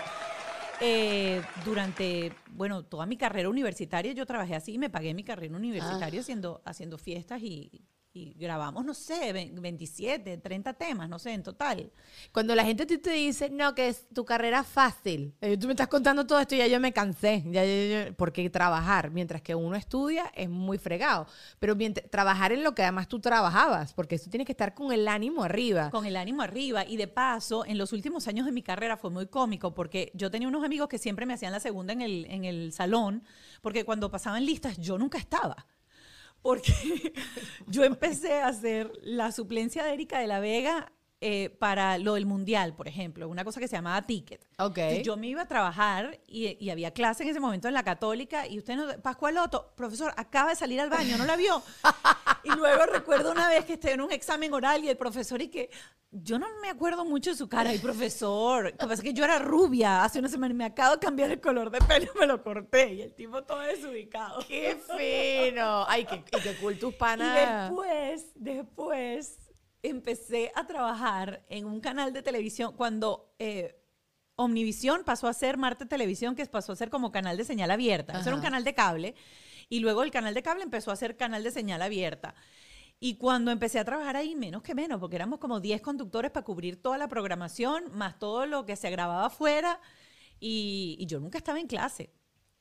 eh, 0.82 1.42
durante, 1.66 2.34
bueno, 2.52 2.84
toda 2.84 3.06
mi 3.06 3.18
carrera 3.18 3.50
universitaria 3.50 4.14
yo 4.14 4.26
trabajé 4.26 4.56
así 4.56 4.74
y 4.74 4.78
me 4.78 4.90
pagué 4.90 5.14
mi 5.14 5.24
carrera 5.24 5.56
universitaria 5.56 6.20
ah. 6.20 6.22
haciendo, 6.22 6.62
haciendo 6.66 6.98
fiestas 6.98 7.42
y, 7.42 7.86
y 8.18 8.34
grabamos, 8.40 8.84
no 8.84 8.94
sé, 8.94 9.52
27, 9.52 10.38
30 10.38 10.74
temas, 10.74 11.08
no 11.08 11.20
sé, 11.20 11.34
en 11.34 11.44
total. 11.44 11.92
Cuando 12.32 12.56
la 12.56 12.66
gente 12.66 12.86
te 12.86 13.12
dice, 13.12 13.50
no, 13.50 13.76
que 13.76 13.90
es 13.90 14.08
tu 14.10 14.26
carrera 14.26 14.64
fácil, 14.64 15.36
eh, 15.40 15.58
tú 15.58 15.68
me 15.68 15.74
estás 15.74 15.88
contando 15.88 16.26
todo 16.26 16.40
esto 16.40 16.56
y 16.56 16.58
ya 16.58 16.68
yo 16.68 16.80
me 16.80 16.92
cansé, 16.92 17.44
ya, 17.46 18.12
porque 18.16 18.50
trabajar, 18.50 19.12
mientras 19.12 19.42
que 19.42 19.54
uno 19.54 19.76
estudia, 19.76 20.32
es 20.36 20.50
muy 20.50 20.78
fregado, 20.78 21.28
pero 21.60 21.76
mientras, 21.76 22.10
trabajar 22.10 22.52
en 22.52 22.64
lo 22.64 22.74
que 22.74 22.82
además 22.82 23.08
tú 23.08 23.20
trabajabas, 23.20 23.94
porque 23.94 24.16
eso 24.16 24.30
tiene 24.30 24.46
que 24.46 24.54
estar 24.54 24.74
con 24.74 24.92
el 24.92 25.08
ánimo 25.08 25.44
arriba. 25.44 25.92
Con 25.92 26.06
el 26.06 26.16
ánimo 26.16 26.42
arriba, 26.42 26.86
y 26.86 26.98
de 26.98 27.08
paso, 27.08 27.66
en 27.66 27.78
los 27.78 27.94
últimos 27.94 28.28
años 28.28 28.46
de 28.46 28.52
mi 28.52 28.64
carrera 28.64 28.98
fue 28.98 29.12
muy 29.12 29.28
cómico, 29.28 29.76
porque 29.76 30.12
yo 30.16 30.32
tenía 30.32 30.48
unos 30.48 30.64
amigos 30.64 30.88
que 30.88 30.98
siempre 30.98 31.26
me 31.26 31.34
hacían 31.34 31.52
la 31.52 31.60
segunda 31.60 31.94
en 31.94 32.02
el, 32.02 32.26
en 32.30 32.46
el 32.46 32.74
salón, 32.74 33.24
porque 33.62 33.86
cuando 33.86 34.10
pasaban 34.10 34.44
listas 34.46 34.78
yo 34.78 34.98
nunca 34.98 35.20
estaba 35.20 35.68
porque 36.42 36.74
yo 37.68 37.84
empecé 37.84 38.34
a 38.42 38.48
hacer 38.48 38.92
la 39.02 39.32
suplencia 39.32 39.84
de 39.84 39.94
Erika 39.94 40.20
de 40.20 40.28
la 40.28 40.40
Vega 40.40 40.92
eh, 41.20 41.50
para 41.58 41.98
lo 41.98 42.14
del 42.14 42.28
mundial, 42.28 42.76
por 42.76 42.88
ejemplo, 42.88 43.28
una 43.28 43.44
cosa 43.44 43.60
que 43.60 43.68
se 43.68 43.76
llamaba 43.76 44.04
ticket. 44.04 44.48
Okay. 44.60 45.02
yo 45.02 45.18
me 45.18 45.28
iba 45.28 45.42
a 45.42 45.48
trabajar 45.48 46.20
y, 46.28 46.70
había 46.70 46.92
clase 46.92 47.24
en 47.24 47.30
ese 47.30 47.40
momento 47.40 47.68
en 47.68 47.74
la 47.74 47.82
católica 47.82 48.46
y 48.46 48.60
usted, 48.60 48.76
no, 48.76 49.02
Pascual 49.02 49.34
Loto, 49.34 49.74
profesor, 49.76 50.14
acaba 50.16 50.50
de 50.50 50.56
salir 50.56 50.80
al 50.80 50.92
baño, 50.92 51.18
¿no 51.18 51.26
la 51.26 51.36
vio? 51.36 51.64
y 52.44 52.50
luego 52.50 52.86
recuerdo 52.86 53.32
una 53.32 53.50
vez 53.50 53.66
que 53.66 53.74
estoy 53.74 53.92
en 53.92 54.02
un 54.02 54.12
examen 54.12 54.54
oral 54.54 54.84
y 54.84 54.90
el 54.90 54.98
profesor 54.98 55.42
y 55.42 55.50
que 55.50 55.70
yo 56.12 56.40
no 56.40 56.48
me 56.62 56.70
acuerdo 56.70 57.04
mucho 57.04 57.32
de 57.32 57.36
su 57.36 57.50
cara, 57.50 57.74
y 57.74 57.80
profesor, 57.80 58.66
lo 58.66 58.72
que 58.72 58.78
pasa 58.78 58.94
es 58.94 59.02
que 59.02 59.14
yo 59.14 59.26
era 59.26 59.40
rubia, 59.40 60.04
hace 60.04 60.20
una 60.20 60.30
semana 60.30 60.54
me 60.54 60.66
acabo 60.66 60.96
de 60.96 61.00
cambiar 61.00 61.32
el 61.32 61.42
color 61.42 61.70
de 61.70 61.80
pelo, 61.80 62.12
me 62.20 62.26
lo 62.26 62.42
corté 62.44 62.94
y 62.94 63.02
el 63.02 63.14
tipo 63.14 63.44
todo 63.44 63.60
desubicado. 63.60 64.40
¡Qué 64.48 64.78
fino! 64.98 65.86
Ay, 65.88 66.06
qué, 66.06 66.24
qué 66.24 66.56
cool 66.62 66.80
tus 66.80 66.94
panas. 66.96 67.28
Y 67.28 67.76
después, 67.76 68.32
después 68.36 69.38
empecé 69.84 70.52
a 70.56 70.66
trabajar 70.66 71.44
en 71.50 71.66
un 71.66 71.82
canal 71.82 72.14
de 72.14 72.22
televisión 72.22 72.74
cuando 72.76 73.34
eh, 73.40 73.78
Omnivisión 74.36 75.04
pasó 75.04 75.28
a 75.28 75.34
ser 75.34 75.58
Marte 75.58 75.86
Televisión, 75.86 76.36
que 76.36 76.46
pasó 76.46 76.72
a 76.72 76.76
ser 76.76 76.90
como 76.90 77.12
canal 77.12 77.38
de 77.38 77.44
señal 77.44 77.72
abierta. 77.72 78.20
Eso 78.20 78.30
era 78.30 78.36
un 78.36 78.42
canal 78.42 78.64
de 78.64 78.74
cable. 78.76 79.16
Y 79.70 79.80
luego 79.80 80.04
el 80.04 80.12
canal 80.12 80.34
de 80.34 80.44
cable 80.44 80.64
empezó 80.64 80.92
a 80.92 80.96
ser 80.96 81.18
canal 81.18 81.44
de 81.44 81.52
señal 81.52 81.82
abierta. 81.82 82.36
Y 83.00 83.16
cuando 83.16 83.52
empecé 83.52 83.80
a 83.80 83.86
trabajar 83.86 84.16
ahí, 84.16 84.36
menos 84.36 84.64
que 84.64 84.74
menos, 84.74 85.00
porque 85.00 85.16
éramos 85.16 85.40
como 85.40 85.60
10 85.60 85.82
conductores 85.82 86.32
para 86.32 86.44
cubrir 86.44 86.82
toda 86.82 86.98
la 86.98 87.08
programación, 87.08 87.86
más 87.94 88.18
todo 88.18 88.46
lo 88.46 88.66
que 88.66 88.76
se 88.76 88.90
grababa 88.90 89.28
afuera. 89.28 89.80
Y, 90.40 90.98
y 91.00 91.06
yo 91.06 91.20
nunca 91.20 91.38
estaba 91.38 91.60
en 91.60 91.68
clase. 91.68 92.12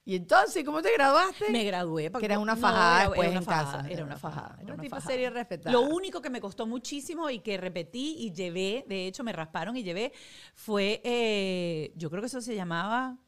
¿Y 0.08 0.14
entonces 0.14 0.62
cómo 0.64 0.80
te 0.82 0.92
graduaste? 0.92 1.50
Me 1.50 1.64
gradué. 1.64 2.12
Porque 2.12 2.26
era 2.26 2.38
una 2.38 2.54
fajada 2.54 3.00
era, 3.00 3.08
después 3.08 3.28
una 3.28 3.38
en 3.38 3.44
fajada, 3.44 3.78
casa. 3.78 3.90
Era 3.90 4.04
una 4.04 4.16
fajada. 4.16 4.58
Era 4.62 4.74
una, 4.74 4.82
tipo 4.84 5.00
serie 5.00 5.30
respetada. 5.30 5.72
Lo 5.72 5.80
único 5.80 6.22
que 6.22 6.30
me 6.30 6.40
costó 6.40 6.64
muchísimo 6.64 7.28
y 7.28 7.40
que 7.40 7.56
repetí 7.56 8.14
y 8.20 8.32
llevé, 8.32 8.84
de 8.86 9.08
hecho 9.08 9.24
me 9.24 9.32
rasparon 9.32 9.76
y 9.76 9.82
llevé, 9.82 10.12
fue, 10.54 11.00
eh, 11.02 11.92
yo 11.96 12.08
creo 12.08 12.22
que 12.22 12.28
eso 12.28 12.40
se 12.40 12.54
llamaba, 12.54 13.18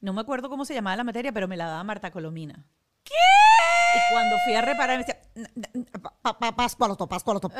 no 0.00 0.12
me 0.12 0.20
acuerdo 0.20 0.50
cómo 0.50 0.66
se 0.66 0.74
llamaba 0.74 0.94
la 0.94 1.04
materia, 1.04 1.32
pero 1.32 1.48
me 1.48 1.56
la 1.56 1.66
daba 1.66 1.82
Marta 1.84 2.10
Colomina. 2.10 2.66
¿Qué? 3.08 3.98
Y 3.98 4.12
cuando 4.12 4.36
fui 4.44 4.54
a 4.54 4.60
reparar, 4.60 4.98
me 4.98 5.04
decía, 5.04 5.20
Pascualoto, 6.54 7.08
Pascualoto, 7.08 7.50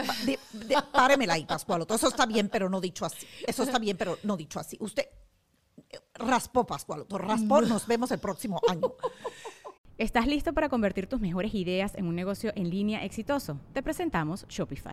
páremela 0.92 1.34
ahí, 1.34 1.44
Pascualoto. 1.44 1.94
Eso 1.94 2.08
está 2.08 2.26
bien, 2.26 2.48
pero 2.48 2.68
no 2.68 2.80
dicho 2.80 3.06
así. 3.06 3.26
Eso 3.46 3.62
está 3.62 3.78
bien, 3.78 3.96
pero 3.96 4.18
no 4.24 4.36
dicho 4.36 4.60
así. 4.60 4.76
Usted 4.80 5.08
raspó 6.14 6.66
Pascual, 6.66 7.06
raspó, 7.08 7.62
nos 7.62 7.86
vemos 7.86 8.10
el 8.10 8.18
próximo 8.18 8.60
año. 8.68 8.92
¿Estás 9.96 10.26
listo 10.26 10.52
para 10.52 10.68
convertir 10.68 11.08
tus 11.08 11.20
mejores 11.20 11.54
ideas 11.54 11.94
en 11.94 12.06
un 12.06 12.14
negocio 12.14 12.52
en 12.54 12.70
línea 12.70 13.04
exitoso? 13.04 13.58
Te 13.72 13.82
presentamos 13.82 14.46
Shopify. 14.48 14.92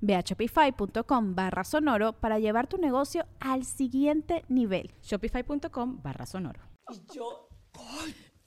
Ve 0.00 0.14
a 0.14 0.20
shopify.com 0.20 1.34
barra 1.34 1.64
sonoro 1.64 2.12
para 2.14 2.38
llevar 2.38 2.66
tu 2.66 2.78
negocio 2.78 3.26
al 3.40 3.64
siguiente 3.64 4.44
nivel. 4.48 4.92
Shopify.com 5.02 6.02
barra 6.02 6.26
sonoro. 6.26 6.60
Y 6.90 7.14
yo... 7.14 7.48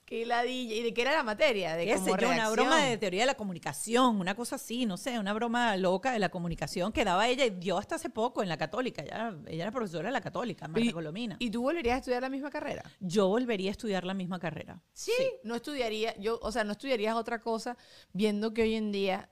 ¡Qué 0.06 0.24
ladilla! 0.24 0.76
¿Y 0.76 0.84
de 0.84 0.94
qué 0.94 1.02
era 1.02 1.14
la 1.14 1.24
materia? 1.24 1.76
De 1.76 1.86
¿Qué 1.86 1.98
sé 1.98 2.12
yo? 2.20 2.30
Una 2.30 2.48
broma 2.52 2.84
de 2.84 2.96
teoría 2.98 3.22
de 3.22 3.26
la 3.26 3.34
comunicación, 3.34 4.20
una 4.20 4.36
cosa 4.36 4.58
así, 4.58 4.86
no 4.86 4.98
sé, 4.98 5.18
una 5.18 5.34
broma 5.34 5.76
loca 5.78 6.12
de 6.12 6.20
la 6.20 6.30
comunicación 6.30 6.92
que 6.92 7.04
daba 7.04 7.28
ella 7.28 7.44
y 7.46 7.50
dio 7.50 7.80
hasta 7.80 7.96
hace 7.96 8.12
poco 8.12 8.44
en 8.44 8.50
la 8.50 8.56
católica. 8.56 9.02
Ella, 9.02 9.36
ella 9.48 9.64
era 9.64 9.72
profesora 9.72 10.10
de 10.10 10.14
la 10.14 10.22
católica, 10.22 10.68
Marta 10.68 10.92
Colomina. 10.92 11.38
¿Y 11.40 11.50
tú 11.50 11.64
volverías 11.64 11.96
a 11.96 11.98
estudiar 11.98 12.22
la 12.22 12.30
misma 12.30 12.52
carrera? 12.52 12.84
Yo 13.00 13.28
volvería 13.30 13.72
a 13.72 13.72
estudiar 13.72 14.04
la 14.04 14.14
misma 14.14 14.38
carrera. 14.38 14.80
¿Sí? 14.94 15.12
sí. 15.18 15.28
No 15.44 15.56
estudiaría, 15.56 16.16
yo, 16.20 16.38
o 16.40 16.52
sea, 16.52 16.64
no 16.64 16.74
estudiarías 16.74 17.16
otra 17.16 17.40
cosa 17.40 17.76
viendo 18.14 18.54
que 18.54 18.62
hoy 18.62 18.76
en 18.76 18.92
día 18.92 19.32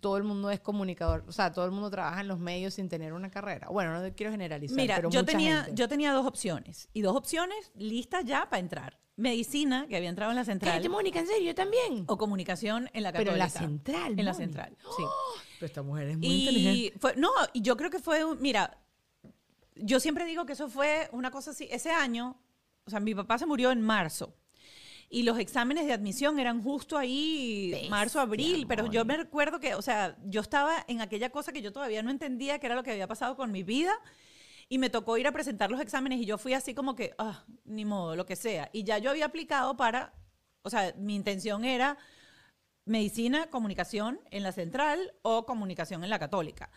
todo 0.00 0.16
el 0.16 0.24
mundo 0.24 0.50
es 0.50 0.60
comunicador, 0.60 1.24
o 1.26 1.32
sea, 1.32 1.52
todo 1.52 1.64
el 1.64 1.70
mundo 1.70 1.90
trabaja 1.90 2.20
en 2.20 2.28
los 2.28 2.38
medios 2.38 2.74
sin 2.74 2.88
tener 2.88 3.12
una 3.12 3.30
carrera. 3.30 3.68
Bueno, 3.68 4.00
no 4.00 4.14
quiero 4.14 4.32
generalizar, 4.32 4.76
Mira, 4.76 4.96
pero 4.96 5.10
yo 5.10 5.24
tenía 5.24 5.68
yo 5.72 5.88
tenía 5.88 6.12
dos 6.12 6.26
opciones 6.26 6.88
y 6.92 7.02
dos 7.02 7.16
opciones 7.16 7.72
listas 7.74 8.24
ya 8.24 8.48
para 8.48 8.60
entrar. 8.60 8.98
Medicina, 9.16 9.86
que 9.88 9.96
había 9.96 10.10
entrado 10.10 10.30
en 10.30 10.36
la 10.36 10.44
central. 10.44 10.72
Cállate, 10.72 10.90
Mónica, 10.90 11.20
¿en 11.20 11.26
serio? 11.26 11.54
también? 11.54 12.04
O 12.06 12.18
comunicación 12.18 12.90
en 12.92 13.02
la 13.02 13.12
católica. 13.12 13.18
Pero 13.18 13.32
en 13.32 13.38
la 13.38 13.48
central, 13.48 14.18
En 14.18 14.24
la 14.26 14.34
central, 14.34 14.76
sí. 14.96 15.02
Pero 15.58 15.66
esta 15.66 15.82
mujer 15.82 16.08
es 16.08 16.18
muy 16.18 16.26
y 16.26 16.40
inteligente. 16.40 16.98
Fue, 16.98 17.16
no, 17.16 17.30
y 17.54 17.62
yo 17.62 17.78
creo 17.78 17.88
que 17.88 17.98
fue, 17.98 18.22
un, 18.24 18.42
mira, 18.42 18.78
yo 19.74 20.00
siempre 20.00 20.26
digo 20.26 20.44
que 20.44 20.52
eso 20.52 20.68
fue 20.68 21.08
una 21.12 21.30
cosa 21.30 21.52
así. 21.52 21.66
Ese 21.70 21.90
año, 21.90 22.38
o 22.84 22.90
sea, 22.90 23.00
mi 23.00 23.14
papá 23.14 23.38
se 23.38 23.46
murió 23.46 23.70
en 23.70 23.80
marzo 23.80 24.34
y 25.08 25.22
los 25.22 25.38
exámenes 25.38 25.86
de 25.86 25.92
admisión 25.92 26.38
eran 26.38 26.62
justo 26.62 26.98
ahí, 26.98 27.86
marzo, 27.90 28.20
abril, 28.20 28.66
pero 28.66 28.90
yo 28.90 29.04
me 29.04 29.16
recuerdo 29.16 29.60
que, 29.60 29.74
o 29.74 29.82
sea, 29.82 30.16
yo 30.24 30.40
estaba 30.40 30.84
en 30.88 31.00
aquella 31.00 31.30
cosa 31.30 31.52
que 31.52 31.62
yo 31.62 31.72
todavía 31.72 32.02
no 32.02 32.10
entendía 32.10 32.58
que 32.58 32.66
era 32.66 32.74
lo 32.74 32.82
que 32.82 32.90
había 32.90 33.06
pasado 33.06 33.36
con 33.36 33.52
mi 33.52 33.62
vida 33.62 33.92
y 34.68 34.78
me 34.78 34.90
tocó 34.90 35.16
ir 35.16 35.26
a 35.26 35.32
presentar 35.32 35.70
los 35.70 35.80
exámenes 35.80 36.20
y 36.20 36.26
yo 36.26 36.38
fui 36.38 36.54
así 36.54 36.74
como 36.74 36.96
que, 36.96 37.14
ah, 37.18 37.44
ni 37.64 37.84
modo, 37.84 38.16
lo 38.16 38.26
que 38.26 38.34
sea. 38.34 38.68
Y 38.72 38.82
ya 38.82 38.98
yo 38.98 39.10
había 39.10 39.26
aplicado 39.26 39.76
para, 39.76 40.12
o 40.62 40.70
sea, 40.70 40.92
mi 40.98 41.14
intención 41.14 41.64
era 41.64 41.98
medicina, 42.84 43.48
comunicación 43.48 44.20
en 44.30 44.42
la 44.42 44.52
central 44.52 45.14
o 45.22 45.46
comunicación 45.46 46.02
en 46.02 46.10
la 46.10 46.18
católica. 46.18 46.70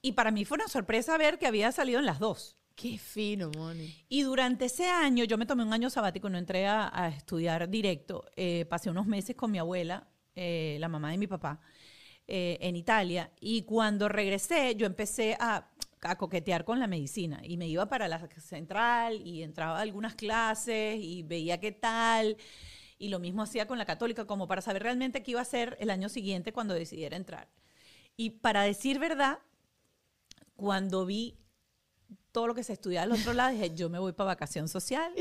Y 0.00 0.12
para 0.12 0.32
mí 0.32 0.44
fue 0.44 0.56
una 0.56 0.68
sorpresa 0.68 1.16
ver 1.16 1.38
que 1.38 1.46
había 1.46 1.70
salido 1.70 2.00
en 2.00 2.06
las 2.06 2.18
dos. 2.18 2.56
Qué 2.74 2.98
fino, 2.98 3.50
Moni. 3.56 3.94
Y 4.08 4.22
durante 4.22 4.66
ese 4.66 4.88
año, 4.88 5.24
yo 5.24 5.36
me 5.38 5.46
tomé 5.46 5.62
un 5.62 5.72
año 5.72 5.90
sabático, 5.90 6.28
no 6.28 6.38
entré 6.38 6.66
a, 6.66 7.12
estudiar 7.16 7.68
directo. 7.68 8.24
Eh, 8.36 8.64
pasé 8.68 8.90
unos 8.90 9.06
meses 9.06 9.36
con 9.36 9.50
mi 9.50 9.58
abuela, 9.58 10.08
eh, 10.34 10.76
la 10.80 10.88
mamá 10.88 11.10
de 11.10 11.18
mi 11.18 11.26
papá, 11.26 11.60
eh, 12.26 12.58
en 12.60 12.76
Italia. 12.76 13.30
Y 13.40 13.62
cuando 13.62 14.08
regresé, 14.08 14.74
yo 14.76 14.86
empecé 14.86 15.36
a, 15.38 15.68
a, 16.02 16.16
coquetear 16.16 16.64
con 16.64 16.80
la 16.80 16.86
medicina. 16.86 17.40
Y 17.44 17.56
me 17.56 17.68
iba 17.68 17.86
para 17.86 18.08
la 18.08 18.26
central 18.40 19.20
y 19.26 19.42
entraba 19.42 19.78
a 19.78 19.82
algunas 19.82 20.14
clases 20.14 20.98
y 21.00 21.22
veía 21.22 21.60
qué 21.60 21.72
tal. 21.72 22.36
Y 22.98 23.08
lo 23.08 23.18
mismo 23.18 23.42
hacía 23.42 23.66
con 23.66 23.78
la 23.78 23.84
católica, 23.84 24.26
como 24.26 24.46
para 24.46 24.62
saber 24.62 24.82
realmente 24.82 25.22
qué 25.22 25.32
iba 25.32 25.40
a 25.40 25.42
hacer 25.42 25.76
el 25.80 25.90
año 25.90 26.08
siguiente 26.08 26.52
cuando 26.52 26.74
decidiera 26.74 27.16
entrar. 27.16 27.48
Y 28.16 28.30
para 28.30 28.62
decir 28.62 28.98
verdad, 28.98 29.40
cuando 30.56 31.06
vi 31.06 31.36
todo 32.32 32.46
lo 32.46 32.54
que 32.54 32.64
se 32.64 32.72
estudia 32.72 33.02
al 33.02 33.12
otro 33.12 33.32
lado, 33.32 33.52
dije, 33.52 33.74
yo 33.74 33.90
me 33.90 33.98
voy 33.98 34.12
para 34.12 34.28
vacación 34.28 34.68
social, 34.68 35.12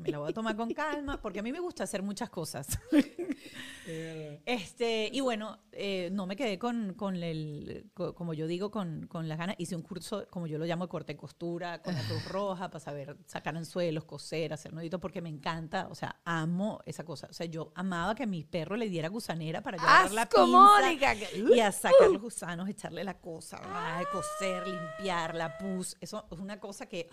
me 0.00 0.10
la 0.10 0.18
voy 0.18 0.30
a 0.30 0.34
tomar 0.34 0.56
con 0.56 0.72
calma, 0.72 1.20
porque 1.20 1.40
a 1.40 1.42
mí 1.42 1.52
me 1.52 1.60
gusta 1.60 1.84
hacer 1.84 2.02
muchas 2.02 2.30
cosas. 2.30 2.78
este, 4.46 5.10
y 5.12 5.20
bueno, 5.20 5.58
eh, 5.72 6.10
no 6.12 6.26
me 6.26 6.36
quedé 6.36 6.58
con, 6.58 6.94
con 6.94 7.16
el, 7.16 7.90
como 7.94 8.34
yo 8.34 8.46
digo, 8.46 8.70
con, 8.70 9.06
con, 9.06 9.28
las 9.28 9.38
ganas. 9.38 9.56
Hice 9.58 9.76
un 9.76 9.82
curso, 9.82 10.26
como 10.30 10.46
yo 10.46 10.58
lo 10.58 10.64
llamo, 10.64 10.84
de 10.84 10.88
corte 10.88 11.12
y 11.12 11.16
costura, 11.16 11.82
con 11.82 11.94
la 11.94 12.02
cruz 12.02 12.24
roja, 12.26 12.70
para 12.70 12.80
saber 12.80 13.16
sacar 13.26 13.56
anzuelos, 13.56 14.04
coser, 14.04 14.52
hacer 14.52 14.72
nuditos, 14.72 15.00
porque 15.00 15.20
me 15.20 15.28
encanta, 15.28 15.88
o 15.88 15.94
sea, 15.94 16.20
amo 16.24 16.80
esa 16.86 17.04
cosa. 17.04 17.28
O 17.30 17.32
sea, 17.32 17.46
yo 17.46 17.72
amaba 17.74 18.14
que 18.14 18.24
a 18.24 18.26
mi 18.26 18.44
perro 18.44 18.76
le 18.76 18.88
diera 18.88 19.08
gusanera 19.08 19.62
para 19.62 19.76
llevar 19.76 20.12
la 20.12 20.28
pinza 20.28 20.92
y 21.54 21.60
a 21.60 21.72
sacar 21.72 22.10
los 22.10 22.22
gusanos, 22.22 22.68
echarle 22.68 23.04
la 23.04 23.18
cosa, 23.18 23.60
coser, 24.12 24.66
limpiar, 24.66 25.34
la 25.34 25.58
pus. 25.58 25.96
Eso 26.00 26.26
es 26.30 26.38
una 26.38 26.49
cosa 26.58 26.86
que 26.86 27.08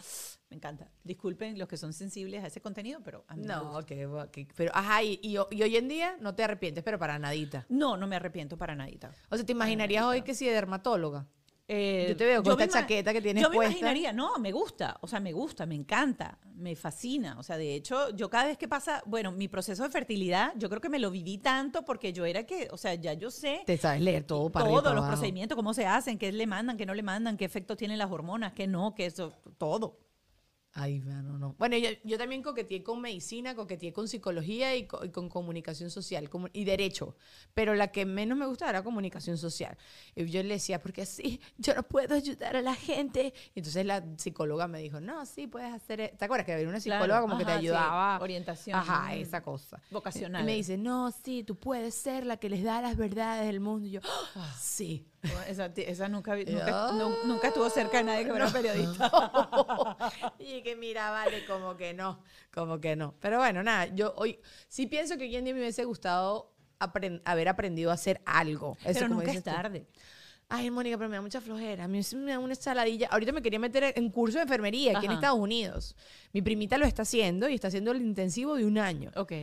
me 0.50 0.56
encanta. 0.56 0.89
Disculpen 1.04 1.60
los 1.60 1.67
que 1.67 1.78
son 1.78 1.93
sensibles 1.93 2.43
a 2.43 2.47
ese 2.47 2.62
contenido, 2.62 3.02
pero 3.04 3.26
a 3.28 3.36
mí 3.36 3.45
No, 3.45 3.86
que, 3.86 4.47
pero 4.56 4.71
ajá, 4.73 5.04
y, 5.04 5.19
y, 5.21 5.38
hoy 5.38 5.76
en 5.76 5.88
día 5.88 6.17
no 6.19 6.34
te 6.34 6.43
arrepientes, 6.43 6.84
pero 6.84 6.97
para 6.97 7.19
nadita. 7.19 7.65
No, 7.69 7.97
no 7.97 8.08
me 8.08 8.15
arrepiento 8.15 8.58
para 8.58 8.76
nadita. 8.76 9.12
O 9.30 9.36
sea, 9.36 9.45
¿te 9.45 9.52
imaginarías 9.52 10.06
hoy 10.06 10.21
que 10.21 10.34
si 10.34 10.45
de 10.45 10.54
dermatóloga? 10.54 11.28
Eh, 11.69 12.06
yo 12.10 12.15
te 12.15 12.25
veo 12.25 12.41
con 12.43 12.62
esta 12.62 12.80
chaqueta 12.80 13.12
que 13.12 13.21
tienes 13.21 13.43
puesta. 13.43 13.56
Yo 13.56 13.60
me 13.60 13.65
imaginaría, 13.65 14.13
no, 14.13 14.38
me 14.39 14.53
gusta, 14.53 14.97
o 15.01 15.08
sea, 15.08 15.19
me 15.19 15.34
gusta, 15.34 15.65
me 15.65 15.75
encanta, 15.75 16.39
me 16.56 16.77
fascina. 16.77 17.38
O 17.39 17.43
sea, 17.43 17.58
de 17.58 17.75
hecho, 17.75 18.15
yo 18.15 18.30
cada 18.30 18.45
vez 18.45 18.58
que 18.58 18.69
pasa, 18.69 19.03
bueno, 19.06 19.34
mi 19.34 19.49
proceso 19.49 19.84
de 19.84 19.89
fertilidad, 19.89 20.53
yo 20.56 20.69
creo 20.69 20.80
que 20.80 20.88
me 20.88 20.99
lo 20.99 21.12
viví 21.12 21.39
tanto 21.39 21.84
porque 21.84 22.13
yo 22.13 22.25
era 22.25 22.45
que, 22.45 22.69
o 22.71 22.77
sea, 22.77 22.95
ya 22.95 23.13
yo 23.13 23.32
sé. 23.32 23.63
Te 23.65 23.75
sabes 23.77 24.01
leer 24.01 24.23
todo 24.23 24.49
para 24.49 24.65
Todos 24.65 24.95
los 24.95 25.06
procedimientos, 25.06 25.58
cómo 25.58 25.73
se 25.73 25.86
hacen, 25.86 26.17
qué 26.17 26.32
le 26.32 26.47
mandan, 26.47 26.77
qué 26.77 26.86
no 26.86 26.93
le 26.93 27.03
mandan, 27.03 27.36
qué 27.36 27.43
efectos 27.43 27.75
tienen 27.75 27.97
las 27.97 28.12
hormonas, 28.12 28.53
qué 28.53 28.65
no, 28.65 28.95
qué 28.95 29.08
eso, 29.08 29.34
todo. 29.58 30.07
Ay, 30.80 31.00
no, 31.00 31.40
no. 31.40 31.56
Bueno, 31.58 31.76
yo, 31.76 31.90
yo, 32.04 32.20
también 32.20 32.44
coqueteé 32.44 32.84
con 32.84 33.02
medicina, 33.02 33.56
coqueteé 33.56 33.92
con 33.92 34.08
psicología 34.08 34.76
y 34.76 34.86
con, 34.86 35.28
comunicación 35.28 35.90
social 35.90 36.30
y 36.54 36.66
derecho. 36.66 37.16
Pero 37.56 37.74
la 37.74 37.88
que 37.88 38.06
menos 38.06 38.38
me 38.38 38.46
gustaba 38.46 38.70
era 38.70 38.84
comunicación 38.84 39.40
social. 39.40 39.76
Y 40.16 40.26
yo 40.26 40.44
le 40.44 40.54
decía, 40.54 40.80
porque 40.80 41.02
así 41.02 41.42
yo 41.58 41.74
no 41.74 41.82
puedo 41.82 42.13
ayudar 42.13 42.56
a 42.58 42.62
la 42.62 42.76
gente. 42.76 43.34
Y 43.56 43.60
entonces 43.62 43.88
la 43.88 44.06
psicóloga 44.18 44.68
me 44.68 44.80
dijo, 44.80 45.02
no, 45.02 45.26
sí, 45.26 45.48
puedes 45.48 45.74
hacer. 45.74 46.00
E-". 46.00 46.10
¿Te 46.10 46.26
acuerdas 46.26 46.46
que 46.46 46.54
había 46.54 46.70
una 46.70 46.80
psicóloga 46.80 47.22
como 47.22 47.40
que 47.40 47.46
te 47.46 47.54
ayudaba? 47.54 48.20
Orientación. 48.20 48.78
Ajá, 48.78 49.16
esa 49.16 49.42
cosa. 49.42 49.82
Vocacional. 49.90 50.44
Y 50.44 50.46
me 50.46 50.56
dice, 50.58 50.78
no, 50.78 51.10
sí, 51.10 51.44
tú 51.44 51.56
puedes 51.56 51.96
ser 51.96 52.24
la 52.24 52.38
que 52.38 52.52
les 52.52 52.63
da 52.63 52.84
las 52.84 52.98
verdades 52.98 53.48
del 53.48 53.62
mundo. 53.62 53.88
Y 53.88 53.92
yo, 53.92 54.02
ah, 54.36 54.56
sí. 54.60 55.08
Esa, 55.48 56.08
nunca, 56.08 56.36
nunca, 57.26 57.48
estuvo 57.48 57.70
cerca 57.70 57.98
de 57.98 58.04
nadie 58.04 58.26
que 58.26 58.30
fuera 58.30 58.50
periodista. 58.50 59.12
y 60.40 60.62
que 60.62 60.76
mira, 60.76 61.12
vale, 61.12 61.46
como 61.46 61.78
que 61.78 61.94
no, 61.94 62.24
como 62.54 62.80
que 62.80 62.96
no. 62.96 63.16
Pero 63.20 63.38
bueno, 63.38 63.63
nada, 63.63 63.88
yo 63.88 64.13
hoy 64.18 64.40
sí 64.68 64.88
pienso 64.88 65.18
que 65.18 65.24
hoy 65.24 65.36
en 65.36 65.46
día 65.46 65.54
me 65.54 65.62
hubiese 65.62 65.86
gustado 65.86 66.54
haber 67.26 67.50
aprendido 67.50 67.92
a 67.92 67.96
hacer 67.96 68.22
algo. 68.26 68.78
pero 68.84 69.08
nunca 69.08 69.32
es 69.32 69.44
tarde. 69.44 69.88
Ay, 70.50 70.72
Mónica, 70.72 70.98
pero 70.98 71.10
me 71.10 71.18
da 71.18 71.22
mucha 71.22 71.42
flojera. 71.42 71.84
A 71.84 71.88
mí 71.88 72.00
me 72.16 72.32
da 72.32 72.40
una 72.40 72.54
ensaladilla. 72.54 73.10
Ahorita 73.12 73.34
me 73.34 73.42
quería 73.42 73.60
meter 73.60 73.94
en 73.96 74.10
curso 74.10 74.38
de 74.38 74.44
enfermería 74.44 74.98
aquí 74.98 75.06
en 75.06 75.12
Estados 75.12 75.40
Unidos. 75.40 75.96
Mi 76.32 76.42
primita 76.42 76.78
lo 76.78 76.86
está 76.86 77.02
haciendo 77.02 77.50
y 77.50 77.56
está 77.56 77.68
haciendo 77.68 77.92
el 77.92 78.02
intensivo 78.02 78.56
de 78.56 78.66
un 78.66 78.78
año. 78.78 79.12
Ok. 79.16 79.34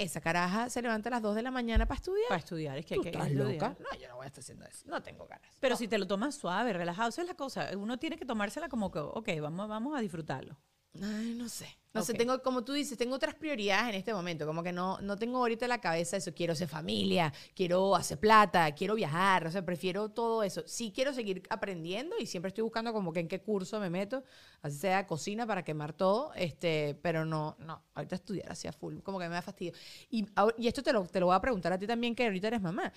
Esa 0.00 0.20
caraja 0.20 0.70
se 0.70 0.80
levanta 0.80 1.08
a 1.08 1.10
las 1.10 1.22
2 1.22 1.34
de 1.34 1.42
la 1.42 1.50
mañana 1.50 1.84
para 1.84 1.96
estudiar. 1.96 2.28
Para 2.28 2.38
estudiar, 2.38 2.78
es 2.78 2.86
que 2.86 2.94
hay 2.94 3.00
que 3.00 3.08
estás 3.08 3.32
loca? 3.32 3.76
No, 3.80 3.98
yo 3.98 4.08
no 4.08 4.14
voy 4.14 4.24
a 4.24 4.28
estar 4.28 4.42
haciendo 4.42 4.64
eso. 4.64 4.86
No 4.86 5.02
tengo 5.02 5.26
ganas. 5.26 5.56
Pero 5.58 5.74
si 5.74 5.88
te 5.88 5.98
lo 5.98 6.06
tomas 6.06 6.36
suave, 6.36 6.72
relajado, 6.72 7.08
esa 7.08 7.22
es 7.22 7.26
la 7.26 7.34
cosa. 7.34 7.68
Uno 7.76 7.98
tiene 7.98 8.16
que 8.16 8.24
tomársela 8.24 8.68
como 8.68 8.92
que, 8.92 9.00
ok, 9.00 9.28
vamos, 9.40 9.68
vamos 9.68 9.98
a 9.98 10.00
disfrutarlo. 10.00 10.56
Ay, 10.94 11.34
no 11.34 11.48
sé. 11.48 11.66
No 11.94 12.04
sé, 12.04 12.14
tengo, 12.14 12.40
como 12.42 12.64
tú 12.64 12.74
dices, 12.74 12.96
tengo 12.96 13.16
otras 13.16 13.34
prioridades 13.34 13.88
en 13.88 13.94
este 13.96 14.14
momento. 14.14 14.46
Como 14.46 14.62
que 14.62 14.72
no, 14.72 15.00
no 15.00 15.16
tengo 15.16 15.38
ahorita 15.38 15.64
en 15.64 15.70
la 15.70 15.80
cabeza 15.80 16.16
eso. 16.16 16.32
Quiero 16.32 16.54
ser 16.54 16.68
familia, 16.68 17.32
quiero 17.54 17.96
hacer 17.96 18.18
plata, 18.20 18.72
quiero 18.72 18.94
viajar. 18.94 19.46
O 19.46 19.50
sea, 19.50 19.64
prefiero 19.64 20.08
todo 20.10 20.42
eso. 20.44 20.62
Sí 20.66 20.92
quiero 20.94 21.12
seguir 21.12 21.42
aprendiendo 21.50 22.16
y 22.18 22.26
siempre 22.26 22.48
estoy 22.48 22.62
buscando 22.62 22.92
como 22.92 23.12
que 23.12 23.20
en 23.20 23.28
qué 23.28 23.40
curso 23.40 23.80
me 23.80 23.90
meto. 23.90 24.22
Así 24.62 24.76
sea 24.78 25.06
cocina 25.06 25.46
para 25.46 25.64
quemar 25.64 25.92
todo. 25.92 26.32
Este, 26.34 26.96
pero 27.02 27.24
no, 27.24 27.56
no. 27.58 27.82
Ahorita 27.94 28.14
estudiar 28.16 28.52
hacia 28.52 28.72
full. 28.72 28.98
Como 29.00 29.18
que 29.18 29.28
me 29.28 29.34
da 29.34 29.42
fastidio. 29.42 29.72
Y, 30.10 30.26
y 30.58 30.68
esto 30.68 30.82
te 30.82 30.92
lo, 30.92 31.04
te 31.06 31.18
lo 31.20 31.26
voy 31.26 31.36
a 31.36 31.40
preguntar 31.40 31.72
a 31.72 31.78
ti 31.78 31.86
también, 31.86 32.14
que 32.14 32.24
ahorita 32.24 32.48
eres 32.48 32.60
mamá. 32.60 32.92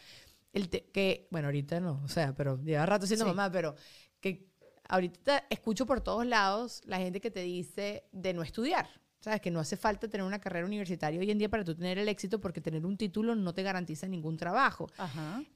el 0.54 0.70
que, 0.70 1.28
bueno, 1.32 1.48
ahorita 1.48 1.80
no, 1.80 2.02
o 2.04 2.08
sea, 2.08 2.34
pero 2.36 2.62
lleva 2.62 2.86
rato 2.86 3.08
siendo 3.08 3.26
mamá, 3.26 3.52
pero 3.52 3.76
que 4.20 4.51
ahorita 4.92 5.46
escucho 5.50 5.86
por 5.86 6.02
todos 6.02 6.26
lados 6.26 6.82
la 6.86 6.98
gente 6.98 7.22
que 7.22 7.32
te 7.32 7.42
dice 7.42 8.04
de 8.12 8.34
no 8.34 8.44
estudiar. 8.44 8.88
¿Sabes? 9.22 9.40
Que 9.40 9.52
no 9.52 9.60
hace 9.60 9.78
falta 9.78 10.08
tener 10.08 10.26
una 10.26 10.40
carrera 10.40 10.66
universitaria 10.66 11.20
hoy 11.20 11.30
en 11.30 11.38
día 11.38 11.48
para 11.48 11.64
tú 11.64 11.76
tener 11.76 12.00
el 12.00 12.10
éxito 12.10 12.42
porque 12.42 12.60
tener 12.60 12.88
un 12.88 12.98
título 12.98 13.36
no 13.36 13.54
te 13.54 13.62
garantiza 13.62 14.08
ningún 14.08 14.36
trabajo. 14.36 14.88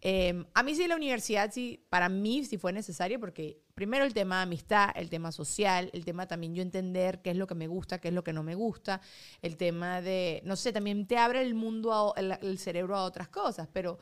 Em, 0.02 0.46
a 0.54 0.62
mí 0.62 0.76
sí 0.76 0.88
la 0.88 0.96
universidad, 0.96 1.52
sí, 1.52 1.84
para 1.90 2.08
mí 2.08 2.46
sí 2.46 2.60
fue 2.60 2.74
necesaria 2.74 3.18
porque 3.18 3.64
primero 3.74 4.06
el 4.06 4.14
tema 4.14 4.36
de 4.38 4.44
amistad, 4.44 4.92
el 4.94 5.10
tema 5.10 5.32
social, 5.32 5.90
el 5.94 6.06
tema 6.06 6.28
también 6.28 6.54
yo 6.54 6.62
entender 6.62 7.24
qué 7.24 7.32
es 7.32 7.38
lo 7.38 7.48
que 7.48 7.56
me 7.56 7.66
gusta, 7.66 8.00
qué 8.00 8.10
es 8.10 8.14
lo 8.14 8.24
que 8.24 8.34
no 8.34 8.44
me 8.44 8.54
gusta, 8.54 9.02
el 9.42 9.58
tema 9.58 10.00
de, 10.00 10.44
no 10.46 10.56
sé, 10.58 10.72
también 10.72 11.08
te 11.08 11.18
abre 11.18 11.42
el 11.42 11.56
mundo, 11.56 12.14
el 12.16 12.60
cerebro 12.60 12.96
a 12.96 13.04
otras 13.04 13.30
cosas, 13.30 13.68
pero 13.74 13.98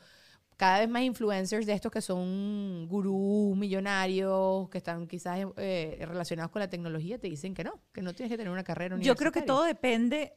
cada 0.56 0.80
vez 0.80 0.88
más 0.88 1.02
influencers 1.02 1.66
de 1.66 1.72
estos 1.72 1.90
que 1.90 2.00
son 2.00 2.86
gurús, 2.88 3.56
millonarios, 3.56 4.68
que 4.68 4.78
están 4.78 5.06
quizás 5.06 5.46
eh, 5.56 6.04
relacionados 6.06 6.50
con 6.50 6.60
la 6.60 6.68
tecnología, 6.68 7.18
te 7.18 7.28
dicen 7.28 7.54
que 7.54 7.64
no, 7.64 7.80
que 7.92 8.02
no 8.02 8.14
tienes 8.14 8.30
que 8.30 8.36
tener 8.36 8.52
una 8.52 8.64
carrera 8.64 8.94
universitaria. 8.94 9.14
Yo 9.14 9.18
creo 9.18 9.32
que 9.32 9.46
todo 9.46 9.64
depende 9.64 10.32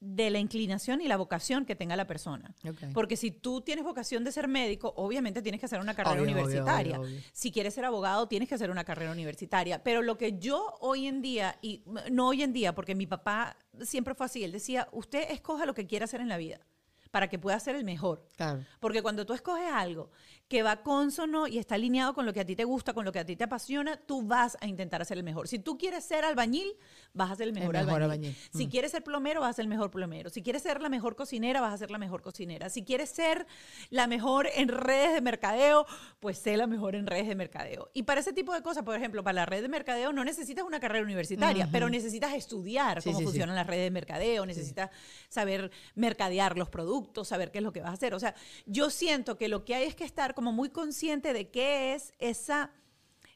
de 0.00 0.30
la 0.30 0.38
inclinación 0.38 1.02
y 1.02 1.08
la 1.08 1.18
vocación 1.18 1.66
que 1.66 1.76
tenga 1.76 1.94
la 1.94 2.06
persona. 2.06 2.54
Porque 2.94 3.16
si 3.16 3.30
tú 3.30 3.60
tienes 3.60 3.84
vocación 3.84 4.24
de 4.24 4.32
ser 4.32 4.48
médico, 4.48 4.94
obviamente 4.96 5.42
tienes 5.42 5.60
que 5.60 5.66
hacer 5.66 5.78
una 5.78 5.94
carrera 5.94 6.22
universitaria. 6.22 6.98
si 7.32 7.52
quieres 7.52 7.74
ser 7.74 7.84
abogado, 7.84 8.26
tienes 8.26 8.48
que 8.48 8.54
hacer 8.54 8.70
una 8.70 8.84
carrera 8.84 9.12
universitaria. 9.12 9.82
Pero 9.82 10.00
lo 10.00 10.16
que 10.16 10.38
yo 10.38 10.74
hoy 10.80 11.06
en 11.06 11.20
día, 11.20 11.58
y 11.60 11.84
no 12.10 12.28
hoy 12.28 12.42
en 12.42 12.54
día, 12.54 12.74
porque 12.74 12.94
mi 12.94 13.06
papá 13.06 13.56
siempre 13.82 14.14
fue 14.14 14.26
así, 14.26 14.42
él 14.42 14.52
decía, 14.52 14.88
usted 14.92 15.30
escoja 15.30 15.66
lo 15.66 15.74
que 15.74 15.86
quiera 15.86 16.06
hacer 16.06 16.22
en 16.22 16.28
la 16.28 16.38
vida 16.38 16.60
para 17.10 17.28
que 17.28 17.38
pueda 17.38 17.58
ser 17.60 17.76
el 17.76 17.84
mejor. 17.84 18.26
Claro. 18.36 18.64
Porque 18.78 19.02
cuando 19.02 19.26
tú 19.26 19.32
escoges 19.32 19.70
algo 19.72 20.10
que 20.50 20.64
va 20.64 20.82
consono 20.82 21.46
y 21.46 21.58
está 21.58 21.76
alineado 21.76 22.12
con 22.12 22.26
lo 22.26 22.32
que 22.32 22.40
a 22.40 22.44
ti 22.44 22.56
te 22.56 22.64
gusta, 22.64 22.92
con 22.92 23.04
lo 23.04 23.12
que 23.12 23.20
a 23.20 23.24
ti 23.24 23.36
te 23.36 23.44
apasiona, 23.44 23.96
tú 23.96 24.22
vas 24.22 24.58
a 24.60 24.66
intentar 24.66 25.00
hacer 25.00 25.16
el 25.16 25.22
mejor. 25.22 25.46
Si 25.46 25.60
tú 25.60 25.78
quieres 25.78 26.04
ser 26.04 26.24
albañil, 26.24 26.74
vas 27.12 27.30
a 27.30 27.36
ser 27.36 27.46
el 27.46 27.54
mejor, 27.54 27.76
albañil. 27.76 28.36
Si 28.52 28.66
mm. 28.66 28.70
quieres 28.70 28.90
ser 28.90 29.04
plomero, 29.04 29.42
vas 29.42 29.50
a 29.50 29.52
ser 29.52 29.62
el 29.62 29.68
mejor 29.68 29.92
plomero. 29.92 30.28
Si 30.28 30.42
quieres 30.42 30.62
ser 30.62 30.82
la 30.82 30.88
mejor 30.88 31.14
cocinera, 31.14 31.60
vas 31.60 31.74
a 31.74 31.78
ser 31.78 31.92
la 31.92 31.98
mejor 31.98 32.20
cocinera. 32.20 32.68
Si 32.68 32.82
quieres 32.82 33.10
ser 33.10 33.46
la 33.90 34.08
mejor 34.08 34.48
en 34.52 34.66
redes 34.66 35.14
de 35.14 35.20
mercadeo, 35.20 35.86
pues 36.18 36.38
sé 36.38 36.56
la 36.56 36.66
mejor 36.66 36.96
en 36.96 37.06
redes 37.06 37.28
de 37.28 37.36
mercadeo. 37.36 37.88
Y 37.94 38.02
para 38.02 38.18
ese 38.18 38.32
tipo 38.32 38.52
de 38.52 38.60
cosas, 38.60 38.82
por 38.82 38.96
ejemplo, 38.96 39.22
para 39.22 39.34
la 39.34 39.46
red 39.46 39.62
de 39.62 39.68
mercadeo 39.68 40.12
no 40.12 40.24
necesitas 40.24 40.64
una 40.64 40.80
carrera 40.80 41.04
universitaria, 41.04 41.68
pero 41.70 41.88
necesitas 41.88 42.34
estudiar 42.34 43.04
cómo 43.04 43.20
funcionan 43.20 43.54
las 43.54 43.68
redes 43.68 43.84
de 43.84 43.90
mercadeo, 43.92 44.44
necesitas 44.46 44.90
saber 45.28 45.70
mercadear 45.94 46.58
los 46.58 46.68
productos, 46.68 46.99
saber 47.24 47.50
qué 47.50 47.58
es 47.58 47.64
lo 47.64 47.72
que 47.72 47.80
vas 47.80 47.90
a 47.90 47.94
hacer. 47.94 48.14
O 48.14 48.20
sea, 48.20 48.34
yo 48.66 48.90
siento 48.90 49.36
que 49.36 49.48
lo 49.48 49.64
que 49.64 49.74
hay 49.74 49.84
es 49.84 49.94
que 49.94 50.04
estar 50.04 50.34
como 50.34 50.52
muy 50.52 50.70
consciente 50.70 51.32
de 51.32 51.50
qué 51.50 51.94
es 51.94 52.12
esa, 52.18 52.72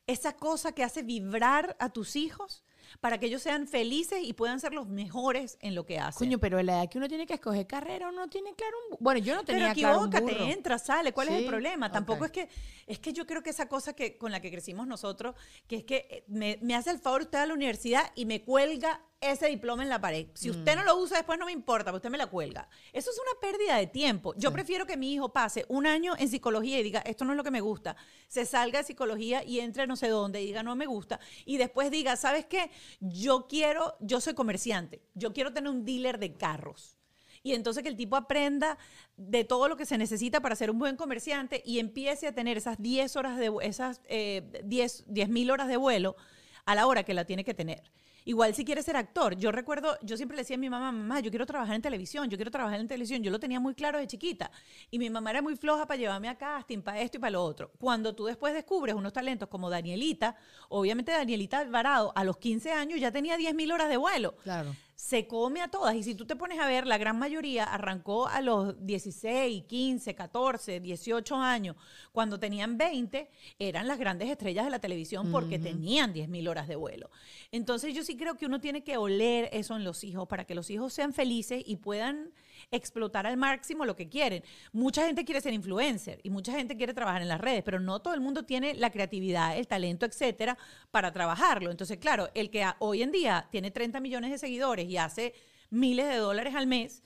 esa 0.06 0.34
cosa 0.36 0.72
que 0.72 0.84
hace 0.84 1.02
vibrar 1.02 1.76
a 1.78 1.90
tus 1.90 2.16
hijos 2.16 2.64
para 3.00 3.18
que 3.18 3.26
ellos 3.26 3.42
sean 3.42 3.66
felices 3.66 4.20
y 4.22 4.32
puedan 4.32 4.60
ser 4.60 4.72
los 4.72 4.88
mejores 4.88 5.58
en 5.60 5.74
lo 5.74 5.84
que 5.84 5.98
hacen. 5.98 6.26
Coño, 6.26 6.38
pero 6.38 6.62
la 6.62 6.80
edad 6.80 6.90
que 6.90 6.98
uno 6.98 7.08
tiene 7.08 7.26
que 7.26 7.34
escoger 7.34 7.66
carrera, 7.66 8.08
uno 8.08 8.28
tiene 8.28 8.54
claro 8.54 8.76
un... 8.90 8.96
Bueno, 9.00 9.20
yo 9.20 9.34
no 9.34 9.44
tenía 9.44 9.74
pero 9.74 9.74
claro 9.74 10.00
un 10.02 10.10
te 10.10 10.52
entra, 10.52 10.78
sale, 10.78 11.12
¿cuál 11.12 11.28
es 11.28 11.34
el 11.34 11.46
problema? 11.46 11.90
Tampoco 11.90 12.24
es 12.24 12.30
que... 12.30 12.48
Es 12.86 12.98
que 12.98 13.14
yo 13.14 13.26
creo 13.26 13.42
que 13.42 13.48
esa 13.48 13.66
cosa 13.66 13.94
que 13.94 14.18
con 14.18 14.30
la 14.30 14.40
que 14.40 14.50
crecimos 14.50 14.86
nosotros, 14.86 15.34
que 15.66 15.76
es 15.76 15.84
que 15.84 16.06
eh, 16.10 16.24
me, 16.28 16.58
me 16.60 16.74
hace 16.74 16.90
el 16.90 16.98
favor 16.98 17.22
usted 17.22 17.38
a 17.38 17.46
la 17.46 17.54
universidad 17.54 18.12
y 18.14 18.26
me 18.26 18.42
cuelga 18.42 19.00
ese 19.32 19.46
diploma 19.48 19.82
en 19.82 19.88
la 19.88 20.00
pared. 20.00 20.26
Si 20.34 20.50
usted 20.50 20.74
mm. 20.74 20.78
no 20.78 20.84
lo 20.84 20.96
usa 20.98 21.18
después 21.18 21.38
no 21.38 21.46
me 21.46 21.52
importa, 21.52 21.90
porque 21.90 21.98
usted 21.98 22.10
me 22.10 22.18
la 22.18 22.26
cuelga. 22.26 22.68
Eso 22.92 23.10
es 23.10 23.18
una 23.18 23.40
pérdida 23.40 23.76
de 23.76 23.86
tiempo. 23.86 24.34
Yo 24.36 24.52
prefiero 24.52 24.86
que 24.86 24.96
mi 24.96 25.12
hijo 25.12 25.32
pase 25.32 25.64
un 25.68 25.86
año 25.86 26.14
en 26.18 26.28
psicología 26.28 26.78
y 26.78 26.82
diga, 26.82 27.00
esto 27.00 27.24
no 27.24 27.32
es 27.32 27.36
lo 27.36 27.44
que 27.44 27.50
me 27.50 27.60
gusta. 27.60 27.96
Se 28.28 28.44
salga 28.44 28.80
de 28.80 28.84
psicología 28.84 29.42
y 29.44 29.60
entre 29.60 29.86
no 29.86 29.96
sé 29.96 30.08
dónde 30.08 30.42
y 30.42 30.46
diga, 30.46 30.62
no 30.62 30.76
me 30.76 30.86
gusta. 30.86 31.20
Y 31.44 31.56
después 31.56 31.90
diga, 31.90 32.16
¿sabes 32.16 32.46
qué? 32.46 32.70
Yo 33.00 33.46
quiero, 33.46 33.96
yo 34.00 34.20
soy 34.20 34.34
comerciante. 34.34 35.02
Yo 35.14 35.32
quiero 35.32 35.52
tener 35.52 35.70
un 35.70 35.84
dealer 35.84 36.18
de 36.18 36.34
carros. 36.34 36.98
Y 37.42 37.52
entonces 37.52 37.82
que 37.82 37.90
el 37.90 37.96
tipo 37.96 38.16
aprenda 38.16 38.78
de 39.18 39.44
todo 39.44 39.68
lo 39.68 39.76
que 39.76 39.84
se 39.84 39.98
necesita 39.98 40.40
para 40.40 40.56
ser 40.56 40.70
un 40.70 40.78
buen 40.78 40.96
comerciante 40.96 41.62
y 41.66 41.78
empiece 41.78 42.26
a 42.26 42.34
tener 42.34 42.56
esas 42.56 42.80
10 42.80 43.16
horas 43.16 43.38
de, 43.38 43.52
esas 43.60 44.00
10 44.08 44.08
eh, 44.08 45.26
mil 45.28 45.50
horas 45.50 45.68
de 45.68 45.76
vuelo 45.76 46.16
a 46.64 46.74
la 46.74 46.86
hora 46.86 47.02
que 47.02 47.12
la 47.12 47.26
tiene 47.26 47.44
que 47.44 47.52
tener. 47.52 47.82
Igual 48.26 48.54
si 48.54 48.64
quieres 48.64 48.84
ser 48.84 48.96
actor. 48.96 49.36
Yo 49.36 49.52
recuerdo, 49.52 49.98
yo 50.02 50.16
siempre 50.16 50.36
le 50.36 50.42
decía 50.42 50.56
a 50.56 50.58
mi 50.58 50.70
mamá, 50.70 50.92
mamá, 50.92 51.20
yo 51.20 51.30
quiero 51.30 51.44
trabajar 51.44 51.76
en 51.76 51.82
televisión, 51.82 52.30
yo 52.30 52.38
quiero 52.38 52.50
trabajar 52.50 52.80
en 52.80 52.88
televisión. 52.88 53.22
Yo 53.22 53.30
lo 53.30 53.38
tenía 53.38 53.60
muy 53.60 53.74
claro 53.74 53.98
de 53.98 54.06
chiquita. 54.06 54.50
Y 54.90 54.98
mi 54.98 55.10
mamá 55.10 55.30
era 55.30 55.42
muy 55.42 55.56
floja 55.56 55.86
para 55.86 55.98
llevarme 55.98 56.28
a 56.28 56.36
casting, 56.36 56.80
para 56.80 57.00
esto 57.00 57.18
y 57.18 57.20
para 57.20 57.32
lo 57.32 57.44
otro. 57.44 57.70
Cuando 57.78 58.14
tú 58.14 58.24
después 58.24 58.54
descubres 58.54 58.94
unos 58.94 59.12
talentos 59.12 59.48
como 59.48 59.68
Danielita, 59.68 60.36
obviamente 60.68 61.12
Danielita 61.12 61.58
Alvarado 61.58 62.12
a 62.14 62.24
los 62.24 62.38
15 62.38 62.72
años 62.72 63.00
ya 63.00 63.12
tenía 63.12 63.36
10.000 63.36 63.72
horas 63.72 63.88
de 63.88 63.96
vuelo. 63.96 64.36
Claro 64.42 64.74
se 64.94 65.26
come 65.26 65.60
a 65.60 65.68
todas. 65.68 65.94
Y 65.94 66.02
si 66.02 66.14
tú 66.14 66.26
te 66.26 66.36
pones 66.36 66.58
a 66.58 66.66
ver, 66.66 66.86
la 66.86 66.98
gran 66.98 67.18
mayoría 67.18 67.64
arrancó 67.64 68.28
a 68.28 68.40
los 68.40 68.86
16, 68.86 69.64
15, 69.64 70.14
14, 70.14 70.80
18 70.80 71.36
años. 71.36 71.76
Cuando 72.12 72.38
tenían 72.38 72.78
20, 72.78 73.28
eran 73.58 73.88
las 73.88 73.98
grandes 73.98 74.30
estrellas 74.30 74.64
de 74.64 74.70
la 74.70 74.78
televisión 74.78 75.30
porque 75.30 75.58
tenían 75.58 76.12
10 76.12 76.28
mil 76.28 76.48
horas 76.48 76.68
de 76.68 76.76
vuelo. 76.76 77.10
Entonces 77.50 77.94
yo 77.94 78.04
sí 78.04 78.16
creo 78.16 78.36
que 78.36 78.46
uno 78.46 78.60
tiene 78.60 78.84
que 78.84 78.96
oler 78.96 79.48
eso 79.52 79.76
en 79.76 79.84
los 79.84 80.04
hijos 80.04 80.28
para 80.28 80.44
que 80.44 80.54
los 80.54 80.70
hijos 80.70 80.92
sean 80.92 81.12
felices 81.12 81.62
y 81.66 81.76
puedan 81.76 82.32
explotar 82.70 83.26
al 83.26 83.36
máximo 83.36 83.84
lo 83.84 83.96
que 83.96 84.08
quieren. 84.08 84.42
Mucha 84.72 85.06
gente 85.06 85.24
quiere 85.24 85.40
ser 85.40 85.52
influencer 85.52 86.20
y 86.22 86.30
mucha 86.30 86.52
gente 86.52 86.76
quiere 86.76 86.94
trabajar 86.94 87.22
en 87.22 87.28
las 87.28 87.40
redes, 87.40 87.62
pero 87.62 87.80
no 87.80 88.00
todo 88.00 88.14
el 88.14 88.20
mundo 88.20 88.44
tiene 88.44 88.74
la 88.74 88.90
creatividad, 88.90 89.56
el 89.56 89.66
talento, 89.66 90.06
etcétera, 90.06 90.56
para 90.90 91.12
trabajarlo. 91.12 91.70
Entonces, 91.70 91.98
claro, 91.98 92.28
el 92.34 92.50
que 92.50 92.66
hoy 92.78 93.02
en 93.02 93.12
día 93.12 93.46
tiene 93.50 93.70
30 93.70 94.00
millones 94.00 94.30
de 94.30 94.38
seguidores 94.38 94.88
y 94.88 94.96
hace 94.96 95.34
miles 95.70 96.08
de 96.08 96.16
dólares 96.16 96.54
al 96.54 96.66
mes, 96.66 97.02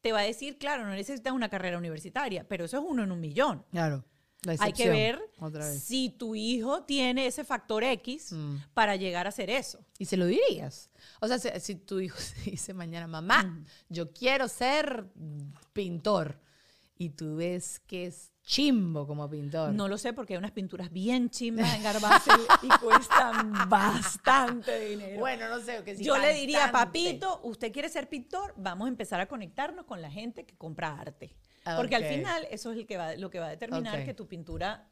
te 0.00 0.12
va 0.12 0.20
a 0.20 0.24
decir, 0.24 0.58
claro, 0.58 0.84
no 0.84 0.90
necesitas 0.92 1.32
una 1.32 1.48
carrera 1.48 1.78
universitaria, 1.78 2.46
pero 2.48 2.64
eso 2.64 2.78
es 2.78 2.84
uno 2.86 3.02
en 3.02 3.10
un 3.10 3.20
millón. 3.20 3.64
Claro. 3.70 4.04
Hay 4.58 4.72
que 4.72 4.88
ver 4.88 5.20
si 5.78 6.10
tu 6.10 6.34
hijo 6.34 6.82
tiene 6.84 7.26
ese 7.26 7.44
factor 7.44 7.84
X 7.84 8.32
mm. 8.32 8.56
para 8.74 8.96
llegar 8.96 9.26
a 9.26 9.30
hacer 9.30 9.50
eso. 9.50 9.84
Y 9.98 10.04
se 10.04 10.16
lo 10.16 10.26
dirías. 10.26 10.90
O 11.20 11.28
sea, 11.28 11.38
si, 11.38 11.74
tu 11.74 12.00
hijo 12.00 12.18
dice 12.44 12.74
mañana, 12.74 13.06
mamá, 13.06 13.44
mm. 13.44 13.64
yo 13.88 14.12
quiero 14.12 14.48
ser 14.48 15.06
pintor, 15.72 16.40
y 16.98 17.10
tú 17.10 17.36
ves 17.36 17.80
que 17.86 18.06
es 18.06 18.32
chimbo 18.42 19.06
como 19.06 19.28
pintor. 19.28 19.72
No 19.72 19.88
lo 19.88 19.98
sé 19.98 20.12
porque 20.12 20.34
hay 20.34 20.38
unas 20.38 20.52
pinturas 20.52 20.90
bien 20.90 21.28
chimbas 21.28 21.74
en 21.74 21.82
Garbacel 21.82 22.40
y 22.62 22.68
cuestan 22.78 23.52
bastante 23.68 24.80
dinero. 24.80 25.20
Bueno, 25.20 25.48
no 25.48 25.60
sé. 25.60 25.82
Que 25.84 25.96
Yo 25.96 26.16
le 26.16 26.32
diría, 26.32 26.70
papito, 26.72 27.40
usted 27.42 27.72
quiere 27.72 27.88
ser 27.88 28.08
pintor, 28.08 28.54
vamos 28.56 28.86
a 28.86 28.88
empezar 28.88 29.20
a 29.20 29.26
conectarnos 29.26 29.84
con 29.84 30.00
la 30.00 30.10
gente 30.10 30.46
que 30.46 30.56
compra 30.56 30.98
arte. 30.98 31.36
Porque 31.76 31.96
al 31.96 32.04
final 32.04 32.46
eso 32.50 32.72
es 32.72 32.78
el 32.78 32.86
que 32.86 32.96
va, 32.96 33.16
lo 33.16 33.30
que 33.30 33.40
va 33.40 33.46
a 33.46 33.50
determinar 33.50 34.04
que 34.04 34.14
tu 34.14 34.28
pintura 34.28 34.88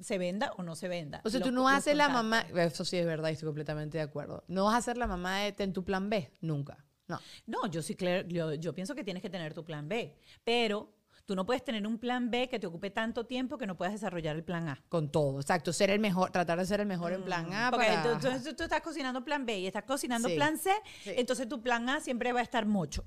se 0.00 0.18
venda 0.18 0.52
o 0.56 0.62
no 0.62 0.74
se 0.74 0.88
venda. 0.88 1.20
O 1.24 1.30
sea, 1.30 1.40
tú 1.40 1.52
no 1.52 1.68
haces 1.68 1.96
la 1.96 2.08
mamá, 2.08 2.46
eso 2.56 2.84
sí 2.84 2.96
es 2.96 3.06
verdad, 3.06 3.30
estoy 3.30 3.46
completamente 3.46 3.98
de 3.98 4.04
acuerdo. 4.04 4.44
No 4.48 4.64
vas 4.64 4.76
a 4.76 4.82
ser 4.82 4.96
la 4.96 5.06
mamá 5.06 5.40
de 5.40 5.52
ten 5.52 5.72
tu 5.72 5.84
plan 5.84 6.10
B, 6.10 6.30
nunca. 6.40 6.84
No. 7.08 7.20
No, 7.46 7.66
yo 7.66 7.82
sí, 7.82 7.96
yo, 8.28 8.54
yo 8.54 8.74
pienso 8.74 8.94
que 8.94 9.04
tienes 9.04 9.22
que 9.22 9.30
tener 9.30 9.54
tu 9.54 9.64
plan 9.64 9.88
B, 9.88 10.16
pero 10.44 10.94
Tú 11.24 11.36
no 11.36 11.46
puedes 11.46 11.62
tener 11.62 11.86
un 11.86 11.98
plan 11.98 12.30
B 12.30 12.48
que 12.48 12.58
te 12.58 12.66
ocupe 12.66 12.90
tanto 12.90 13.24
tiempo 13.26 13.56
que 13.56 13.66
no 13.66 13.76
puedas 13.76 13.94
desarrollar 13.94 14.34
el 14.34 14.42
plan 14.42 14.68
A. 14.68 14.82
Con 14.88 15.10
todo, 15.12 15.40
exacto. 15.40 15.72
Ser 15.72 15.90
el 15.90 16.00
mejor, 16.00 16.30
tratar 16.30 16.58
de 16.58 16.66
ser 16.66 16.80
el 16.80 16.86
mejor 16.86 17.12
en 17.12 17.22
plan 17.24 17.52
A. 17.52 17.70
Porque 17.70 17.92
tú, 18.02 18.54
tú, 18.56 18.62
estás 18.64 18.80
cocinando 18.80 19.24
plan 19.24 19.46
B 19.46 19.60
y 19.60 19.66
estás 19.66 19.84
cocinando 19.84 20.28
plan 20.34 20.58
C, 20.58 20.72
entonces 21.04 21.48
tu 21.48 21.62
plan 21.62 21.88
A 21.88 22.00
siempre 22.00 22.32
va 22.32 22.40
a 22.40 22.42
estar 22.42 22.66
mucho. 22.66 23.04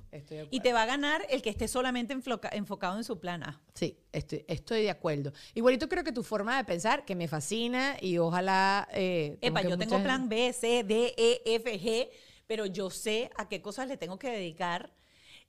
y 0.50 0.62
te 0.62 0.72
va 0.72 0.84
a 0.84 0.86
ganar 0.86 1.26
el 1.30 1.42
que 1.42 1.50
esté 1.50 1.68
solamente 1.68 2.16
enfocado 2.54 2.98
en 2.98 3.04
su 3.04 3.20
plan 3.20 3.44
A. 3.44 3.62
Sí, 3.74 4.00
estoy, 4.14 4.46
estoy 4.48 4.84
de 4.84 4.92
acuerdo. 4.92 5.34
Igualito 5.54 5.90
creo 5.90 6.04
que 6.04 6.14
tu 6.14 6.24
forma 6.24 6.56
de 6.56 6.64
pensar, 6.64 7.04
que 7.04 7.16
me 7.16 7.28
fascina 7.28 7.98
y 8.00 8.18
ojalá... 8.18 8.88
Eh, 8.94 9.38
Epa, 9.42 9.62
yo 9.62 9.78
tengo 9.78 10.02
plan 10.02 10.30
B, 10.30 10.54
C, 10.54 10.84
D, 10.86 11.14
E, 11.18 11.42
F, 11.56 11.80
G, 11.80 12.10
pero 12.48 12.66
yo 12.66 12.90
sé 12.90 13.30
a 13.36 13.50
qué 13.50 13.62
cosas 13.62 13.90
le 13.90 13.98
tengo 13.98 14.18
que 14.18 14.30
dedicar 14.30 14.94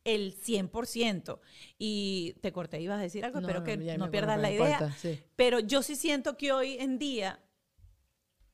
el 0.06 0.34
100%. 0.34 1.40
Y 1.78 2.36
te 2.40 2.52
corté, 2.52 2.80
ibas 2.80 2.98
a 2.98 3.02
decir 3.02 3.24
algo, 3.24 3.40
espero 3.40 3.62
que 3.62 3.76
no 3.98 4.10
pierdas 4.10 4.40
la 4.40 4.50
idea. 4.50 4.96
Pero 5.34 5.60
yo 5.60 5.82
sí 5.82 5.96
siento 5.96 6.36
que 6.36 6.52
hoy 6.52 6.76
en 6.78 6.98
día, 6.98 7.40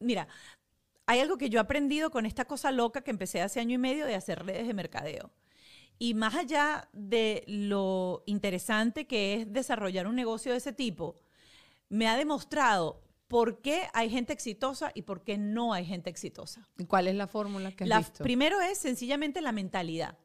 mira, 0.00 0.26
hay 1.06 1.20
algo 1.20 1.36
que 1.36 1.50
yo 1.50 1.58
he 1.58 1.62
aprendido 1.62 2.10
con 2.10 2.26
esta 2.26 2.46
cosa 2.46 2.72
loca 2.72 3.02
que 3.02 3.10
empecé 3.10 3.42
hace 3.42 3.60
año 3.60 3.74
y 3.74 3.78
medio 3.78 4.06
de 4.06 4.14
hacer 4.14 4.44
redes 4.44 4.66
de 4.66 4.74
mercadeo. 4.74 5.30
Y 5.98 6.14
más 6.14 6.34
allá 6.34 6.88
de 6.92 7.44
lo 7.46 8.24
interesante 8.26 9.06
que 9.06 9.34
es 9.34 9.52
desarrollar 9.52 10.06
un 10.06 10.16
negocio 10.16 10.52
de 10.52 10.58
ese 10.58 10.72
tipo, 10.72 11.20
me 11.88 12.08
ha 12.08 12.16
demostrado 12.16 13.02
por 13.28 13.60
qué 13.60 13.88
hay 13.94 14.10
gente 14.10 14.32
exitosa 14.32 14.90
y 14.94 15.02
por 15.02 15.22
qué 15.22 15.38
no 15.38 15.72
hay 15.72 15.84
gente 15.84 16.10
exitosa. 16.10 16.68
¿Cuál 16.88 17.08
es 17.08 17.14
la 17.14 17.26
fórmula 17.26 17.72
que 17.72 17.84
has 17.84 17.88
la, 17.88 18.02
Primero 18.24 18.60
es 18.60 18.78
sencillamente 18.78 19.40
la 19.40 19.52
mentalidad. 19.52 20.18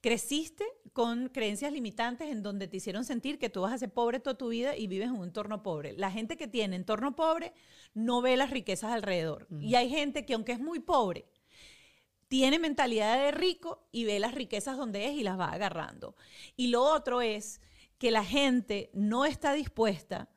Creciste 0.00 0.64
con 0.92 1.28
creencias 1.28 1.72
limitantes 1.72 2.30
en 2.30 2.42
donde 2.42 2.68
te 2.68 2.78
hicieron 2.78 3.04
sentir 3.04 3.38
que 3.38 3.50
tú 3.50 3.62
vas 3.62 3.72
a 3.72 3.78
ser 3.78 3.92
pobre 3.92 4.20
toda 4.20 4.38
tu 4.38 4.48
vida 4.48 4.76
y 4.76 4.86
vives 4.86 5.08
en 5.08 5.16
un 5.16 5.24
entorno 5.24 5.62
pobre. 5.62 5.92
La 5.92 6.10
gente 6.10 6.36
que 6.36 6.48
tiene 6.48 6.76
entorno 6.76 7.14
pobre 7.14 7.52
no 7.94 8.22
ve 8.22 8.36
las 8.36 8.50
riquezas 8.50 8.92
alrededor. 8.92 9.46
Y 9.60 9.74
hay 9.74 9.90
gente 9.90 10.24
que 10.24 10.34
aunque 10.34 10.52
es 10.52 10.60
muy 10.60 10.80
pobre, 10.80 11.26
tiene 12.28 12.58
mentalidad 12.58 13.18
de 13.18 13.30
rico 13.30 13.86
y 13.92 14.04
ve 14.04 14.18
las 14.18 14.34
riquezas 14.34 14.76
donde 14.76 15.06
es 15.06 15.12
y 15.12 15.22
las 15.22 15.38
va 15.38 15.52
agarrando. 15.52 16.16
Y 16.56 16.68
lo 16.68 16.82
otro 16.82 17.20
es 17.20 17.60
que 17.98 18.10
la 18.10 18.24
gente 18.24 18.90
no 18.92 19.24
está 19.24 19.52
dispuesta 19.52 20.28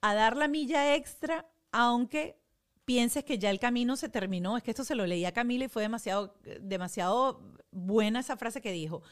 a 0.00 0.14
dar 0.14 0.36
la 0.36 0.48
milla 0.48 0.94
extra 0.94 1.46
aunque 1.72 2.38
pienses 2.84 3.24
que 3.24 3.38
ya 3.38 3.50
el 3.50 3.58
camino 3.58 3.96
se 3.96 4.08
terminó. 4.08 4.56
Es 4.56 4.62
que 4.62 4.70
esto 4.70 4.84
se 4.84 4.94
lo 4.94 5.06
leí 5.06 5.24
a 5.24 5.32
Camila 5.32 5.64
y 5.64 5.68
fue 5.68 5.82
demasiado, 5.82 6.36
demasiado 6.60 7.40
buena 7.70 8.20
esa 8.20 8.36
frase 8.36 8.60
que 8.60 8.72
dijo. 8.72 9.02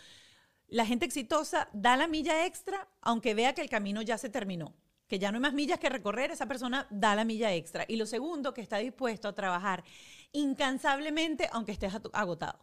La 0.68 0.86
gente 0.86 1.04
exitosa 1.04 1.68
da 1.72 1.96
la 1.96 2.08
milla 2.08 2.46
extra 2.46 2.88
aunque 3.00 3.34
vea 3.34 3.54
que 3.54 3.60
el 3.60 3.68
camino 3.68 4.00
ya 4.02 4.16
se 4.16 4.30
terminó, 4.30 4.74
que 5.06 5.18
ya 5.18 5.30
no 5.30 5.36
hay 5.36 5.42
más 5.42 5.52
millas 5.52 5.78
que 5.78 5.90
recorrer, 5.90 6.30
esa 6.30 6.46
persona 6.46 6.86
da 6.90 7.14
la 7.14 7.24
milla 7.24 7.52
extra. 7.52 7.84
Y 7.86 7.96
lo 7.96 8.06
segundo, 8.06 8.54
que 8.54 8.62
está 8.62 8.78
dispuesto 8.78 9.28
a 9.28 9.34
trabajar 9.34 9.84
incansablemente 10.32 11.48
aunque 11.52 11.72
estés 11.72 11.92
agotado. 12.12 12.58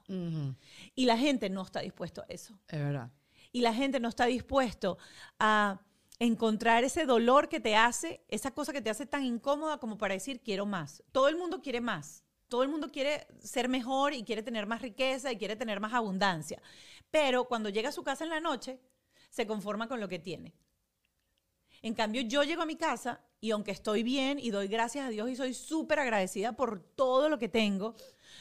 Y 0.95 1.05
la 1.05 1.17
gente 1.17 1.49
no 1.49 1.61
está 1.61 1.81
dispuesto 1.81 2.21
a 2.21 2.25
eso. 2.29 2.57
Es 2.67 2.79
verdad. 2.79 3.11
Y 3.51 3.61
la 3.61 3.73
gente 3.73 3.99
no 3.99 4.09
está 4.09 4.25
dispuesto 4.25 4.97
a 5.39 5.81
encontrar 6.19 6.83
ese 6.83 7.05
dolor 7.05 7.47
que 7.47 7.61
te 7.61 7.75
hace, 7.75 8.21
esa 8.27 8.51
cosa 8.51 8.73
que 8.73 8.81
te 8.81 8.89
hace 8.89 9.05
tan 9.05 9.23
incómoda 9.23 9.77
como 9.79 9.97
para 9.97 10.13
decir 10.13 10.41
quiero 10.41 10.65
más. 10.65 11.01
Todo 11.11 11.29
el 11.29 11.37
mundo 11.37 11.61
quiere 11.61 11.81
más. 11.81 12.23
Todo 12.49 12.63
el 12.63 12.69
mundo 12.69 12.91
quiere 12.91 13.27
ser 13.39 13.69
mejor 13.69 14.13
y 14.13 14.23
quiere 14.23 14.43
tener 14.43 14.65
más 14.65 14.81
riqueza 14.81 15.31
y 15.31 15.37
quiere 15.37 15.55
tener 15.55 15.79
más 15.79 15.93
abundancia. 15.93 16.61
Pero 17.09 17.45
cuando 17.45 17.69
llega 17.69 17.89
a 17.89 17.93
su 17.93 18.03
casa 18.03 18.23
en 18.23 18.31
la 18.31 18.39
noche, 18.39 18.79
se 19.29 19.47
conforma 19.47 19.87
con 19.87 19.99
lo 19.99 20.07
que 20.09 20.19
tiene. 20.19 20.53
En 21.81 21.93
cambio, 21.93 22.21
yo 22.23 22.43
llego 22.43 22.63
a 22.63 22.65
mi 22.65 22.75
casa 22.75 23.21
y 23.39 23.51
aunque 23.51 23.71
estoy 23.71 24.03
bien 24.03 24.39
y 24.39 24.51
doy 24.51 24.67
gracias 24.67 25.05
a 25.05 25.09
Dios 25.09 25.29
y 25.29 25.35
soy 25.35 25.53
súper 25.53 25.99
agradecida 25.99 26.53
por 26.53 26.81
todo 26.81 27.29
lo 27.29 27.39
que 27.39 27.47
tengo, 27.47 27.95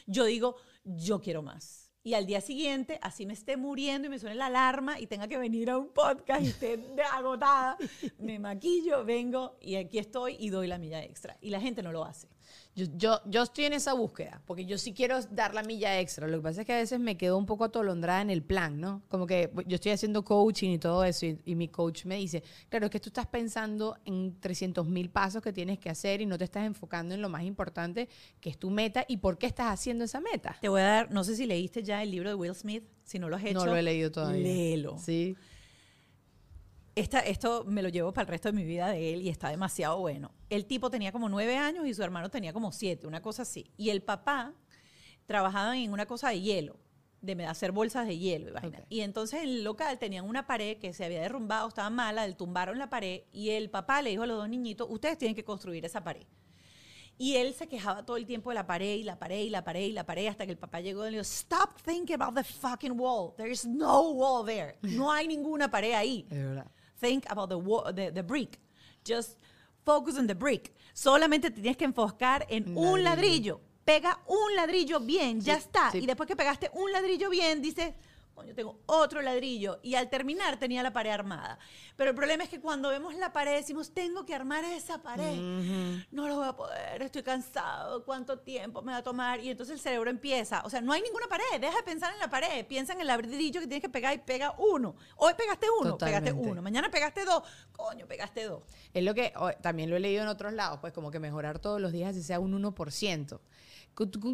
yo 0.07 0.25
digo, 0.25 0.57
yo 0.85 1.21
quiero 1.21 1.43
más 1.43 1.88
y 2.02 2.14
al 2.14 2.26
día 2.26 2.40
siguiente, 2.40 2.98
así 3.02 3.26
me 3.26 3.32
esté 3.32 3.56
muriendo 3.56 4.06
y 4.06 4.11
me 4.11 4.18
suene 4.18 4.37
la 4.37 4.46
alarma 4.46 4.98
y 4.98 5.06
tenga 5.06 5.28
que 5.28 5.37
venir 5.37 5.70
a 5.70 5.78
un 5.78 5.88
podcast 5.88 6.42
y 6.42 6.48
esté 6.48 6.80
agotada, 7.12 7.76
me 8.18 8.38
maquillo, 8.38 9.04
vengo 9.04 9.58
y 9.61 9.76
aquí 9.76 9.98
estoy 9.98 10.37
y 10.38 10.50
doy 10.50 10.68
la 10.68 10.78
milla 10.78 11.02
extra. 11.02 11.37
Y 11.40 11.50
la 11.50 11.61
gente 11.61 11.82
no 11.82 11.92
lo 11.92 12.04
hace. 12.04 12.28
Yo, 12.87 13.21
yo, 13.25 13.43
estoy 13.43 13.64
en 13.64 13.73
esa 13.73 13.93
búsqueda, 13.93 14.41
porque 14.47 14.64
yo 14.64 14.79
sí 14.79 14.93
quiero 14.93 15.21
dar 15.31 15.55
la 15.55 15.62
milla 15.62 15.99
extra. 15.99 16.29
Lo 16.29 16.38
que 16.38 16.43
pasa 16.43 16.61
es 16.61 16.67
que 16.67 16.73
a 16.73 16.77
veces 16.77 17.01
me 17.01 17.17
quedo 17.17 17.37
un 17.37 17.47
poco 17.47 17.64
atolondrada 17.64 18.23
en 18.23 18.31
el 18.31 18.43
plan, 18.43 18.81
¿no? 18.81 19.03
Como 19.09 19.27
que 19.27 19.51
yo 19.67 19.75
estoy 19.75 19.93
haciendo 19.93 20.25
coaching 20.25 20.71
y 20.71 20.79
todo 20.79 21.05
eso, 21.05 21.27
y, 21.27 21.55
mi 21.55 21.69
coach 21.69 22.05
me 22.05 22.17
dice, 22.17 22.43
claro, 22.69 22.87
es 22.87 22.93
que 22.93 23.01
tú 23.01 23.09
estás 23.09 23.27
pensando 23.27 23.97
en 24.05 24.38
300 24.38 24.87
mil 24.87 25.11
pasos 25.11 25.43
que 25.43 25.53
tienes 25.53 25.79
que 25.79 25.91
hacer 25.91 26.21
y 26.21 26.27
no 26.27 26.38
te 26.38 26.45
estás 26.45 26.64
enfocando 26.64 27.14
en 27.14 27.23
lo 27.23 27.29
más 27.29 27.43
importante, 27.43 28.09
que 28.41 28.51
es 28.51 28.59
tu 28.59 28.71
meta, 28.71 29.05
y 29.09 29.17
por 29.17 29.38
qué 29.38 29.47
estás 29.47 29.73
haciendo 29.73 30.05
esa 30.05 30.21
meta. 30.21 30.57
Te 30.61 30.69
voy 30.69 30.81
a 30.81 30.85
dar, 30.85 31.11
no 31.11 31.25
sé 31.25 31.35
si 31.35 31.47
leíste 31.47 31.83
ya 31.83 32.03
el 32.03 32.12
libro 32.12 32.29
de 32.29 32.37
Will 32.37 32.55
Smith, 32.55 32.85
si 33.03 33.19
no 33.19 33.29
lo 33.29 33.37
has 33.37 33.45
hecho. 33.45 33.55
No 33.55 33.67
lo 33.67 33.77
he 33.77 33.83
leído 33.83 34.12
todavía. 34.12 34.43
Léelo. 34.43 34.99
Sí 34.99 35.37
esto 37.00 37.64
me 37.64 37.82
lo 37.82 37.88
llevo 37.88 38.12
para 38.12 38.22
el 38.22 38.28
resto 38.28 38.48
de 38.48 38.56
mi 38.56 38.64
vida 38.64 38.88
de 38.88 39.14
él 39.14 39.22
y 39.22 39.28
está 39.28 39.48
demasiado 39.48 39.98
bueno. 39.98 40.32
El 40.50 40.66
tipo 40.66 40.90
tenía 40.90 41.12
como 41.12 41.28
nueve 41.28 41.56
años 41.56 41.87
y 41.87 41.94
su 41.94 42.02
hermano 42.02 42.30
tenía 42.30 42.52
como 42.52 42.72
siete, 42.72 43.06
una 43.06 43.22
cosa 43.22 43.42
así. 43.42 43.70
Y 43.76 43.90
el 43.90 44.02
papá 44.02 44.54
trabajaba 45.26 45.76
en 45.76 45.92
una 45.92 46.06
cosa 46.06 46.30
de 46.30 46.40
hielo, 46.40 46.76
de 47.20 47.44
hacer 47.46 47.72
bolsas 47.72 48.06
de 48.06 48.18
hielo 48.18 48.48
y 48.48 48.52
vaina. 48.52 48.82
Y 48.88 49.00
entonces 49.00 49.42
en 49.42 49.48
el 49.48 49.64
local 49.64 49.98
tenían 49.98 50.24
una 50.24 50.46
pared 50.46 50.78
que 50.78 50.92
se 50.92 51.04
había 51.04 51.20
derrumbado, 51.20 51.68
estaba 51.68 51.90
mala, 51.90 52.26
le 52.26 52.34
tumbaron 52.34 52.78
la 52.78 52.90
pared 52.90 53.22
y 53.32 53.50
el 53.50 53.70
papá 53.70 54.02
le 54.02 54.11
dijo 54.11 54.22
a 54.22 54.26
los 54.26 54.38
dos 54.38 54.48
niñitos, 54.48 54.88
ustedes 54.90 55.18
tienen 55.18 55.34
que 55.34 55.44
construir 55.44 55.84
esa 55.84 56.02
pared. 56.02 56.26
Y 57.20 57.34
él 57.34 57.52
se 57.52 57.66
quejaba 57.66 58.06
todo 58.06 58.16
el 58.16 58.26
tiempo 58.26 58.50
de 58.50 58.54
la 58.54 58.66
pared 58.66 58.94
y 58.94 59.02
la 59.02 59.18
pared 59.18 59.40
y 59.40 59.50
la 59.50 59.64
pared 59.64 59.82
y 59.82 59.92
la 59.92 60.06
pared 60.06 60.28
hasta 60.28 60.46
que 60.46 60.52
el 60.52 60.58
papá 60.58 60.80
llegó 60.80 61.02
y 61.02 61.11
le 61.11 61.16
dijo, 61.16 61.22
stop 61.22 61.82
thinking 61.84 62.14
about 62.14 62.37
the 62.37 62.44
fucking 62.44 62.92
wall. 62.96 63.34
There 63.37 63.50
is 63.50 63.66
no 63.66 64.12
wall 64.12 64.46
there. 64.46 64.78
No 64.82 65.12
hay 65.12 65.26
ninguna 65.26 65.68
pared 65.68 65.94
ahí. 65.94 66.26
Es 66.30 66.38
verdad 66.38 66.70
think 67.00 67.24
about 67.30 67.48
the, 67.48 68.11
the, 68.12 68.22
brick. 68.22 68.58
Just 69.04 69.38
focus 69.84 70.16
on 70.18 70.26
the 70.26 70.34
brick. 70.34 70.72
Solamente 70.92 71.50
te 71.50 71.61
tienes 71.61 71.76
que 71.76 71.84
enfocar 71.84 72.46
en 72.48 72.76
un 72.76 73.02
ladrillo. 73.02 73.61
Pega 73.84 74.20
un 74.26 74.54
ladrillo 74.54 75.00
bien, 75.00 75.40
ya 75.40 75.54
está. 75.54 75.90
Y 75.94 76.04
después 76.06 76.26
que 76.26 76.37
pegaste 76.37 76.70
un 76.74 76.92
ladrillo 76.92 77.30
bien, 77.30 77.62
dices, 77.62 77.94
yo 78.44 78.55
tengo 78.55 78.81
otro 78.87 79.22
ladrillo. 79.22 79.79
Y 79.83 79.94
al 79.94 80.09
terminar 80.11 80.59
tenía 80.59 80.83
la 80.83 80.92
pared 80.92 81.11
armada. 81.11 81.59
Pero 81.96 82.11
el 82.11 82.16
problema 82.16 82.44
es 82.44 82.48
que 82.48 82.61
cuando 82.61 82.88
vemos 82.88 83.14
la 83.14 83.33
pared 83.33 83.55
decimos, 83.55 83.92
tengo 83.92 84.24
que 84.24 84.35
armar 84.35 84.64
esa 84.64 85.03
pared. 85.03 85.37
No 86.11 86.29
lo 86.29 86.37
voy 86.37 86.48
a 86.48 86.53
poder, 86.55 87.03
estoy 87.03 87.22
cansado, 87.22 88.05
cuánto 88.05 88.38
tiempo 88.38 88.83
me 88.83 88.92
va 88.92 88.98
a 88.98 89.03
tomar. 89.03 89.40
Y 89.40 89.51
entonces 89.51 89.74
el 89.74 89.81
cerebro 89.81 90.11
empieza, 90.11 90.62
o 90.64 90.70
sea, 90.70 90.81
no 90.81 90.92
hay 90.92 91.03
ninguna 91.03 91.27
pared, 91.27 91.61
deja 91.61 91.77
de 91.77 91.83
pensar 91.83 92.12
en 92.12 92.18
la 92.20 92.31
pared, 92.31 92.66
piensa 92.66 92.92
en 92.92 93.01
el 93.01 93.07
ladrillo 93.07 93.61
que 93.61 93.66
tienes 93.66 93.83
que 93.83 93.88
pegar 93.88 94.14
y 94.14 94.18
pega 94.18 94.55
uno. 94.59 94.96
Hoy 95.16 95.35
pegaste 95.35 95.66
uno, 95.81 95.98
pegaste 95.98 96.33
uno. 96.33 96.62
Mañana 96.62 96.90
pegaste 96.90 97.24
dos, 97.24 97.42
coño, 97.72 98.07
pegaste 98.07 98.44
dos. 98.44 98.62
Es 98.92 99.03
lo 99.03 99.14
que 99.14 99.33
también 99.61 99.90
lo 99.90 99.96
he 99.96 100.01
leído 100.01 100.22
en 100.22 100.29
otros 100.29 100.53
lados, 100.53 100.79
pues 100.81 100.92
como 100.92 101.11
que 101.11 101.18
mejorar 101.18 101.59
todos 101.59 101.81
los 101.81 101.92
días 101.92 102.14
si 102.14 102.22
sea 102.22 102.40
un 102.40 102.53
1% 102.62 103.29
con 103.29 103.40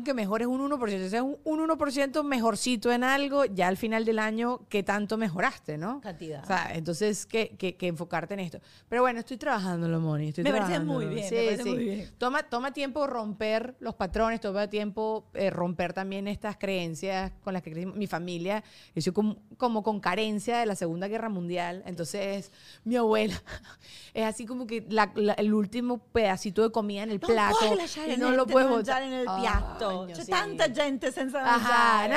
que 0.04 0.12
mejores 0.12 0.46
un 0.46 0.60
1%, 0.70 1.02
si 1.02 1.08
sea 1.08 1.22
un, 1.22 1.38
1% 1.42 2.22
mejorcito 2.22 2.92
en 2.92 3.02
algo, 3.02 3.46
ya 3.46 3.68
al 3.68 3.78
final 3.78 4.04
del 4.04 4.18
año, 4.18 4.60
¿qué 4.68 4.82
tanto 4.82 5.16
mejoraste, 5.16 5.78
no? 5.78 6.02
Cantidad. 6.02 6.42
O 6.42 6.46
sea, 6.46 6.70
entonces, 6.74 7.24
¿qué, 7.24 7.56
qué, 7.56 7.76
enfocarte 7.86 8.34
en 8.34 8.40
esto. 8.40 8.60
Pero 8.88 9.02
bueno, 9.02 9.20
estoy 9.20 9.36
trabajando, 9.36 9.88
lo 9.88 10.00
Moni. 10.00 10.28
Estoy 10.28 10.44
me 10.44 10.52
parece 10.52 10.80
muy 10.80 11.06
bien, 11.06 11.28
sí, 11.28 11.34
me 11.34 11.44
parece 11.44 11.64
muy 11.64 11.78
bien. 11.78 12.10
Toma, 12.18 12.42
toma 12.42 12.72
tiempo 12.72 13.06
romper 13.06 13.76
los 13.80 13.94
patrones, 13.94 14.40
toma 14.40 14.68
tiempo 14.68 15.30
eh, 15.34 15.48
romper 15.50 15.92
también 15.94 16.28
estas 16.28 16.56
creencias 16.58 17.32
con 17.42 17.54
las 17.54 17.62
que 17.62 17.70
crecimos. 17.70 17.96
Mi 17.96 18.06
familia, 18.06 18.62
yo 18.94 19.00
soy 19.00 19.12
como, 19.12 19.36
como, 19.56 19.82
con 19.82 20.00
carencia 20.00 20.58
de 20.58 20.66
la 20.66 20.74
Segunda 20.74 21.08
Guerra 21.08 21.28
Mundial, 21.28 21.82
entonces 21.86 22.52
mi 22.84 22.96
abuela 22.96 23.34
es 24.14 24.24
así 24.24 24.44
como 24.44 24.66
que 24.66 24.86
el 25.36 25.54
último 25.54 25.98
pedacito 25.98 26.62
de 26.62 26.70
comida 26.70 27.02
en 27.02 27.10
el 27.10 27.20
plato 27.20 27.56
y 28.06 28.16
no 28.18 28.30
lo 28.32 28.46
puedes 28.46 28.68
botar 28.68 29.02
en 29.02 29.12
el 29.12 29.24
piano 29.24 29.53
tanta 30.28 30.72
gente 30.74 31.12
senza 31.12 31.54
Ajá, 31.54 32.08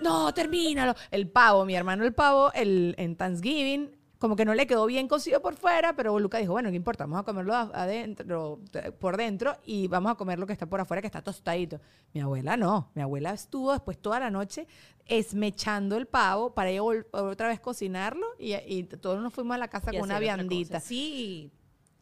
no, 0.00 0.32
termínalo. 0.32 0.94
El 1.10 1.28
pavo, 1.28 1.64
mi 1.64 1.74
hermano 1.74 2.04
el 2.04 2.14
pavo, 2.14 2.52
el, 2.52 2.94
en 2.98 3.16
Thanksgiving, 3.16 3.90
como 4.18 4.36
que 4.36 4.44
no 4.44 4.54
le 4.54 4.66
quedó 4.66 4.86
bien 4.86 5.06
cocido 5.06 5.42
por 5.42 5.54
fuera, 5.54 5.94
pero 5.96 6.18
Luca 6.18 6.38
dijo, 6.38 6.52
bueno, 6.52 6.70
no 6.70 6.76
importa, 6.76 7.04
vamos 7.04 7.20
a 7.20 7.22
comerlo 7.24 7.54
adentro, 7.54 8.58
por 8.98 9.16
dentro 9.16 9.56
y 9.64 9.86
vamos 9.88 10.12
a 10.12 10.14
comer 10.14 10.38
lo 10.38 10.46
que 10.46 10.54
está 10.54 10.66
por 10.66 10.80
afuera, 10.80 11.02
que 11.02 11.08
está 11.08 11.20
tostadito. 11.20 11.78
Mi 12.14 12.22
abuela 12.22 12.56
no, 12.56 12.90
mi 12.94 13.02
abuela 13.02 13.32
estuvo 13.32 13.72
después 13.72 13.98
toda 13.98 14.20
la 14.20 14.30
noche 14.30 14.66
esmechando 15.06 15.96
el 15.96 16.06
pavo 16.06 16.54
para 16.54 16.70
ir 16.70 16.80
otra 17.10 17.48
vez 17.48 17.60
cocinarlo 17.60 18.26
y, 18.38 18.84
todos 18.84 19.20
nos 19.22 19.34
fuimos 19.34 19.56
a 19.56 19.58
la 19.58 19.68
casa 19.68 19.90
con 19.90 20.00
una 20.00 20.18
viandita. 20.18 20.80
Sí, 20.80 21.52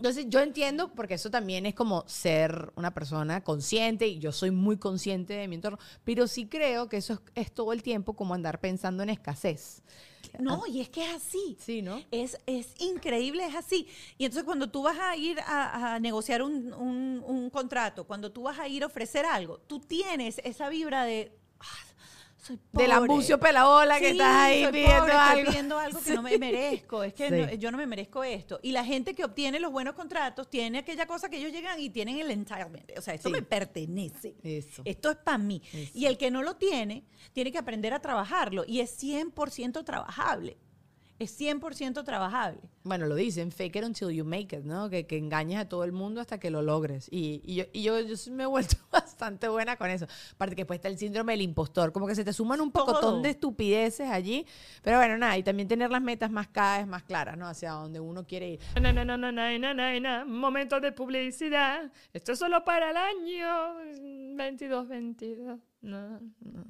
entonces 0.02 0.26
yo 0.28 0.40
entiendo, 0.40 0.92
porque 0.92 1.14
eso 1.14 1.30
también 1.30 1.64
es 1.64 1.76
como 1.76 2.02
ser 2.08 2.72
una 2.74 2.92
persona 2.92 3.44
consciente, 3.44 4.08
y 4.08 4.18
yo 4.18 4.32
soy 4.32 4.50
muy 4.50 4.76
consciente 4.76 5.34
de 5.34 5.46
mi 5.46 5.54
entorno, 5.54 5.78
pero 6.02 6.26
sí 6.26 6.46
creo 6.46 6.88
que 6.88 6.96
eso 6.96 7.22
es, 7.36 7.52
todo 7.52 7.72
el 7.72 7.84
tiempo 7.84 8.14
como 8.14 8.34
andar 8.34 8.58
pensando 8.58 9.04
en 9.04 9.10
escasez. 9.10 9.80
No, 10.40 10.66
y 10.66 10.80
es 10.80 10.88
que 10.88 11.04
es 11.04 11.14
así. 11.14 11.56
Sí, 11.60 11.82
¿no? 11.82 12.02
Es, 12.10 12.36
es 12.46 12.74
increíble, 12.80 13.46
es 13.46 13.54
así. 13.54 13.86
Y 14.18 14.24
entonces 14.24 14.42
cuando 14.42 14.70
tú 14.70 14.82
vas 14.82 14.98
a 14.98 15.14
ir 15.14 15.38
a, 15.46 16.00
negociar 16.00 16.42
un, 16.42 16.72
un, 16.72 17.50
contrato, 17.50 18.04
cuando 18.04 18.32
tú 18.32 18.42
vas 18.42 18.58
a 18.58 18.66
ir 18.66 18.82
a 18.82 18.86
ofrecer 18.86 19.24
algo, 19.24 19.58
tú 19.58 19.78
tienes 19.78 20.40
esa 20.42 20.68
vibra 20.68 21.04
de... 21.04 21.30
Ah, 21.60 21.91
soy 22.42 22.56
pobre. 22.56 22.84
Del 22.84 22.92
ambucio 22.92 23.38
pelabola 23.38 24.00
que 24.00 24.10
estás 24.10 24.36
ahí 24.36 24.66
pidiendo 24.72 25.12
algo. 25.12 25.46
pidiendo 25.46 25.78
algo 25.78 26.00
que 26.00 26.12
no 26.14 26.22
me 26.22 26.38
merezco. 26.38 27.04
Es 27.04 27.14
que 27.14 27.56
yo 27.58 27.70
no 27.70 27.78
me 27.78 27.86
merezco 27.86 28.24
esto. 28.24 28.58
Y 28.62 28.72
la 28.72 28.84
gente 28.84 29.14
que 29.14 29.24
obtiene 29.24 29.60
los 29.60 29.70
buenos 29.70 29.94
contratos 29.94 30.50
tiene 30.50 30.78
aquella 30.78 31.06
cosa 31.06 31.28
que 31.28 31.38
ellos 31.38 31.52
llegan 31.52 31.78
y 31.78 31.90
tienen 31.90 32.18
el 32.18 32.30
entitlement. 32.30 32.90
O 32.98 33.00
sea, 33.00 33.14
esto 33.14 33.30
me 33.30 33.42
pertenece. 33.42 34.34
Esto 34.42 35.10
es 35.10 35.16
para 35.16 35.38
mí. 35.38 35.62
Y 35.94 36.06
el 36.06 36.18
que 36.18 36.30
no 36.30 36.42
lo 36.42 36.56
tiene, 36.56 37.04
tiene 37.32 37.52
que 37.52 37.58
aprender 37.58 37.94
a 37.94 38.00
trabajarlo. 38.00 38.64
Y 38.66 38.80
es 38.80 39.00
100% 39.02 39.84
trabajable 39.84 40.58
es 41.18 41.40
100% 41.40 42.04
trabajable. 42.04 42.60
Bueno, 42.84 43.06
lo 43.06 43.14
dicen, 43.14 43.52
fake 43.52 43.76
it 43.76 43.84
until 43.84 44.10
you 44.10 44.24
make 44.24 44.56
it, 44.56 44.64
¿no? 44.64 44.90
Que, 44.90 45.06
que 45.06 45.16
engañes 45.16 45.58
a 45.60 45.68
todo 45.68 45.84
el 45.84 45.92
mundo 45.92 46.20
hasta 46.20 46.38
que 46.38 46.50
lo 46.50 46.62
logres. 46.62 47.08
Y, 47.10 47.40
y, 47.44 47.56
yo, 47.56 47.64
y 47.72 47.82
yo, 47.82 48.00
yo, 48.00 48.16
me 48.32 48.42
he 48.42 48.46
vuelto 48.46 48.76
bastante 48.92 49.48
buena 49.48 49.76
con 49.76 49.88
eso. 49.90 50.06
Aparte 50.34 50.56
que 50.56 50.62
después 50.62 50.78
está 50.78 50.88
el 50.88 50.98
síndrome 50.98 51.32
del 51.32 51.42
impostor, 51.42 51.92
como 51.92 52.06
que 52.06 52.14
se 52.14 52.24
te 52.24 52.32
suman 52.32 52.60
un 52.60 52.72
pocotón 52.72 53.22
de 53.22 53.30
estupideces 53.30 54.10
allí. 54.10 54.46
Pero 54.82 54.98
bueno, 54.98 55.16
nada, 55.16 55.38
y 55.38 55.42
también 55.42 55.68
tener 55.68 55.90
las 55.90 56.02
metas 56.02 56.30
más 56.30 56.48
cada 56.48 56.78
vez 56.78 56.86
más 56.86 57.04
claras, 57.04 57.36
¿no? 57.36 57.46
Hacia 57.46 57.70
donde 57.70 58.00
uno 58.00 58.26
quiere 58.26 58.50
ir. 58.50 58.60
No, 58.80 58.92
no, 58.92 59.04
no, 59.04 59.16
no, 59.16 59.30
no, 59.32 60.26
Momento 60.26 60.80
de 60.80 60.92
publicidad. 60.92 61.92
Esto 62.12 62.32
es 62.32 62.38
solo 62.38 62.64
para 62.64 62.90
el 62.90 62.96
año 62.96 63.76
22, 64.36 64.88
22. 64.88 65.60
No, 65.82 66.20
no. 66.40 66.64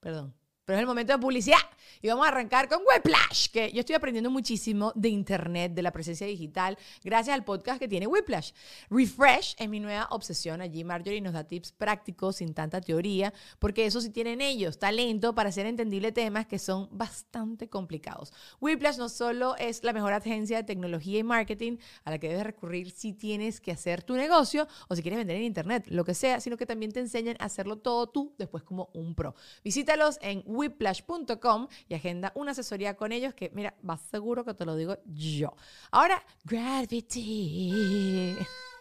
Perdón. 0.00 0.34
Pero 0.64 0.76
es 0.76 0.80
el 0.80 0.86
momento 0.86 1.12
de 1.12 1.18
publicidad. 1.18 1.58
Y 2.00 2.08
vamos 2.08 2.24
a 2.24 2.28
arrancar 2.28 2.68
con 2.68 2.80
Whiplash, 2.80 3.48
que 3.48 3.72
yo 3.72 3.80
estoy 3.80 3.96
aprendiendo 3.96 4.30
muchísimo 4.30 4.92
de 4.94 5.08
Internet, 5.08 5.72
de 5.72 5.82
la 5.82 5.92
presencia 5.92 6.26
digital, 6.26 6.78
gracias 7.02 7.34
al 7.34 7.44
podcast 7.44 7.78
que 7.78 7.88
tiene 7.88 8.06
Whiplash. 8.06 8.52
Refresh 8.90 9.54
es 9.58 9.68
mi 9.68 9.80
nueva 9.80 10.08
obsesión. 10.10 10.60
Allí 10.60 10.84
Marjorie 10.84 11.20
nos 11.20 11.32
da 11.32 11.44
tips 11.44 11.72
prácticos 11.72 12.36
sin 12.36 12.54
tanta 12.54 12.80
teoría, 12.80 13.32
porque 13.58 13.86
eso 13.86 14.00
sí 14.00 14.10
tienen 14.10 14.40
ellos, 14.40 14.78
talento 14.78 15.34
para 15.34 15.48
hacer 15.48 15.66
entendible 15.66 16.12
temas 16.12 16.46
que 16.46 16.58
son 16.58 16.88
bastante 16.92 17.68
complicados. 17.68 18.32
Whiplash 18.60 18.98
no 18.98 19.08
solo 19.08 19.56
es 19.56 19.82
la 19.82 19.92
mejor 19.92 20.12
agencia 20.12 20.58
de 20.58 20.64
tecnología 20.64 21.18
y 21.18 21.22
marketing 21.24 21.78
a 22.04 22.10
la 22.10 22.18
que 22.18 22.28
debes 22.28 22.44
recurrir 22.44 22.90
si 22.90 23.12
tienes 23.12 23.60
que 23.60 23.72
hacer 23.72 24.02
tu 24.02 24.14
negocio 24.14 24.66
o 24.88 24.96
si 24.96 25.02
quieres 25.02 25.18
vender 25.18 25.36
en 25.36 25.44
Internet, 25.44 25.86
lo 25.88 26.04
que 26.04 26.14
sea, 26.14 26.40
sino 26.40 26.56
que 26.56 26.66
también 26.66 26.92
te 26.92 27.00
enseñan 27.00 27.36
a 27.40 27.44
hacerlo 27.44 27.78
todo 27.78 28.08
tú 28.08 28.34
después 28.38 28.62
como 28.62 28.90
un 28.92 29.14
pro. 29.14 29.34
Visítalos 29.64 30.18
en 30.22 30.42
whiplash.com 30.52 31.68
y 31.88 31.94
agenda 31.94 32.32
una 32.34 32.52
asesoría 32.52 32.96
con 32.96 33.12
ellos 33.12 33.34
que, 33.34 33.50
mira, 33.54 33.74
va 33.88 33.96
seguro 33.96 34.44
que 34.44 34.54
te 34.54 34.64
lo 34.64 34.76
digo 34.76 34.98
yo. 35.06 35.54
Ahora, 35.90 36.22
Gravity. 36.44 38.36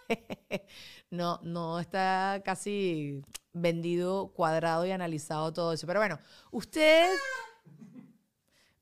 no, 1.11 1.39
no 1.43 1.79
está 1.79 2.41
casi 2.43 3.21
vendido, 3.53 4.31
cuadrado 4.33 4.85
y 4.85 4.91
analizado 4.91 5.51
todo 5.53 5.73
eso. 5.73 5.87
Pero 5.87 5.99
bueno, 5.99 6.19
ustedes 6.51 7.19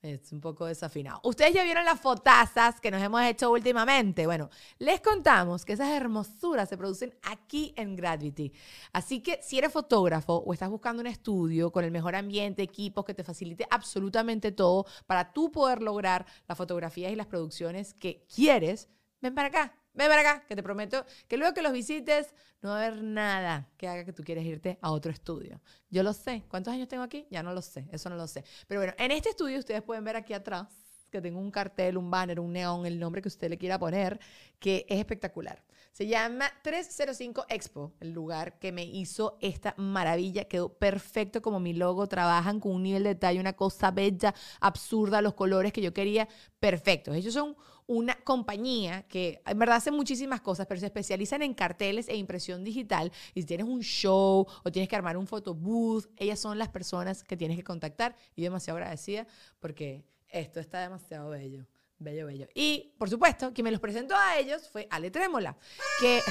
es 0.01 0.31
un 0.31 0.39
poco 0.39 0.65
desafinado. 0.65 1.19
Ustedes 1.23 1.53
ya 1.53 1.63
vieron 1.63 1.85
las 1.85 1.99
fotazas 1.99 2.79
que 2.79 2.91
nos 2.91 3.01
hemos 3.01 3.21
hecho 3.23 3.51
últimamente. 3.51 4.25
Bueno, 4.25 4.49
les 4.77 5.01
contamos 5.01 5.65
que 5.65 5.73
esas 5.73 5.89
hermosuras 5.89 6.69
se 6.69 6.77
producen 6.77 7.13
aquí 7.23 7.73
en 7.75 7.95
Gravity. 7.95 8.51
Así 8.93 9.21
que 9.21 9.39
si 9.41 9.57
eres 9.57 9.71
fotógrafo 9.71 10.37
o 10.37 10.53
estás 10.53 10.69
buscando 10.69 11.01
un 11.01 11.07
estudio 11.07 11.71
con 11.71 11.83
el 11.83 11.91
mejor 11.91 12.15
ambiente, 12.15 12.63
equipos 12.63 13.05
que 13.05 13.13
te 13.13 13.23
facilite 13.23 13.67
absolutamente 13.69 14.51
todo 14.51 14.85
para 15.05 15.33
tú 15.33 15.51
poder 15.51 15.81
lograr 15.81 16.25
las 16.47 16.57
fotografías 16.57 17.11
y 17.11 17.15
las 17.15 17.27
producciones 17.27 17.93
que 17.93 18.25
quieres, 18.33 18.89
ven 19.21 19.35
para 19.35 19.49
acá. 19.49 19.78
Ven 19.93 20.07
para 20.07 20.21
acá, 20.21 20.45
que 20.47 20.55
te 20.55 20.63
prometo 20.63 21.05
que 21.27 21.37
luego 21.37 21.53
que 21.53 21.61
los 21.61 21.73
visites 21.73 22.33
no 22.61 22.69
va 22.69 22.75
a 22.81 22.85
haber 22.85 23.03
nada 23.03 23.69
que 23.77 23.87
haga 23.87 24.05
que 24.05 24.13
tú 24.13 24.23
quieras 24.23 24.45
irte 24.45 24.77
a 24.81 24.91
otro 24.91 25.11
estudio. 25.11 25.61
Yo 25.89 26.03
lo 26.03 26.13
sé. 26.13 26.43
¿Cuántos 26.47 26.73
años 26.73 26.87
tengo 26.87 27.03
aquí? 27.03 27.25
Ya 27.29 27.43
no 27.43 27.53
lo 27.53 27.61
sé. 27.61 27.87
Eso 27.91 28.09
no 28.09 28.15
lo 28.15 28.27
sé. 28.27 28.43
Pero 28.67 28.81
bueno, 28.81 28.93
en 28.97 29.11
este 29.11 29.29
estudio 29.29 29.57
ustedes 29.59 29.81
pueden 29.81 30.03
ver 30.03 30.15
aquí 30.15 30.33
atrás 30.33 30.67
que 31.09 31.21
tengo 31.21 31.39
un 31.39 31.51
cartel, 31.51 31.97
un 31.97 32.11
banner, 32.11 32.39
un 32.39 32.53
neón, 32.53 32.85
el 32.85 32.99
nombre 32.99 33.21
que 33.21 33.27
usted 33.27 33.49
le 33.49 33.57
quiera 33.57 33.79
poner, 33.79 34.19
que 34.59 34.85
es 34.87 34.99
espectacular. 34.99 35.63
Se 35.91 36.07
llama 36.07 36.49
305 36.61 37.45
Expo, 37.49 37.93
el 37.99 38.11
lugar 38.11 38.59
que 38.59 38.71
me 38.71 38.83
hizo 38.83 39.37
esta 39.41 39.73
maravilla. 39.77 40.45
Quedó 40.45 40.69
perfecto 40.69 41.41
como 41.41 41.59
mi 41.59 41.73
logo. 41.73 42.07
Trabajan 42.07 42.59
con 42.59 42.73
un 42.73 42.83
nivel 42.83 43.03
de 43.03 43.09
detalle, 43.09 43.39
una 43.39 43.53
cosa 43.53 43.91
bella, 43.91 44.33
absurda, 44.61 45.21
los 45.21 45.33
colores 45.33 45.73
que 45.73 45.81
yo 45.81 45.93
quería, 45.93 46.27
perfectos. 46.59 47.15
Ellos 47.15 47.33
son 47.33 47.55
una 47.89 48.13
compañía 48.23 49.01
que 49.07 49.41
en 49.47 49.57
verdad 49.57 49.77
hace 49.77 49.89
muchísimas 49.89 50.41
cosas, 50.41 50.67
pero 50.67 50.79
se 50.79 50.85
especializan 50.85 51.41
en 51.41 51.55
carteles 51.55 52.07
e 52.07 52.15
impresión 52.15 52.63
digital. 52.63 53.11
Y 53.33 53.41
si 53.41 53.47
tienes 53.47 53.67
un 53.67 53.81
show 53.81 54.45
o 54.63 54.71
tienes 54.71 54.87
que 54.87 54.95
armar 54.95 55.17
un 55.17 55.25
photobooth, 55.25 56.05
ellas 56.15 56.39
son 56.39 56.59
las 56.59 56.69
personas 56.69 57.23
que 57.23 57.35
tienes 57.35 57.57
que 57.57 57.63
contactar. 57.63 58.15
Y 58.35 58.43
demasiado 58.43 58.77
agradecida 58.77 59.25
porque 59.59 60.05
esto 60.27 60.59
está 60.59 60.81
demasiado 60.81 61.31
bello. 61.31 61.65
Bello, 61.97 62.27
bello. 62.27 62.47
Y, 62.53 62.93
por 62.99 63.09
supuesto, 63.09 63.51
quien 63.53 63.65
me 63.65 63.71
los 63.71 63.81
presentó 63.81 64.15
a 64.15 64.37
ellos 64.37 64.69
fue 64.69 64.87
Ale 64.91 65.09
Trémola, 65.09 65.57
que... 65.99 66.21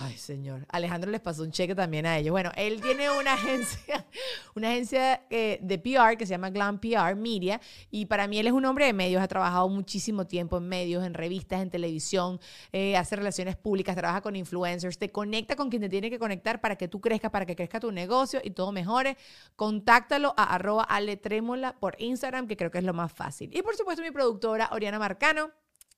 Ay, 0.00 0.16
señor. 0.16 0.66
Alejandro 0.68 1.10
les 1.10 1.20
pasó 1.20 1.42
un 1.42 1.50
cheque 1.50 1.74
también 1.74 2.06
a 2.06 2.18
ellos. 2.18 2.32
Bueno, 2.32 2.50
él 2.56 2.80
tiene 2.80 3.10
una 3.10 3.32
agencia, 3.34 4.06
una 4.54 4.70
agencia 4.70 5.22
eh, 5.30 5.58
de 5.62 5.78
PR 5.78 6.16
que 6.16 6.26
se 6.26 6.30
llama 6.30 6.50
Glam 6.50 6.78
PR 6.78 7.14
Media. 7.16 7.60
Y 7.90 8.06
para 8.06 8.26
mí 8.26 8.38
él 8.38 8.46
es 8.46 8.52
un 8.52 8.64
hombre 8.64 8.86
de 8.86 8.92
medios. 8.92 9.22
Ha 9.22 9.28
trabajado 9.28 9.68
muchísimo 9.68 10.26
tiempo 10.26 10.56
en 10.58 10.68
medios, 10.68 11.04
en 11.04 11.14
revistas, 11.14 11.62
en 11.62 11.70
televisión. 11.70 12.40
Eh, 12.72 12.96
hace 12.96 13.16
relaciones 13.16 13.56
públicas, 13.56 13.94
trabaja 13.94 14.20
con 14.20 14.36
influencers. 14.36 14.98
Te 14.98 15.10
conecta 15.10 15.56
con 15.56 15.68
quien 15.68 15.82
te 15.82 15.88
tiene 15.88 16.10
que 16.10 16.18
conectar 16.18 16.60
para 16.60 16.76
que 16.76 16.88
tú 16.88 17.00
crezcas, 17.00 17.30
para 17.30 17.46
que 17.46 17.54
crezca 17.54 17.80
tu 17.80 17.92
negocio 17.92 18.40
y 18.42 18.50
todo 18.50 18.72
mejore. 18.72 19.16
Contáctalo 19.56 20.34
a 20.36 20.54
arroba 20.54 20.84
aletrémola 20.84 21.78
por 21.78 21.96
Instagram, 22.00 22.46
que 22.46 22.56
creo 22.56 22.70
que 22.70 22.78
es 22.78 22.84
lo 22.84 22.94
más 22.94 23.12
fácil. 23.12 23.50
Y 23.52 23.62
por 23.62 23.76
supuesto 23.76 24.02
mi 24.02 24.10
productora, 24.10 24.70
Oriana 24.72 24.98
Marcano, 24.98 25.50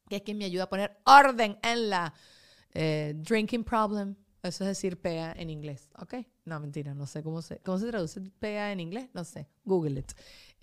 que 0.08 0.16
es 0.16 0.22
quien 0.22 0.38
me 0.38 0.44
ayuda 0.44 0.64
a 0.64 0.68
poner 0.68 0.98
orden 1.04 1.58
en 1.62 1.90
la 1.90 2.14
eh, 2.74 3.14
drinking 3.16 3.64
problem, 3.64 4.16
eso 4.42 4.64
es 4.64 4.68
decir 4.68 5.00
pea 5.00 5.32
en 5.32 5.48
inglés, 5.48 5.88
¿ok? 5.98 6.14
No, 6.44 6.60
mentira, 6.60 6.94
no 6.94 7.06
sé 7.06 7.22
cómo 7.22 7.40
se, 7.40 7.58
cómo 7.60 7.78
se 7.78 7.86
traduce 7.86 8.20
pea 8.20 8.72
en 8.72 8.80
inglés, 8.80 9.08
no 9.14 9.24
sé, 9.24 9.48
Google 9.64 10.00
it. 10.00 10.12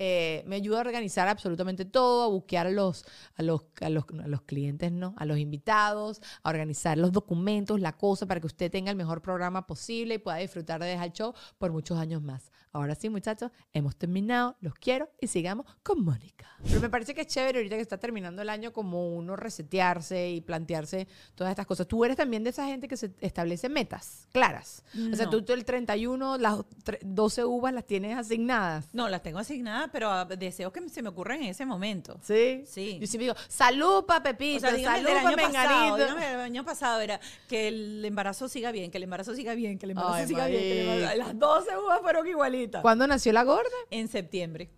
Eh, 0.03 0.41
me 0.47 0.55
ayuda 0.55 0.79
a 0.79 0.81
organizar 0.81 1.27
absolutamente 1.27 1.85
todo, 1.85 2.23
a 2.23 2.27
buquear 2.27 2.65
a 2.65 2.71
los, 2.71 3.05
a, 3.35 3.43
los, 3.43 3.65
a, 3.81 3.89
los, 3.91 4.03
a 4.23 4.27
los 4.27 4.41
clientes, 4.41 4.91
¿no? 4.91 5.13
A 5.15 5.25
los 5.25 5.37
invitados, 5.37 6.23
a 6.41 6.49
organizar 6.49 6.97
los 6.97 7.11
documentos, 7.11 7.79
la 7.79 7.95
cosa, 7.95 8.25
para 8.25 8.39
que 8.39 8.47
usted 8.47 8.71
tenga 8.71 8.89
el 8.89 8.97
mejor 8.97 9.21
programa 9.21 9.67
posible 9.67 10.15
y 10.15 10.17
pueda 10.17 10.37
disfrutar 10.37 10.81
de 10.81 10.87
dejar 10.87 11.13
show 11.13 11.35
por 11.59 11.71
muchos 11.71 11.99
años 11.99 12.23
más. 12.23 12.51
Ahora 12.73 12.95
sí, 12.95 13.09
muchachos, 13.09 13.51
hemos 13.73 13.95
terminado, 13.95 14.55
los 14.59 14.73
quiero 14.73 15.11
y 15.19 15.27
sigamos 15.27 15.67
con 15.83 16.03
Mónica. 16.03 16.47
Pero 16.63 16.79
me 16.79 16.89
parece 16.89 17.13
que 17.13 17.21
es 17.21 17.27
chévere 17.27 17.59
ahorita 17.59 17.75
que 17.75 17.81
está 17.81 17.97
terminando 17.97 18.41
el 18.41 18.49
año 18.49 18.71
como 18.71 19.13
uno 19.13 19.35
resetearse 19.35 20.31
y 20.31 20.41
plantearse 20.41 21.07
todas 21.35 21.51
estas 21.51 21.65
cosas. 21.65 21.87
Tú 21.87 22.05
eres 22.05 22.17
también 22.17 22.43
de 22.43 22.51
esa 22.51 22.65
gente 22.65 22.87
que 22.87 22.97
se 22.97 23.13
establece 23.19 23.67
metas 23.69 24.27
claras. 24.31 24.83
O 25.11 25.15
sea, 25.15 25.29
tú, 25.29 25.43
tú 25.43 25.53
el 25.53 25.65
31, 25.65 26.37
las 26.37 26.59
12 27.01 27.45
uvas 27.45 27.73
las 27.73 27.85
tienes 27.85 28.17
asignadas. 28.17 28.87
No, 28.93 29.09
las 29.09 29.21
tengo 29.21 29.39
asignadas, 29.39 29.89
pero 29.91 30.09
ah, 30.09 30.25
deseo 30.25 30.71
que 30.71 30.87
se 30.89 31.01
me 31.01 31.09
ocurran 31.09 31.41
en 31.41 31.49
ese 31.49 31.65
momento. 31.65 32.19
Sí. 32.21 32.63
Sí. 32.65 32.97
Yo 32.99 33.07
siempre 33.07 33.25
digo, 33.25 33.35
salud 33.47 34.05
pa 34.05 34.21
Pepito, 34.23 34.61
salud 34.61 34.83
pa 34.83 35.35
Menganito. 35.35 36.17
el 36.17 36.39
año 36.39 36.63
pasado 36.63 37.01
era 37.01 37.19
que 37.47 37.67
el 37.67 38.03
embarazo 38.05 38.47
siga 38.47 38.71
bien, 38.71 38.91
que 38.91 38.97
el 38.97 39.03
embarazo 39.03 39.35
siga 39.35 39.53
bien, 39.53 39.77
que 39.77 39.85
el 39.85 39.91
embarazo 39.91 40.27
siga 40.27 40.47
bien. 40.47 41.17
Las 41.17 41.37
12 41.37 41.77
uvas 41.77 42.01
fueron 42.01 42.27
igualitas. 42.27 42.81
¿Cuándo 42.81 43.07
nació 43.07 43.33
la 43.33 43.43
gorda? 43.43 43.69
En 43.89 44.07
septiembre 44.07 44.69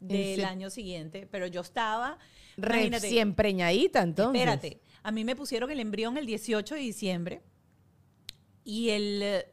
del 0.00 0.44
año 0.44 0.70
siguiente, 0.70 1.28
pero 1.30 1.46
yo 1.46 1.60
estaba 1.60 2.18
recién 2.56 3.34
preñadita 3.34 4.02
entonces. 4.02 4.40
Espérate, 4.40 4.80
a 5.02 5.10
mí 5.10 5.24
me 5.24 5.36
pusieron 5.36 5.70
el 5.70 5.80
embrión 5.80 6.18
el 6.18 6.26
18 6.26 6.74
de 6.74 6.80
diciembre 6.80 7.42
y 8.64 8.90
el 8.90 9.44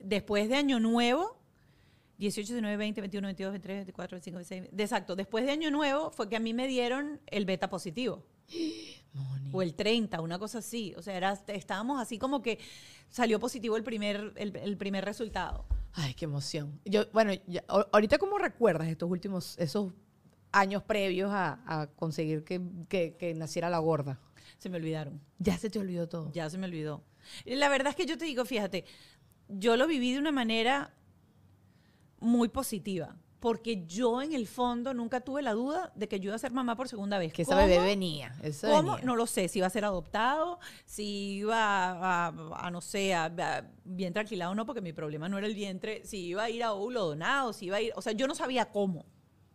después 0.00 0.48
de 0.48 0.56
Año 0.56 0.80
Nuevo 0.80 1.39
18, 2.20 2.52
19, 2.52 2.76
20, 2.76 3.00
21, 3.00 3.28
22, 3.28 3.52
23, 3.52 3.76
24, 3.78 4.16
25, 4.16 4.36
26. 4.36 4.62
Exacto. 4.78 5.16
Después 5.16 5.46
de 5.46 5.52
Año 5.52 5.70
Nuevo 5.70 6.10
fue 6.10 6.28
que 6.28 6.36
a 6.36 6.40
mí 6.40 6.52
me 6.52 6.68
dieron 6.68 7.18
el 7.26 7.46
beta 7.46 7.68
positivo. 7.68 8.24
O 9.52 9.62
el 9.62 9.74
30, 9.74 10.20
una 10.20 10.38
cosa 10.38 10.58
así. 10.58 10.94
O 10.96 11.02
sea, 11.02 11.16
era, 11.16 11.32
estábamos 11.48 12.00
así 12.00 12.16
como 12.18 12.40
que 12.40 12.60
salió 13.08 13.40
positivo 13.40 13.76
el 13.76 13.82
primer, 13.82 14.32
el, 14.36 14.76
primer 14.76 15.04
resultado. 15.04 15.64
Ay, 15.92 16.14
qué 16.14 16.26
emoción. 16.26 16.78
Yo, 16.84 17.10
bueno, 17.12 17.32
ahorita 17.90 18.18
cómo 18.18 18.38
recuerdas 18.38 18.86
estos 18.86 19.10
últimos, 19.10 19.58
esos 19.58 19.92
años 20.52 20.84
previos 20.84 21.32
a, 21.32 21.90
conseguir 21.96 22.44
que, 22.44 23.16
que, 23.18 23.34
naciera 23.34 23.68
la 23.68 23.80
gorda? 23.80 24.20
Se 24.58 24.68
me 24.68 24.76
olvidaron. 24.76 25.20
Ya 25.40 25.58
se 25.58 25.68
te 25.68 25.80
olvidó 25.80 26.08
todo. 26.08 26.30
Ya 26.32 26.48
se 26.48 26.56
me 26.56 26.66
olvidó. 26.66 27.02
La 27.44 27.68
verdad 27.68 27.88
es 27.88 27.96
que 27.96 28.06
yo 28.06 28.16
te 28.16 28.26
digo, 28.26 28.44
fíjate, 28.44 28.84
yo 29.48 29.76
lo 29.76 29.88
viví 29.88 30.12
de 30.12 30.20
una 30.20 30.30
manera 30.30 30.94
muy 32.20 32.48
positiva. 32.48 33.16
Porque 33.40 33.86
yo 33.86 34.20
en 34.20 34.34
el 34.34 34.46
fondo 34.46 34.92
nunca 34.92 35.22
tuve 35.22 35.40
la 35.40 35.54
duda 35.54 35.92
de 35.94 36.08
que 36.08 36.20
yo 36.20 36.26
iba 36.28 36.36
a 36.36 36.38
ser 36.38 36.52
mamá 36.52 36.76
por 36.76 36.88
segunda 36.88 37.18
vez. 37.18 37.32
Que 37.32 37.42
esa 37.42 37.56
bebé 37.56 37.80
venía. 37.80 38.34
¿Cómo? 38.60 38.98
No 38.98 39.16
lo 39.16 39.26
sé. 39.26 39.48
Si 39.48 39.60
iba 39.60 39.66
a 39.66 39.70
ser 39.70 39.86
adoptado, 39.86 40.58
si 40.84 41.38
iba 41.38 42.26
a, 42.28 42.70
no 42.70 42.82
sé, 42.82 43.14
a, 43.14 43.32
vientre 43.82 44.20
alquilado 44.20 44.52
o 44.52 44.54
no, 44.54 44.66
porque 44.66 44.82
mi 44.82 44.92
problema 44.92 45.26
no 45.30 45.38
era 45.38 45.46
el 45.46 45.54
vientre. 45.54 46.02
Si 46.04 46.18
iba 46.26 46.44
a 46.44 46.50
ir 46.50 46.62
a 46.62 46.74
óvulo 46.74 47.06
donado, 47.06 47.54
si 47.54 47.66
iba 47.66 47.78
a 47.78 47.80
ir. 47.80 47.92
O 47.96 48.02
sea, 48.02 48.12
yo 48.12 48.26
no 48.26 48.34
sabía 48.34 48.66
cómo. 48.66 49.06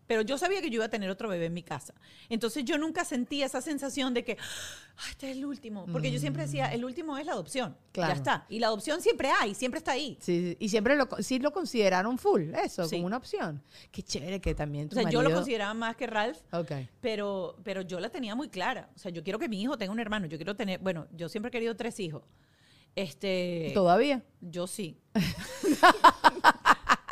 Pero 0.07 0.21
yo 0.21 0.37
sabía 0.37 0.61
que 0.61 0.69
yo 0.69 0.75
iba 0.75 0.85
a 0.85 0.89
tener 0.89 1.09
otro 1.09 1.29
bebé 1.29 1.45
en 1.45 1.53
mi 1.53 1.63
casa. 1.63 1.93
Entonces 2.29 2.63
yo 2.63 2.77
nunca 2.77 3.05
sentí 3.05 3.41
esa 3.41 3.61
sensación 3.61 4.13
de 4.13 4.23
que, 4.23 4.37
este 5.09 5.31
es 5.31 5.37
el 5.37 5.45
último. 5.45 5.85
Porque 5.91 6.11
yo 6.11 6.19
siempre 6.19 6.43
decía, 6.43 6.71
el 6.73 6.85
último 6.85 7.17
es 7.17 7.25
la 7.25 7.33
adopción. 7.33 7.75
Ya 7.93 8.11
está. 8.11 8.45
Y 8.49 8.59
la 8.59 8.67
adopción 8.67 9.01
siempre 9.01 9.29
hay, 9.29 9.55
siempre 9.55 9.79
está 9.79 9.93
ahí. 9.93 10.17
Sí, 10.21 10.55
y 10.59 10.69
siempre 10.69 10.95
lo, 10.95 11.07
sí 11.19 11.39
lo 11.39 11.51
consideraron 11.51 12.17
full, 12.17 12.53
eso, 12.63 12.89
como 12.89 13.05
una 13.05 13.17
opción. 13.17 13.61
Qué 13.91 14.03
chévere 14.03 14.39
que 14.39 14.53
también 14.53 14.89
tu 14.89 14.97
O 14.97 15.01
sea, 15.01 15.09
yo 15.09 15.21
lo 15.21 15.31
consideraba 15.31 15.73
más 15.73 15.95
que 15.95 16.07
Ralph. 16.07 16.39
Ok. 16.51 16.71
Pero, 17.01 17.57
pero 17.63 17.81
yo 17.81 17.99
la 17.99 18.09
tenía 18.09 18.35
muy 18.35 18.49
clara. 18.49 18.89
O 18.95 18.99
sea, 18.99 19.11
yo 19.11 19.23
quiero 19.23 19.39
que 19.39 19.49
mi 19.49 19.61
hijo 19.61 19.77
tenga 19.77 19.91
un 19.91 19.99
hermano. 19.99 20.27
Yo 20.27 20.37
quiero 20.37 20.55
tener, 20.55 20.79
bueno, 20.79 21.07
yo 21.11 21.29
siempre 21.29 21.49
he 21.49 21.51
querido 21.51 21.75
tres 21.75 21.99
hijos. 21.99 22.23
Este. 22.95 23.71
¿Todavía? 23.73 24.23
Yo 24.39 24.67
sí. 24.67 24.97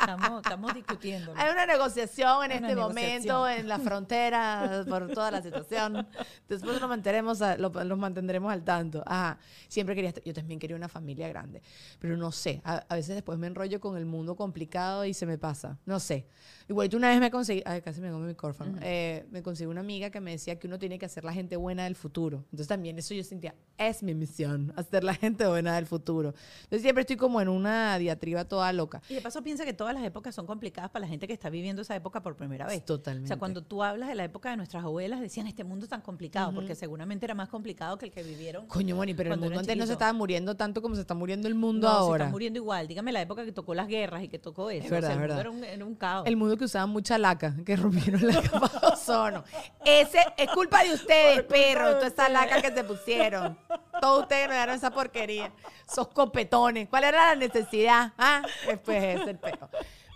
Estamos, 0.04 0.74
discutiendo. 0.74 1.32
Hay 1.36 1.50
una 1.50 1.66
negociación 1.66 2.44
en 2.44 2.52
este 2.52 2.76
momento 2.76 3.48
en 3.48 3.68
la 3.68 3.78
frontera 3.78 4.84
por 4.88 5.08
toda 5.12 5.30
la 5.30 5.42
situación. 5.42 6.06
Después 6.48 6.80
nos 6.80 6.88
mantendremos, 6.88 7.40
lo, 7.58 7.96
mantendremos 7.96 8.52
al 8.52 8.62
tanto. 8.64 9.02
Ajá. 9.06 9.38
Siempre 9.68 9.94
quería, 9.94 10.12
yo 10.24 10.34
también 10.34 10.60
quería 10.60 10.76
una 10.76 10.88
familia 10.88 11.28
grande, 11.28 11.62
pero 11.98 12.16
no 12.16 12.32
sé. 12.32 12.60
A, 12.64 12.94
veces 12.94 13.14
después 13.14 13.38
me 13.38 13.46
enrollo 13.46 13.80
con 13.80 13.96
el 13.96 14.06
mundo 14.06 14.36
complicado 14.36 15.04
y 15.04 15.14
se 15.14 15.26
me 15.26 15.38
pasa. 15.38 15.78
No 15.86 16.00
sé. 16.00 16.26
Igual 16.68 16.88
tú 16.88 16.96
una 16.96 17.08
vez 17.08 17.20
me 17.20 17.30
conseguí, 17.30 17.62
ay, 17.66 17.82
casi 17.82 18.00
me 18.00 18.10
mi 18.10 18.26
micrófono. 18.26 18.78
Eh, 18.82 19.26
me 19.30 19.42
conseguí 19.42 19.70
una 19.70 19.80
amiga 19.80 20.10
que 20.10 20.20
me 20.20 20.32
decía 20.32 20.58
que 20.58 20.66
uno 20.66 20.78
tiene 20.78 20.98
que 20.98 21.06
hacer 21.06 21.24
la 21.24 21.32
gente 21.32 21.56
buena 21.56 21.84
del 21.84 21.96
futuro. 21.96 22.44
Entonces 22.44 22.68
también 22.68 22.98
eso 22.98 23.14
yo 23.14 23.24
sentía, 23.24 23.54
es 23.76 24.02
mi 24.02 24.14
misión, 24.14 24.72
hacer 24.76 25.04
la 25.04 25.14
gente 25.14 25.46
buena 25.46 25.74
del 25.74 25.86
futuro. 25.86 26.34
Entonces 26.64 26.82
siempre 26.82 27.02
estoy 27.02 27.16
como 27.16 27.40
en 27.40 27.48
una 27.48 27.98
diatriba 27.98 28.44
toda 28.44 28.72
loca. 28.72 29.02
Y 29.08 29.14
de 29.14 29.20
paso 29.20 29.42
piensa 29.42 29.64
que 29.64 29.72
todas 29.72 29.93
las 29.94 30.04
épocas 30.04 30.34
son 30.34 30.46
complicadas 30.46 30.90
para 30.90 31.02
la 31.02 31.08
gente 31.08 31.26
que 31.26 31.32
está 31.32 31.50
viviendo 31.50 31.82
esa 31.82 31.94
época 31.96 32.22
por 32.22 32.36
primera 32.36 32.66
vez. 32.66 32.84
Totalmente. 32.84 33.26
O 33.26 33.28
sea, 33.28 33.38
cuando 33.38 33.62
tú 33.62 33.82
hablas 33.82 34.08
de 34.08 34.14
la 34.14 34.24
época 34.24 34.50
de 34.50 34.56
nuestras 34.56 34.84
abuelas, 34.84 35.20
decían, 35.20 35.46
este 35.46 35.64
mundo 35.64 35.84
es 35.84 35.90
tan 35.90 36.00
complicado, 36.00 36.52
porque 36.52 36.74
seguramente 36.74 37.24
era 37.26 37.34
más 37.34 37.48
complicado 37.48 37.96
que 37.98 38.06
el 38.06 38.12
que 38.12 38.22
vivieron. 38.22 38.66
Coño, 38.66 38.96
Moni, 38.96 39.14
pero 39.14 39.32
el 39.32 39.40
mundo 39.40 39.58
antes 39.58 39.76
no 39.76 39.86
se 39.86 39.92
estaba 39.92 40.12
muriendo 40.12 40.56
tanto 40.56 40.82
como 40.82 40.94
se 40.94 41.00
está 41.00 41.14
muriendo 41.14 41.48
el 41.48 41.54
mundo 41.54 41.88
ahora. 41.88 42.24
Se 42.24 42.26
está 42.26 42.32
muriendo 42.32 42.58
igual. 42.58 42.88
Dígame 42.88 43.12
la 43.12 43.22
época 43.22 43.44
que 43.44 43.52
tocó 43.52 43.74
las 43.74 43.88
guerras 43.88 44.22
y 44.22 44.28
que 44.28 44.38
tocó 44.38 44.70
eso. 44.70 44.84
Es 44.84 44.90
verdad, 44.90 45.12
el 45.12 45.18
verdad. 45.18 45.44
Mundo 45.46 45.66
era, 45.66 45.84
un, 45.84 45.94
caos. 45.94 46.26
El 46.26 46.36
mundo 46.36 46.56
que 46.56 46.64
usaba 46.64 46.86
mucha 46.86 47.18
laca, 47.18 47.54
que 47.64 47.76
rompieron 47.76 48.26
la 48.26 48.42
capa 48.42 48.68
de 48.68 48.86
ozono. 48.92 49.44
Ese 49.84 50.18
es 50.36 50.50
culpa 50.50 50.82
de 50.82 50.94
ustedes, 50.94 51.42
perro. 51.44 51.94
Toda 51.94 52.08
esa 52.08 52.28
laca 52.28 52.60
que 52.60 52.72
se 52.72 52.84
pusieron. 52.84 53.56
Todos 54.00 54.22
ustedes 54.22 54.48
no 54.48 54.54
dieron 54.54 54.74
esa 54.74 54.90
porquería. 54.90 55.52
Esos 55.88 56.08
copetones. 56.08 56.88
¿Cuál 56.88 57.04
era 57.04 57.28
la 57.28 57.34
necesidad? 57.36 58.12
¿Ah? 58.18 58.42
Después 58.66 59.02
es 59.02 59.26
el 59.26 59.38
perro. 59.38 59.68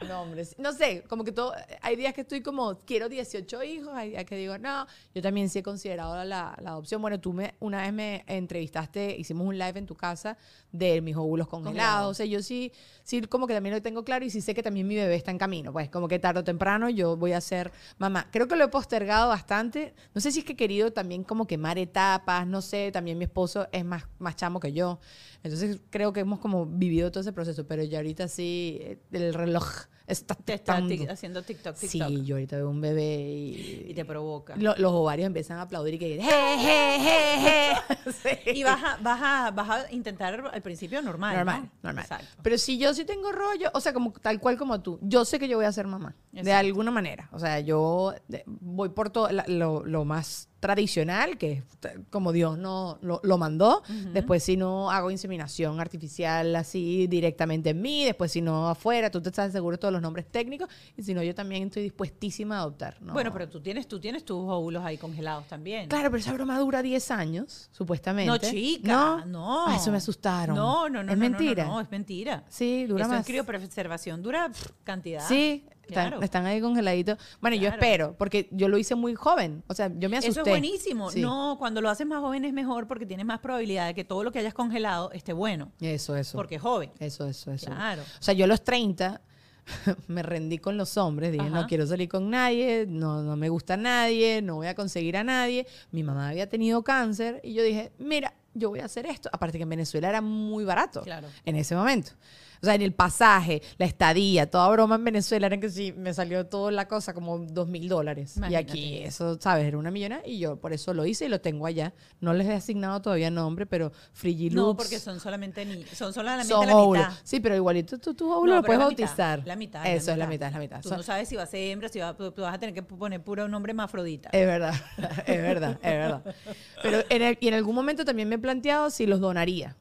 No, 0.06 0.22
hombre, 0.22 0.46
no 0.58 0.72
sé, 0.72 1.02
como 1.08 1.24
que 1.24 1.32
todo, 1.32 1.52
hay 1.82 1.96
días 1.96 2.14
que 2.14 2.20
estoy 2.20 2.40
como, 2.40 2.78
quiero 2.84 3.08
18 3.08 3.62
hijos, 3.64 3.92
hay 3.92 4.10
días 4.10 4.24
que 4.24 4.36
digo, 4.36 4.56
no, 4.56 4.86
yo 5.12 5.20
también 5.20 5.48
sí 5.48 5.58
he 5.58 5.62
considerado 5.62 6.14
la, 6.24 6.56
la 6.60 6.70
adopción. 6.70 7.02
Bueno, 7.02 7.18
tú 7.18 7.32
me, 7.32 7.54
una 7.58 7.82
vez 7.82 7.92
me 7.92 8.24
entrevistaste, 8.28 9.16
hicimos 9.18 9.46
un 9.48 9.58
live 9.58 9.76
en 9.76 9.86
tu 9.86 9.96
casa 9.96 10.36
de 10.70 11.00
mis 11.00 11.16
óvulos 11.16 11.48
congelados, 11.48 12.12
o 12.12 12.14
sea, 12.14 12.26
yo 12.26 12.42
sí, 12.42 12.72
sí 13.02 13.22
como 13.22 13.48
que 13.48 13.54
también 13.54 13.74
lo 13.74 13.82
tengo 13.82 14.04
claro 14.04 14.24
y 14.24 14.30
sí 14.30 14.40
sé 14.40 14.54
que 14.54 14.62
también 14.62 14.86
mi 14.86 14.94
bebé 14.94 15.16
está 15.16 15.32
en 15.32 15.38
camino, 15.38 15.72
pues 15.72 15.90
como 15.90 16.06
que 16.06 16.20
tarde 16.20 16.40
o 16.40 16.44
temprano 16.44 16.88
yo 16.88 17.16
voy 17.16 17.32
a 17.32 17.40
ser 17.40 17.72
mamá. 17.98 18.28
Creo 18.30 18.46
que 18.46 18.54
lo 18.54 18.64
he 18.64 18.68
postergado 18.68 19.28
bastante, 19.28 19.94
no 20.14 20.20
sé 20.20 20.30
si 20.30 20.40
es 20.40 20.44
que 20.44 20.52
he 20.52 20.56
querido 20.56 20.92
también 20.92 21.24
como 21.24 21.46
quemar 21.48 21.76
etapas, 21.76 22.46
no 22.46 22.62
sé, 22.62 22.92
también 22.92 23.18
mi 23.18 23.24
esposo 23.24 23.66
es 23.72 23.84
más, 23.84 24.04
más 24.20 24.36
chamo 24.36 24.60
que 24.60 24.72
yo, 24.72 25.00
entonces 25.42 25.80
creo 25.90 26.12
que 26.12 26.20
hemos 26.20 26.38
como 26.38 26.66
vivido 26.66 27.10
todo 27.10 27.22
ese 27.22 27.32
proceso, 27.32 27.66
pero 27.66 27.82
ya 27.82 27.98
ahorita 27.98 28.28
sí, 28.28 28.78
eh, 28.80 28.98
el 29.12 29.34
reloj 29.34 29.87
está, 30.08 30.34
te 30.34 30.54
está 30.54 30.80
haciendo 31.10 31.42
TikTok, 31.42 31.76
TikTok. 31.76 32.08
Sí, 32.08 32.24
yo 32.24 32.36
ahorita 32.36 32.56
veo 32.56 32.70
un 32.70 32.80
bebé 32.80 33.20
y, 33.20 33.86
y 33.88 33.94
te 33.94 34.04
provoca. 34.04 34.56
los 34.56 34.92
ovarios 34.92 35.26
empiezan 35.26 35.58
a 35.58 35.62
aplaudir 35.62 35.94
y 35.94 35.98
que 35.98 36.16
je, 36.16 36.22
je, 36.22 36.98
je, 37.00 37.42
je. 37.42 38.52
Y 38.58 38.64
vas 38.64 38.82
a, 38.82 38.96
vas, 39.02 39.20
a, 39.22 39.50
vas 39.50 39.70
a 39.70 39.92
intentar 39.92 40.50
al 40.52 40.62
principio 40.62 41.02
normal. 41.02 41.36
Normal, 41.36 41.70
normal. 41.82 42.06
Pero 42.42 42.58
si 42.58 42.78
yo 42.78 42.94
sí 42.94 43.04
tengo 43.04 43.30
rollo, 43.30 43.70
o 43.74 43.80
sea, 43.80 43.92
como 43.92 44.12
tal 44.12 44.40
cual 44.40 44.56
como 44.56 44.80
tú, 44.80 44.98
yo 45.02 45.24
sé 45.24 45.38
que 45.38 45.48
yo 45.48 45.58
voy 45.58 45.66
a 45.66 45.72
ser 45.72 45.86
mamá. 45.86 46.16
De 46.32 46.52
alguna 46.52 46.90
manera. 46.90 47.28
O 47.32 47.38
sea, 47.38 47.60
yo 47.60 48.14
voy 48.46 48.88
por 48.90 49.10
todo 49.10 49.28
lo, 49.46 49.84
lo 49.84 50.04
más 50.04 50.48
tradicional, 50.60 51.38
que 51.38 51.62
como 52.10 52.32
Dios 52.32 52.58
no 52.58 52.98
lo, 53.02 53.38
mandó. 53.38 53.82
Después 54.12 54.42
si 54.42 54.56
no 54.56 54.90
hago 54.90 55.10
inseminación 55.10 55.80
artificial 55.80 56.54
así 56.56 57.06
directamente 57.06 57.70
en 57.70 57.80
mí, 57.80 58.04
después 58.04 58.32
si 58.32 58.40
no 58.40 58.68
afuera, 58.68 59.10
tú 59.10 59.20
te 59.20 59.28
estás 59.28 59.52
seguro 59.52 59.76
de 59.76 59.80
todos 59.80 59.92
los 59.92 60.02
nombres 60.02 60.26
técnicos, 60.26 60.68
y 60.96 61.02
si 61.02 61.14
no, 61.14 61.22
yo 61.22 61.34
también 61.34 61.64
estoy 61.64 61.82
dispuestísima 61.84 62.56
a 62.56 62.60
adoptar. 62.60 62.96
Bueno, 63.00 63.32
pero 63.32 63.48
tú 63.48 63.60
tienes, 63.60 63.86
tú 63.86 64.00
tienes 64.00 64.24
tus 64.24 64.38
óvulos 64.38 64.84
ahí 64.84 64.98
congelados 64.98 65.46
también. 65.46 65.88
Claro, 65.88 66.10
pero 66.10 66.20
esa 66.20 66.32
broma 66.32 66.58
dura 66.58 66.82
10 66.82 67.10
años, 67.10 67.68
supuestamente. 67.72 68.30
No, 68.30 68.38
chica, 68.38 69.24
no. 69.26 69.74
eso 69.74 69.90
me 69.90 69.98
asustaron. 69.98 70.56
No, 70.56 70.88
no, 70.88 71.02
no. 71.02 71.12
Es 71.12 71.18
mentira. 71.18 71.64
No, 71.64 71.80
es 71.80 71.90
mentira. 71.90 72.44
Sí, 72.48 72.86
dura 72.86 73.06
más. 73.06 73.20
Eso 73.20 73.30
en 73.30 73.44
criopreservación 73.44 74.22
dura 74.22 74.50
cantidad. 74.84 75.26
Sí, 75.26 75.64
están, 75.88 76.46
ahí 76.46 76.60
congeladitos. 76.60 77.18
Bueno, 77.40 77.56
yo 77.56 77.68
espero, 77.68 78.14
porque 78.16 78.48
yo 78.50 78.68
lo 78.68 78.78
hice 78.78 78.94
muy 78.94 79.14
joven. 79.14 79.62
O 79.66 79.74
sea, 79.74 79.90
yo 79.96 80.08
me 80.08 80.18
asusté. 80.18 80.40
Eso 80.40 80.42
es 80.42 80.48
buenísimo. 80.48 81.10
No, 81.16 81.56
cuando 81.58 81.80
lo 81.80 81.90
haces 81.90 82.06
más 82.06 82.20
joven 82.20 82.44
es 82.44 82.52
mejor 82.52 82.86
porque 82.86 83.06
tienes 83.06 83.26
más 83.26 83.40
probabilidad 83.40 83.86
de 83.86 83.94
que 83.94 84.04
todo 84.04 84.24
lo 84.24 84.32
que 84.32 84.38
hayas 84.38 84.54
congelado 84.54 85.10
esté 85.12 85.32
bueno. 85.32 85.72
Eso, 85.80 86.16
eso. 86.16 86.36
Porque 86.36 86.56
es 86.56 86.62
joven. 86.62 86.90
Eso, 86.98 87.26
eso, 87.26 87.52
eso. 87.52 87.66
Claro. 87.66 88.02
O 88.02 88.22
sea, 88.22 88.34
yo 88.34 88.44
a 88.44 88.48
los 88.48 88.62
30 88.62 89.20
me 90.08 90.22
rendí 90.22 90.58
con 90.58 90.76
los 90.76 90.96
hombres. 90.96 91.32
Dije, 91.32 91.50
no 91.50 91.66
quiero 91.66 91.86
salir 91.86 92.08
con 92.08 92.30
nadie, 92.30 92.86
no, 92.88 93.22
no 93.22 93.36
me 93.36 93.48
gusta 93.48 93.76
nadie, 93.76 94.42
no 94.42 94.56
voy 94.56 94.66
a 94.66 94.74
conseguir 94.74 95.16
a 95.16 95.24
nadie. 95.24 95.66
Mi 95.90 96.02
mamá 96.02 96.28
había 96.28 96.48
tenido 96.48 96.82
cáncer 96.82 97.40
y 97.42 97.54
yo 97.54 97.62
dije, 97.62 97.92
mira, 97.98 98.34
yo 98.58 98.70
voy 98.70 98.80
a 98.80 98.84
hacer 98.84 99.06
esto. 99.06 99.28
Aparte 99.32 99.58
que 99.58 99.62
en 99.62 99.68
Venezuela 99.68 100.08
era 100.08 100.20
muy 100.20 100.64
barato 100.64 101.02
claro. 101.02 101.28
en 101.44 101.56
ese 101.56 101.74
momento. 101.74 102.12
O 102.60 102.66
sea, 102.66 102.74
en 102.74 102.82
el 102.82 102.92
pasaje, 102.92 103.62
la 103.76 103.86
estadía, 103.86 104.50
toda 104.50 104.68
broma 104.70 104.96
en 104.96 105.04
Venezuela 105.04 105.46
era 105.46 105.58
que 105.58 105.70
sí, 105.70 105.92
me 105.92 106.12
salió 106.12 106.46
toda 106.46 106.72
la 106.72 106.88
cosa 106.88 107.14
como 107.14 107.38
dos 107.38 107.68
mil 107.68 107.88
dólares. 107.88 108.34
Y 108.48 108.54
aquí 108.54 108.98
eso, 108.98 109.38
¿sabes? 109.40 109.66
Era 109.66 109.78
una 109.78 109.90
millona 109.90 110.20
y 110.24 110.38
yo 110.38 110.56
por 110.56 110.72
eso 110.72 110.92
lo 110.94 111.06
hice 111.06 111.26
y 111.26 111.28
lo 111.28 111.40
tengo 111.40 111.66
allá. 111.66 111.94
No 112.20 112.32
les 112.34 112.46
he 112.48 112.54
asignado 112.54 113.00
todavía 113.00 113.30
nombre, 113.30 113.66
pero 113.66 113.92
Frigilux. 114.12 114.56
No, 114.56 114.76
porque 114.76 114.98
son 114.98 115.20
solamente 115.20 115.64
ni, 115.64 115.84
son 115.84 116.12
solamente 116.12 116.52
la 116.52 116.74
mitad. 116.74 117.12
Sí, 117.22 117.40
pero 117.40 117.54
igualito 117.54 117.98
tú 117.98 118.14
tu 118.14 118.30
óvulo 118.30 118.56
lo 118.56 118.62
puedes 118.62 118.80
bautizar. 118.80 119.42
la 119.46 119.56
mitad. 119.56 119.86
Eso 119.86 120.12
es 120.12 120.18
la 120.18 120.26
mitad, 120.26 120.48
es 120.48 120.54
la 120.54 120.60
mitad. 120.60 120.82
Tú 120.82 120.90
no 120.90 121.02
sabes 121.02 121.28
si 121.28 121.36
va 121.36 121.44
a 121.44 121.46
ser 121.46 121.60
hembra, 121.70 121.88
si 121.88 122.00
va, 122.00 122.16
tú 122.16 122.32
vas 122.38 122.54
a 122.54 122.58
tener 122.58 122.74
que 122.74 122.82
poner 122.82 123.22
puro 123.22 123.46
nombre 123.46 123.72
mafrodita. 123.72 124.30
Es 124.32 124.46
verdad, 124.46 124.74
es 125.26 125.42
verdad, 125.42 125.78
es 125.82 125.92
verdad. 125.92 126.34
Pero 126.82 127.04
en, 127.08 127.38
y 127.40 127.48
en 127.48 127.54
algún 127.54 127.74
momento 127.74 128.04
también 128.04 128.28
me 128.28 128.38
planteado 128.48 128.88
si 128.88 129.04
los 129.04 129.20
donaría. 129.20 129.76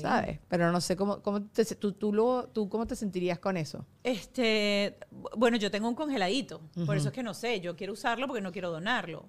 ¿Sabes? 0.00 0.38
Pero 0.48 0.70
no 0.70 0.80
sé 0.80 0.96
cómo, 0.96 1.22
cómo 1.22 1.42
te, 1.42 1.64
tú, 1.64 1.92
tú, 1.92 2.12
luego, 2.12 2.46
tú 2.46 2.68
cómo 2.68 2.86
te 2.86 2.94
sentirías 2.94 3.40
con 3.40 3.56
eso. 3.56 3.84
Este, 4.04 4.96
bueno, 5.36 5.56
yo 5.56 5.70
tengo 5.70 5.88
un 5.88 5.94
congeladito, 5.96 6.60
por 6.86 6.96
eso 6.96 7.08
es 7.08 7.14
que 7.14 7.22
no 7.22 7.34
sé, 7.34 7.60
yo 7.60 7.74
quiero 7.74 7.94
usarlo 7.94 8.28
porque 8.28 8.42
no 8.42 8.52
quiero 8.52 8.70
donarlo. 8.70 9.28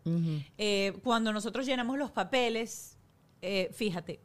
Eh, 0.57 0.93
cuando 1.03 1.33
nosotros 1.33 1.65
llenamos 1.65 1.97
los 1.97 2.11
papeles, 2.11 2.97
eh, 3.41 3.71
fíjate. 3.73 4.19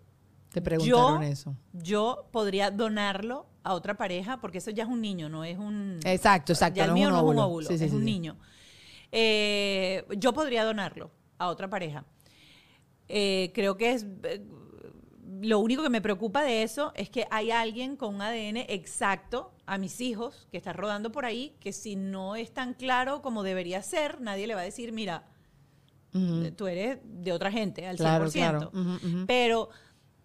Te 0.52 0.60
preguntaron 0.60 1.22
eso. 1.22 1.54
Yo 1.72 2.26
podría 2.30 2.70
donarlo 2.70 3.46
a 3.62 3.72
otra 3.72 3.96
pareja 3.96 4.38
porque 4.40 4.58
eso 4.58 4.70
ya 4.70 4.82
es 4.82 4.88
un 4.90 5.00
niño, 5.00 5.30
no 5.30 5.44
es 5.44 5.56
un... 5.56 6.00
Exacto, 6.04 6.52
exacto. 6.52 6.78
Ya 6.78 6.86
el 6.86 6.92
mío 6.92 7.10
no 7.10 7.18
es 7.18 7.24
un 7.24 7.38
óvulo, 7.38 7.70
es 7.70 7.92
un 7.92 8.04
niño. 8.04 8.36
Eh, 9.12 10.04
yo 10.18 10.34
podría 10.34 10.64
donarlo 10.64 11.10
a 11.38 11.48
otra 11.48 11.70
pareja. 11.70 12.04
creo 13.06 13.76
que 13.76 13.92
es 13.92 14.04
lo 15.40 15.58
único 15.60 15.82
que 15.82 15.90
me 15.90 16.00
preocupa 16.00 16.42
de 16.42 16.62
eso 16.62 16.92
es 16.94 17.10
que 17.10 17.26
hay 17.30 17.50
alguien 17.50 17.96
con 17.96 18.14
un 18.14 18.22
ADN 18.22 18.58
exacto 18.68 19.52
a 19.66 19.78
mis 19.78 20.00
hijos 20.00 20.46
que 20.50 20.56
está 20.56 20.72
rodando 20.72 21.12
por 21.12 21.24
ahí, 21.24 21.54
que 21.60 21.72
si 21.72 21.96
no 21.96 22.36
es 22.36 22.52
tan 22.52 22.74
claro 22.74 23.22
como 23.22 23.42
debería 23.42 23.82
ser, 23.82 24.20
nadie 24.20 24.46
le 24.46 24.54
va 24.54 24.62
a 24.62 24.64
decir, 24.64 24.92
mira, 24.92 25.24
tú 26.56 26.66
eres 26.66 26.98
de 27.02 27.32
otra 27.32 27.52
gente 27.52 27.86
al 27.86 27.98
100%. 27.98 29.26
Pero 29.26 29.70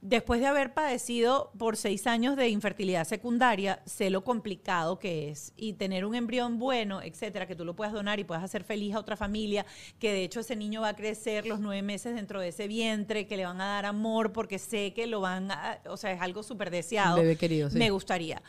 después 0.03 0.41
de 0.41 0.47
haber 0.47 0.73
padecido 0.73 1.51
por 1.57 1.77
seis 1.77 2.07
años 2.07 2.35
de 2.35 2.49
infertilidad 2.49 3.07
secundaria, 3.07 3.81
sé 3.85 4.09
lo 4.09 4.23
complicado 4.23 4.99
que 4.99 5.29
es. 5.29 5.53
Y 5.55 5.73
tener 5.73 6.05
un 6.05 6.13
embrión 6.13 6.59
bueno, 6.59 7.01
etcétera, 7.01 7.47
que 7.47 7.55
tú 7.55 7.63
lo 7.63 7.75
puedas 7.75 7.93
donar 7.93 8.19
y 8.19 8.25
puedas 8.25 8.43
hacer 8.43 8.65
feliz 8.65 8.93
a 8.95 8.99
otra 8.99 9.15
familia, 9.15 9.65
que 9.99 10.11
de 10.11 10.23
hecho 10.23 10.41
ese 10.41 10.57
niño 10.57 10.81
va 10.81 10.89
a 10.89 10.95
crecer 10.95 11.45
los 11.45 11.61
nueve 11.61 11.81
meses 11.81 12.15
dentro 12.15 12.41
de 12.41 12.49
ese 12.49 12.67
vientre, 12.67 13.27
que 13.27 13.37
le 13.37 13.45
van 13.45 13.61
a 13.61 13.65
dar 13.65 13.85
amor 13.85 14.33
porque 14.33 14.59
sé 14.59 14.93
que 14.93 15.07
lo 15.07 15.21
van 15.21 15.51
a. 15.51 15.79
O 15.87 15.95
sea, 15.95 16.11
es 16.11 16.21
algo 16.21 16.43
súper 16.43 16.69
deseado. 16.69 17.15
Bebé 17.15 17.37
querido, 17.37 17.69
Me 17.71 17.89
gustaría. 17.89 18.41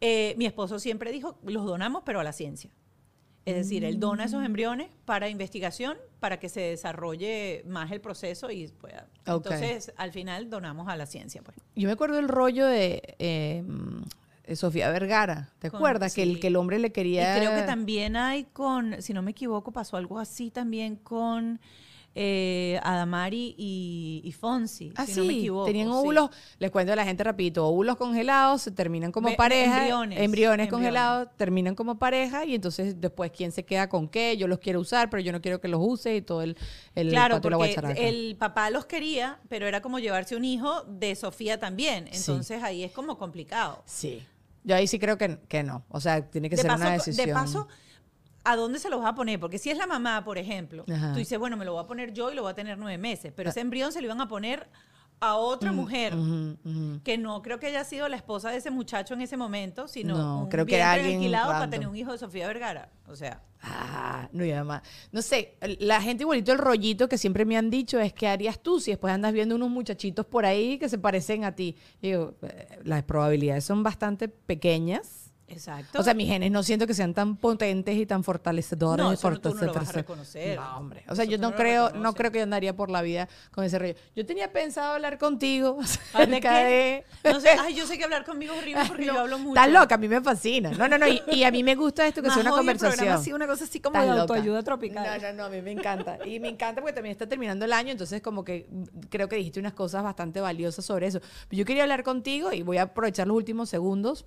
Eh, 0.00 0.34
mi 0.38 0.46
esposo 0.46 0.78
siempre 0.78 1.10
dijo: 1.10 1.38
los 1.42 1.66
donamos, 1.66 2.02
pero 2.06 2.20
a 2.20 2.24
la 2.24 2.32
ciencia. 2.32 2.70
Es 3.46 3.54
decir, 3.54 3.84
él 3.84 3.98
dona 3.98 4.24
esos 4.24 4.44
embriones 4.44 4.90
para 5.04 5.28
investigación, 5.28 5.96
para 6.20 6.38
que 6.38 6.48
se 6.48 6.60
desarrolle 6.60 7.64
más 7.66 7.90
el 7.90 8.00
proceso 8.00 8.50
y 8.50 8.68
pueda. 8.68 9.06
Entonces, 9.26 9.92
al 9.96 10.12
final 10.12 10.50
donamos 10.50 10.88
a 10.88 10.96
la 10.96 11.06
ciencia. 11.06 11.42
Pues. 11.42 11.56
Yo 11.74 11.88
me 11.88 11.92
acuerdo 11.92 12.16
del 12.16 12.28
rollo 12.28 12.66
de 12.66 13.16
em, 13.18 14.04
Sofía 14.54 14.90
Vergara, 14.90 15.50
¿te 15.58 15.68
acuerdas? 15.68 16.14
Que, 16.14 16.22
el, 16.22 16.38
que 16.38 16.48
el 16.48 16.56
hombre 16.56 16.78
le 16.78 16.92
quería... 16.92 17.36
Y 17.36 17.40
creo 17.40 17.54
que 17.54 17.62
también 17.62 18.16
hay 18.16 18.44
con, 18.44 19.00
si 19.00 19.14
no 19.14 19.22
me 19.22 19.30
equivoco, 19.30 19.72
pasó 19.72 19.96
algo 19.96 20.18
así 20.18 20.50
también 20.50 20.96
con 20.96 21.60
eh, 22.14 22.80
Adamari 22.82 23.54
y, 23.56 24.34
Fonsi, 24.38 24.92
ah, 24.96 25.06
si 25.06 25.12
sí, 25.12 25.20
no 25.20 25.26
me 25.26 25.32
equivoco. 25.34 25.66
Tenían 25.66 25.88
óvulos, 25.88 26.30
les 26.58 26.70
cuento 26.70 26.92
a 26.92 26.96
la 26.96 27.04
gente 27.04 27.22
rapidito, 27.22 27.66
óvulos 27.66 27.96
congelados, 27.96 28.62
se 28.62 28.70
terminan 28.72 29.12
como 29.12 29.34
pareja, 29.36 29.86
embriones, 30.10 30.68
congelados, 30.68 31.28
terminan 31.36 31.74
como 31.74 31.98
pareja 31.98 32.44
y 32.44 32.54
entonces 32.54 33.00
después 33.00 33.30
quién 33.30 33.52
se 33.52 33.64
queda 33.64 33.88
con 33.88 34.08
qué, 34.08 34.36
yo 34.36 34.48
los 34.48 34.58
quiero 34.58 34.80
usar, 34.80 35.08
pero 35.10 35.22
yo 35.22 35.32
no 35.32 35.40
quiero 35.40 35.60
que 35.60 35.68
los 35.68 35.80
use 35.82 36.16
y 36.16 36.22
todo 36.22 36.42
el, 36.42 36.56
el 36.94 37.10
Claro, 37.10 37.40
porque 37.40 37.84
el 37.96 38.36
papá 38.36 38.70
los 38.70 38.86
quería, 38.86 39.38
pero 39.48 39.66
era 39.66 39.80
como 39.80 39.98
llevarse 39.98 40.34
un 40.36 40.44
hijo 40.44 40.82
de 40.84 41.14
Sofía 41.14 41.58
también, 41.60 42.08
entonces 42.12 42.62
ahí 42.62 42.82
es 42.82 42.92
como 42.92 43.18
complicado. 43.18 43.82
Sí. 43.86 44.22
Yo 44.62 44.76
ahí 44.76 44.86
sí 44.86 44.98
creo 44.98 45.16
que, 45.16 45.38
que 45.48 45.62
no. 45.62 45.84
O 45.88 46.00
sea, 46.00 46.28
tiene 46.28 46.50
que 46.50 46.56
ser 46.56 46.70
una 46.70 46.92
decisión. 46.92 47.28
De 47.28 47.32
paso, 47.32 47.68
¿a 48.50 48.56
dónde 48.56 48.78
se 48.78 48.90
lo 48.90 48.98
vas 48.98 49.08
a 49.08 49.14
poner? 49.14 49.38
Porque 49.38 49.58
si 49.58 49.70
es 49.70 49.78
la 49.78 49.86
mamá, 49.86 50.24
por 50.24 50.38
ejemplo, 50.38 50.84
tú 50.84 51.18
dices, 51.18 51.38
bueno, 51.38 51.56
me 51.56 51.64
lo 51.64 51.72
voy 51.72 51.84
a 51.84 51.86
poner 51.86 52.12
yo 52.12 52.30
y 52.30 52.34
lo 52.34 52.42
voy 52.42 52.52
a 52.52 52.54
tener 52.54 52.78
nueve 52.78 52.98
meses, 52.98 53.32
pero 53.34 53.48
ah. 53.48 53.50
ese 53.50 53.60
embrión 53.60 53.92
se 53.92 54.00
lo 54.00 54.06
iban 54.06 54.20
a 54.20 54.28
poner 54.28 54.68
a 55.20 55.36
otra 55.36 55.70
mujer 55.70 56.14
que 57.04 57.18
no 57.18 57.42
creo 57.42 57.60
que 57.60 57.66
haya 57.66 57.84
sido 57.84 58.08
la 58.08 58.16
esposa 58.16 58.50
de 58.50 58.56
ese 58.56 58.70
muchacho 58.70 59.14
en 59.14 59.20
ese 59.20 59.36
momento, 59.36 59.86
sino 59.86 60.16
no, 60.16 60.40
un 60.40 60.48
creo 60.48 60.64
que 60.64 60.82
alguien 60.82 61.16
alquilado 61.16 61.52
para 61.52 61.68
tener 61.68 61.86
un 61.86 61.94
hijo 61.94 62.12
de 62.12 62.18
Sofía 62.18 62.46
Vergara. 62.46 62.88
O 63.06 63.14
sea. 63.14 63.42
Ah, 63.62 64.28
no, 64.32 64.42
y 64.42 64.52
además, 64.52 64.80
no 65.12 65.20
sé, 65.20 65.58
la 65.80 66.00
gente 66.00 66.22
igualito 66.22 66.52
el 66.52 66.58
rollito 66.58 67.10
que 67.10 67.18
siempre 67.18 67.44
me 67.44 67.58
han 67.58 67.68
dicho 67.68 68.00
es 68.00 68.14
que 68.14 68.26
harías 68.26 68.58
tú 68.58 68.80
si 68.80 68.90
después 68.90 69.12
andas 69.12 69.34
viendo 69.34 69.54
unos 69.54 69.68
muchachitos 69.68 70.24
por 70.24 70.46
ahí 70.46 70.78
que 70.78 70.88
se 70.88 70.96
parecen 70.96 71.44
a 71.44 71.54
ti. 71.54 71.76
digo, 72.00 72.34
eh, 72.40 72.78
las 72.84 73.02
probabilidades 73.02 73.64
son 73.64 73.82
bastante 73.82 74.28
pequeñas 74.28 75.19
Exacto. 75.50 75.98
O 76.00 76.02
sea, 76.02 76.14
mis 76.14 76.28
genes 76.28 76.50
no 76.50 76.62
siento 76.62 76.86
que 76.86 76.94
sean 76.94 77.12
tan 77.12 77.36
potentes 77.36 77.96
y 77.96 78.06
tan 78.06 78.22
fortalecedores. 78.24 79.04
No, 79.04 79.12
eso 79.12 79.30
tú 79.38 79.54
no 79.54 79.62
lo 79.62 79.74
vas 79.74 79.88
a 79.88 79.92
reconocer. 79.92 80.56
No, 80.56 80.76
hombre. 80.76 81.04
O 81.08 81.14
sea, 81.14 81.24
yo 81.24 81.38
no, 81.38 81.54
creo, 81.54 81.90
no 81.90 82.14
creo 82.14 82.30
que 82.30 82.38
yo 82.38 82.44
andaría 82.44 82.74
por 82.74 82.90
la 82.90 83.02
vida 83.02 83.28
con 83.50 83.64
ese 83.64 83.78
rollo. 83.78 83.94
Yo 84.14 84.24
tenía 84.24 84.52
pensado 84.52 84.94
hablar 84.94 85.18
contigo 85.18 85.78
de... 86.14 87.04
No 87.24 87.40
sé, 87.40 87.50
ay, 87.60 87.74
yo 87.74 87.86
sé 87.86 87.98
que 87.98 88.04
hablar 88.04 88.24
conmigo 88.24 88.54
es 88.54 88.60
horrible 88.60 88.82
porque 88.86 89.04
yo 89.06 89.18
hablo 89.18 89.38
mucho. 89.38 89.60
Estás 89.60 89.72
loca, 89.72 89.94
a 89.96 89.98
mí 89.98 90.08
me 90.08 90.20
fascina. 90.20 90.70
No, 90.70 90.88
no, 90.88 90.98
no. 90.98 91.06
Y, 91.08 91.44
a 91.44 91.50
mí 91.50 91.62
me 91.62 91.74
gusta 91.74 92.06
esto 92.06 92.22
que 92.22 92.30
sea 92.30 92.42
una 92.42 92.50
conversación. 92.52 93.08
así, 93.08 93.32
una 93.32 93.46
cosa 93.46 93.64
así 93.64 93.80
como 93.80 94.00
de 94.00 94.08
autoayuda 94.08 94.62
tropical. 94.62 95.20
No, 95.20 95.28
no, 95.28 95.32
no, 95.34 95.44
a 95.44 95.48
mí 95.48 95.60
me 95.62 95.72
encanta. 95.72 96.18
Y 96.26 96.38
me 96.40 96.48
encanta 96.48 96.80
porque 96.80 96.94
también 96.94 97.12
está 97.12 97.28
terminando 97.28 97.64
el 97.64 97.72
año, 97.72 97.90
entonces 97.90 98.22
como 98.22 98.44
que 98.44 98.68
creo 99.08 99.28
que 99.28 99.36
dijiste 99.36 99.60
unas 99.60 99.74
cosas 99.74 100.02
bastante 100.02 100.40
valiosas 100.40 100.84
sobre 100.84 101.06
eso. 101.06 101.20
Yo 101.50 101.64
quería 101.64 101.82
hablar 101.82 102.04
contigo 102.04 102.52
y 102.52 102.62
voy 102.62 102.78
a 102.78 102.82
aprovechar 102.82 103.26
los 103.26 103.36
últimos 103.36 103.68
segundos 103.68 104.26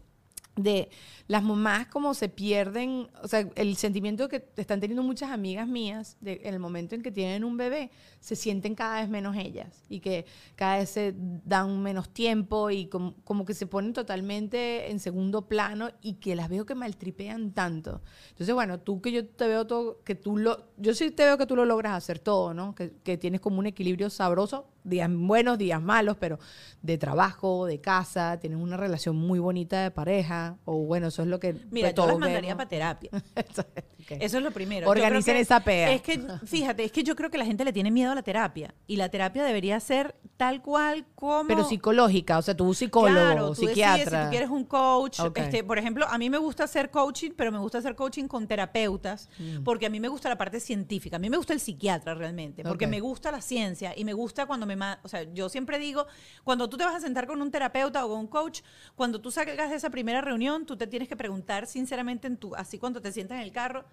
de 0.56 0.90
las 1.28 1.42
mamás 1.42 1.88
como 1.88 2.14
se 2.14 2.30
pierden, 2.30 3.08
o 3.24 3.28
sea, 3.28 3.48
el 3.56 3.76
sentimiento 3.76 4.28
que 4.28 4.46
están 4.58 4.80
teniendo 4.80 5.02
muchas 5.02 5.32
amigas 5.32 5.68
mías 5.68 6.18
de, 6.20 6.42
en 6.44 6.54
el 6.54 6.60
momento 6.60 6.96
en 6.96 7.02
que 7.02 7.12
tienen 7.12 7.44
un 7.44 7.58
bebé, 7.58 7.92
se 8.20 8.36
sienten 8.36 8.76
cada 8.76 9.02
vez 9.02 9.10
menos 9.10 9.36
ellas 9.38 9.84
y 9.90 10.00
que 10.00 10.26
cada 10.56 10.78
vez 10.78 10.90
se 10.90 11.16
dan 11.16 11.82
menos 11.82 12.10
tiempo 12.10 12.70
y 12.70 12.88
como, 12.88 13.16
como 13.24 13.46
que 13.46 13.54
se 13.54 13.68
ponen 13.68 13.94
totalmente 13.94 14.92
en 14.92 15.00
segundo 15.00 15.48
plano 15.48 15.90
y 16.02 16.16
que 16.16 16.36
las 16.36 16.50
veo 16.50 16.66
que 16.66 16.76
maltripean 16.76 17.52
tanto. 17.54 18.02
Entonces, 18.30 18.54
bueno, 18.54 18.80
tú 18.80 19.02
que 19.02 19.12
yo 19.12 19.26
te 19.26 19.48
veo 19.48 19.66
todo, 19.66 20.04
que 20.04 20.16
tú 20.16 20.38
lo, 20.38 20.68
yo 20.78 20.94
sí 20.94 21.10
te 21.12 21.24
veo 21.24 21.38
que 21.38 21.46
tú 21.46 21.56
lo 21.56 21.66
logras 21.66 21.94
hacer 21.94 22.20
todo, 22.20 22.54
¿no? 22.54 22.76
Que, 22.76 22.94
que 23.04 23.18
tienes 23.18 23.42
como 23.42 23.60
un 23.60 23.66
equilibrio 23.66 24.10
sabroso, 24.10 24.68
días 24.84 25.10
buenos, 25.12 25.58
días 25.58 25.82
malos, 25.82 26.18
pero 26.20 26.38
de 26.82 26.98
trabajo, 26.98 27.66
de 27.66 27.80
casa, 27.80 28.40
tienes 28.40 28.60
una 28.60 28.78
relación 28.78 29.16
muy 29.16 29.40
bonita 29.40 29.82
de 29.84 29.92
pareja, 29.92 30.43
o 30.66 30.78
bueno, 30.86 31.08
eso 31.08 31.22
es 31.22 31.28
lo 31.28 31.40
que... 31.40 31.56
Mira, 31.72 31.92
yo 31.92 32.08
las 32.08 32.18
mandaría 32.18 32.56
para 32.56 32.70
terapia. 32.70 33.12
Eso 34.10 34.38
es 34.38 34.44
lo 34.44 34.52
primero. 34.52 34.90
Organicen 34.90 35.38
esa 35.38 35.60
pea. 35.60 35.92
Es 35.92 36.02
que, 36.02 36.20
fíjate, 36.46 36.84
es 36.84 36.92
que 36.92 37.04
yo 37.04 37.16
creo 37.16 37.30
que 37.30 37.38
la 37.38 37.46
gente 37.46 37.66
le 37.66 37.74
tiene 37.74 37.92
miedo 37.92 38.12
a 38.12 38.16
la 38.16 38.24
terapia. 38.24 38.74
Y 38.88 38.96
la 38.96 39.10
terapia 39.10 39.44
debería 39.44 39.80
ser 39.80 40.16
tal 40.38 40.62
cual 40.62 41.06
como... 41.16 41.48
Pero 41.48 41.64
psicológica, 41.64 42.38
o 42.38 42.42
sea, 42.42 42.56
tú 42.56 42.74
psicólogo, 42.74 43.14
claro, 43.14 43.48
tú 43.50 43.56
psiquiatra. 43.56 44.20
si 44.20 44.26
tú 44.26 44.30
quieres 44.32 44.50
un 44.50 44.66
coach. 44.66 45.20
Este, 45.36 45.64
por 45.64 45.78
ejemplo, 45.78 46.06
a 46.08 46.18
mí 46.18 46.30
me 46.30 46.38
gusta 46.38 46.66
hacer 46.66 46.90
coaching, 46.90 47.32
pero 47.36 47.52
me 47.52 47.60
gusta 47.60 47.78
hacer 47.78 47.96
coaching 47.96 48.28
con 48.28 48.48
terapeutas, 48.48 49.30
mm. 49.40 49.64
porque 49.64 49.86
a 49.86 49.90
mí 49.90 50.00
me 50.00 50.08
gusta 50.08 50.30
la 50.30 50.38
parte 50.38 50.60
científica. 50.60 51.16
A 51.16 51.20
mí 51.20 51.30
me 51.30 51.38
gusta 51.38 51.54
el 51.54 51.60
psiquiatra 51.60 52.14
realmente, 52.14 52.64
porque 52.64 52.88
me 52.88 53.00
gusta 53.00 53.32
la 53.32 53.42
ciencia 53.42 53.94
y 53.96 54.06
me 54.06 54.14
gusta 54.14 54.46
cuando 54.46 54.66
me... 54.66 54.74
O 55.04 55.08
sea, 55.08 55.24
yo 55.34 55.50
siempre 55.50 55.80
digo, 55.80 56.08
cuando 56.44 56.70
tú 56.70 56.78
te 56.78 56.84
vas 56.84 56.96
a 56.96 57.00
sentar 57.00 57.28
con 57.28 57.42
un 57.42 57.52
terapeuta 57.52 58.06
o 58.06 58.10
con 58.10 58.20
un 58.20 58.28
coach, 58.28 58.62
cuando 58.96 59.22
tú 59.22 59.32
salgas 59.32 59.70
de 59.70 59.76
esa 59.76 59.90
primera 59.90 60.22
reunión, 60.22 60.66
tú 60.66 60.76
te 60.76 60.88
tienes 60.88 61.08
que 61.08 61.16
preguntar 61.16 61.68
sinceramente 61.68 62.28
en 62.28 62.38
tu, 62.38 62.56
así 62.56 62.78
cuando 62.78 63.02
te 63.02 63.12
sientas 63.12 63.38
en 63.38 63.44
el 63.44 63.52
carro, 63.52 63.86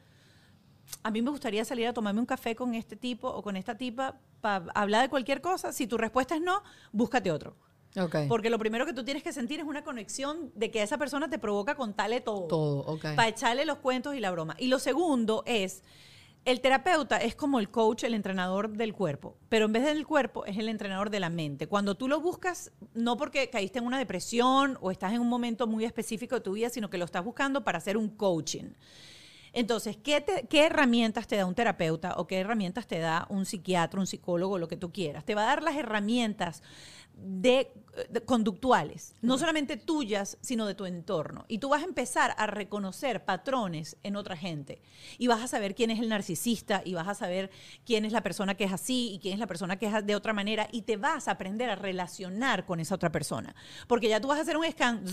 a 1.02 1.10
mí 1.10 1.22
me 1.22 1.30
gustaría 1.30 1.64
salir 1.64 1.86
a 1.86 1.92
tomarme 1.92 2.20
un 2.20 2.26
café 2.26 2.54
con 2.54 2.74
este 2.74 2.96
tipo 2.96 3.28
o 3.28 3.42
con 3.42 3.56
esta 3.56 3.76
tipa 3.76 4.18
para 4.40 4.66
hablar 4.74 5.02
de 5.02 5.08
cualquier 5.08 5.40
cosa. 5.40 5.72
Si 5.72 5.86
tu 5.86 5.96
respuesta 5.96 6.34
es 6.34 6.40
no, 6.40 6.62
búscate 6.92 7.30
otro. 7.30 7.56
Porque 8.28 8.50
lo 8.50 8.58
primero 8.58 8.86
que 8.86 8.92
tú 8.92 9.04
tienes 9.04 9.22
que 9.22 9.32
sentir 9.32 9.58
es 9.58 9.66
una 9.66 9.82
conexión 9.82 10.52
de 10.54 10.70
que 10.70 10.82
esa 10.82 10.96
persona 10.96 11.28
te 11.28 11.38
provoca 11.38 11.74
contarle 11.74 12.20
todo. 12.20 12.46
Todo, 12.46 12.98
Para 12.98 13.28
echarle 13.28 13.64
los 13.64 13.78
cuentos 13.78 14.14
y 14.14 14.20
la 14.20 14.30
broma. 14.30 14.54
Y 14.58 14.68
lo 14.68 14.78
segundo 14.78 15.42
es, 15.44 15.82
el 16.44 16.60
terapeuta 16.60 17.16
es 17.18 17.34
como 17.34 17.58
el 17.58 17.70
coach, 17.70 18.04
el 18.04 18.14
entrenador 18.14 18.70
del 18.70 18.94
cuerpo, 18.94 19.36
pero 19.48 19.66
en 19.66 19.72
vez 19.72 19.84
del 19.84 20.06
cuerpo 20.06 20.46
es 20.46 20.56
el 20.56 20.68
entrenador 20.68 21.10
de 21.10 21.20
la 21.20 21.30
mente. 21.30 21.66
Cuando 21.66 21.96
tú 21.96 22.08
lo 22.08 22.20
buscas, 22.20 22.72
no 22.94 23.16
porque 23.16 23.50
caíste 23.50 23.80
en 23.80 23.86
una 23.86 23.98
depresión 23.98 24.78
o 24.80 24.90
estás 24.90 25.12
en 25.12 25.20
un 25.20 25.28
momento 25.28 25.66
muy 25.66 25.84
específico 25.84 26.36
de 26.36 26.40
tu 26.40 26.52
vida, 26.52 26.70
sino 26.70 26.88
que 26.88 26.96
lo 26.96 27.04
estás 27.04 27.24
buscando 27.24 27.64
para 27.64 27.78
hacer 27.78 27.96
un 27.96 28.08
coaching. 28.08 28.70
Entonces, 29.52 29.96
¿qué, 29.96 30.24
¿qué, 30.48 30.66
herramientas 30.66 31.26
te 31.26 31.36
da 31.36 31.46
un 31.46 31.54
terapeuta 31.54 32.14
o 32.16 32.26
qué 32.26 32.38
herramientas 32.38 32.86
te 32.86 32.98
da 32.98 33.26
un 33.30 33.46
psiquiatra, 33.46 34.00
un 34.00 34.06
psicólogo, 34.06 34.58
lo 34.58 34.68
que 34.68 34.76
tú 34.76 34.92
quieras? 34.92 35.24
Te 35.24 35.34
va 35.34 35.42
a 35.42 35.46
dar 35.46 35.62
las 35.62 35.76
herramientas 35.76 36.62
de, 37.14 37.72
conductuales, 38.24 39.14
no 39.20 39.38
solamente 39.38 39.76
tuyas, 39.76 40.38
sino 40.40 40.66
de 40.66 40.74
tu 40.74 40.86
entorno. 40.86 41.44
Y 41.48 41.58
tú 41.58 41.68
vas 41.68 41.82
a 41.82 41.86
empezar 41.86 42.34
a 42.36 42.46
reconocer 42.46 43.24
patrones 43.24 43.96
en 44.02 44.16
otra 44.16 44.36
gente. 44.36 44.80
Y 45.18 45.26
vas 45.26 45.42
a 45.42 45.48
saber 45.48 45.74
quién 45.74 45.90
es 45.90 45.98
el 45.98 46.08
narcisista 46.08 46.82
y 46.84 46.94
vas 46.94 47.08
a 47.08 47.14
saber 47.14 47.50
quién 47.84 48.04
es 48.04 48.12
la 48.12 48.22
persona 48.22 48.54
que 48.54 48.64
es 48.64 48.72
así 48.72 49.12
y 49.12 49.18
quién 49.18 49.34
es 49.34 49.40
la 49.40 49.46
persona 49.46 49.76
que 49.76 49.86
es 49.86 50.06
de 50.06 50.14
otra 50.14 50.32
manera. 50.32 50.68
Y 50.72 50.82
te 50.82 50.96
vas 50.96 51.28
a 51.28 51.32
aprender 51.32 51.70
a 51.70 51.76
relacionar 51.76 52.64
con 52.64 52.80
esa 52.80 52.94
otra 52.94 53.10
persona. 53.10 53.54
Porque 53.86 54.08
ya 54.08 54.20
tú 54.20 54.28
vas 54.28 54.38
a 54.38 54.42
hacer 54.42 54.56
un 54.56 54.70
scan. 54.70 55.04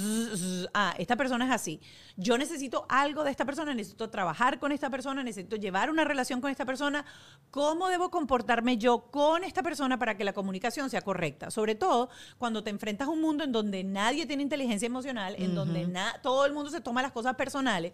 ah, 0.73 0.93
esta 0.97 1.15
persona 1.15 1.45
es 1.45 1.51
así. 1.51 1.82
Yo 2.15 2.38
necesito 2.38 2.86
algo 2.89 3.23
de 3.23 3.32
esta 3.32 3.45
persona, 3.45 3.73
necesito 3.73 4.09
trabajar 4.09 4.59
con 4.59 4.71
esta 4.71 4.89
persona, 4.89 5.23
necesito 5.23 5.55
llevar 5.55 5.89
una 5.89 6.03
relación 6.03 6.41
con 6.41 6.51
esta 6.51 6.65
persona. 6.65 7.05
¿Cómo 7.51 7.88
debo 7.89 8.11
comportarme 8.11 8.78
yo 8.78 9.09
con 9.11 9.43
esta 9.43 9.63
persona 9.63 9.97
para 9.97 10.17
que 10.17 10.23
la 10.23 10.34
comunicación 10.34 10.89
sea 10.89 11.01
correcta? 11.01 11.51
Sobre 11.51 11.75
todo 11.75 12.09
cuando 12.38 12.63
te 12.68 12.72
enfrentas 12.72 13.07
a 13.07 13.11
un 13.11 13.22
mundo 13.22 13.45
en 13.45 13.53
donde 13.53 13.82
nadie 13.86 14.26
tiene 14.26 14.43
inteligencia 14.43 14.88
emocional, 14.88 15.36
en 15.38 15.55
donde 15.55 15.88
todo 16.22 16.45
el 16.45 16.51
mundo 16.51 16.70
se 16.70 16.82
toma 16.82 17.01
las 17.01 17.13
cosas 17.13 17.34
personales. 17.36 17.93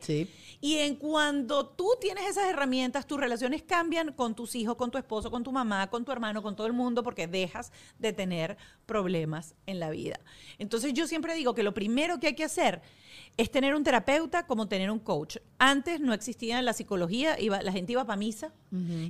Y 0.61 0.78
en 0.78 0.95
cuando 0.95 1.67
tú 1.67 1.89
tienes 2.01 2.28
esas 2.28 2.45
herramientas, 2.49 3.05
tus 3.05 3.19
relaciones 3.19 3.61
cambian 3.61 4.13
con 4.13 4.34
tus 4.34 4.55
hijos, 4.55 4.76
con 4.76 4.89
tu 4.89 4.97
esposo, 4.97 5.30
con 5.30 5.43
tu 5.43 5.51
mamá, 5.51 5.91
con 5.91 6.03
tu 6.03 6.11
hermano, 6.11 6.41
con 6.41 6.55
todo 6.55 6.65
el 6.65 6.74
mundo, 6.74 7.03
porque 7.03 7.28
dejas 7.28 7.71
de 7.99 8.13
tener 8.13 8.57
problemas 8.88 9.53
en 9.67 9.80
la 9.80 9.91
vida. 9.91 10.19
Entonces 10.57 10.91
yo 10.93 11.05
siempre 11.05 11.36
digo 11.36 11.53
que 11.53 11.61
lo 11.61 11.76
primero 11.76 12.19
que 12.19 12.26
hay 12.26 12.36
que 12.36 12.45
hacer 12.45 12.82
es 13.38 13.51
tener 13.51 13.76
un 13.76 13.84
terapeuta 13.84 14.47
como 14.47 14.67
tener 14.67 14.89
un 14.89 14.97
coach. 14.97 15.38
Antes 15.59 15.99
no 15.99 16.13
existía 16.13 16.59
la 16.63 16.74
psicología, 16.74 17.39
iba, 17.39 17.61
la 17.61 17.71
gente 17.71 17.91
iba 17.91 18.05
para 18.05 18.17
misa 18.17 18.51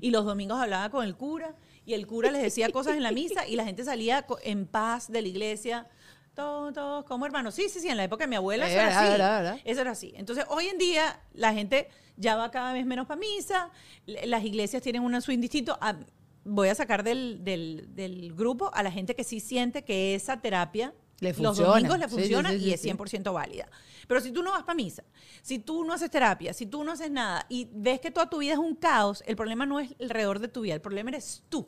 y 0.01 0.11
los 0.11 0.25
domingos 0.25 0.59
hablaba 0.59 0.89
con 0.89 1.05
el 1.05 1.15
cura 1.15 1.55
y 1.85 1.93
el 1.93 2.07
cura 2.07 2.31
les 2.31 2.41
decía 2.41 2.69
cosas 2.69 2.95
en 2.95 3.03
la 3.03 3.11
misa 3.11 3.47
y 3.47 3.55
la 3.55 3.65
gente 3.65 3.83
salía 3.83 4.25
en 4.43 4.65
paz 4.65 5.11
de 5.11 5.21
la 5.21 5.27
iglesia. 5.27 5.87
Todos, 6.33 7.05
como 7.05 7.25
hermanos. 7.25 7.53
Sí, 7.53 7.69
sí, 7.69 7.79
sí, 7.79 7.89
en 7.89 7.97
la 7.97 8.05
época 8.05 8.23
de 8.23 8.27
mi 8.27 8.35
abuela 8.35 8.67
eso 8.67 8.79
era, 8.79 9.53
así. 9.53 9.61
Eso 9.65 9.81
era 9.81 9.91
así. 9.91 10.13
Entonces, 10.15 10.45
hoy 10.49 10.65
en 10.67 10.79
día 10.79 11.19
la 11.33 11.53
gente 11.53 11.89
ya 12.17 12.35
va 12.35 12.49
cada 12.49 12.73
vez 12.73 12.85
menos 12.85 13.05
para 13.05 13.19
misa, 13.19 13.69
las 14.05 14.43
iglesias 14.43 14.81
tienen 14.81 15.03
un 15.03 15.21
swing 15.21 15.39
distinto. 15.39 15.77
Ah, 15.79 15.95
voy 16.43 16.69
a 16.69 16.75
sacar 16.75 17.03
del, 17.03 17.43
del, 17.43 18.33
grupo 18.35 18.71
a 18.73 18.83
la 18.83 18.91
gente 18.91 19.15
que 19.15 19.23
sí 19.23 19.39
siente 19.39 19.83
que 19.83 20.15
esa 20.15 20.41
terapia 20.41 20.93
le 21.23 21.33
los 21.33 21.57
domingos 21.57 21.97
le 21.97 22.07
funciona 22.07 22.53
y 22.53 22.71
es 22.71 22.83
100% 22.83 23.33
válida. 23.33 23.67
Pero 24.07 24.21
si 24.21 24.31
tú 24.31 24.43
no 24.43 24.51
vas 24.51 24.63
para 24.63 24.75
misa, 24.75 25.03
si 25.41 25.59
tú 25.59 25.83
no 25.83 25.93
haces 25.93 26.11
terapia, 26.11 26.53
si 26.53 26.65
tú 26.65 26.83
no 26.83 26.91
haces 26.91 27.09
nada 27.09 27.45
y 27.49 27.69
ves 27.71 27.99
que 27.99 28.11
toda 28.11 28.29
tu 28.29 28.39
vida 28.39 28.53
es 28.53 28.59
un 28.59 28.75
caos, 28.75 29.23
el 29.25 29.35
problema 29.35 29.65
no 29.65 29.79
es 29.79 29.95
alrededor 29.99 30.39
de 30.39 30.47
tu 30.49 30.61
vida, 30.61 30.75
el 30.75 30.81
problema 30.81 31.09
eres 31.09 31.43
tú. 31.49 31.67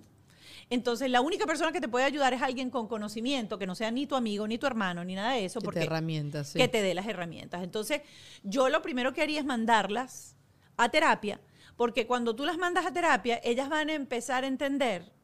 Entonces, 0.69 1.09
la 1.11 1.21
única 1.21 1.45
persona 1.45 1.71
que 1.71 1.79
te 1.79 1.87
puede 1.87 2.05
ayudar 2.05 2.33
es 2.33 2.41
alguien 2.41 2.69
con 2.69 2.87
conocimiento, 2.87 3.59
que 3.59 3.67
no 3.67 3.75
sea 3.75 3.91
ni 3.91 4.07
tu 4.07 4.15
amigo, 4.15 4.47
ni 4.47 4.57
tu 4.57 4.65
hermano, 4.65 5.03
ni 5.03 5.13
nada 5.13 5.33
de 5.33 5.45
eso. 5.45 5.59
Que 5.59 5.65
porque, 5.65 5.79
te 5.81 5.85
herramientas, 5.85 6.53
Que 6.53 6.67
te 6.67 6.81
dé 6.81 6.93
las 6.93 7.07
herramientas. 7.07 7.63
Entonces, 7.63 8.01
yo 8.43 8.69
lo 8.69 8.81
primero 8.81 9.13
que 9.13 9.21
haría 9.21 9.39
es 9.39 9.45
mandarlas 9.45 10.35
a 10.77 10.89
terapia, 10.89 11.39
porque 11.77 12.07
cuando 12.07 12.35
tú 12.35 12.45
las 12.45 12.57
mandas 12.57 12.85
a 12.85 12.91
terapia, 12.91 13.39
ellas 13.43 13.69
van 13.69 13.89
a 13.89 13.93
empezar 13.93 14.43
a 14.43 14.47
entender 14.47 15.14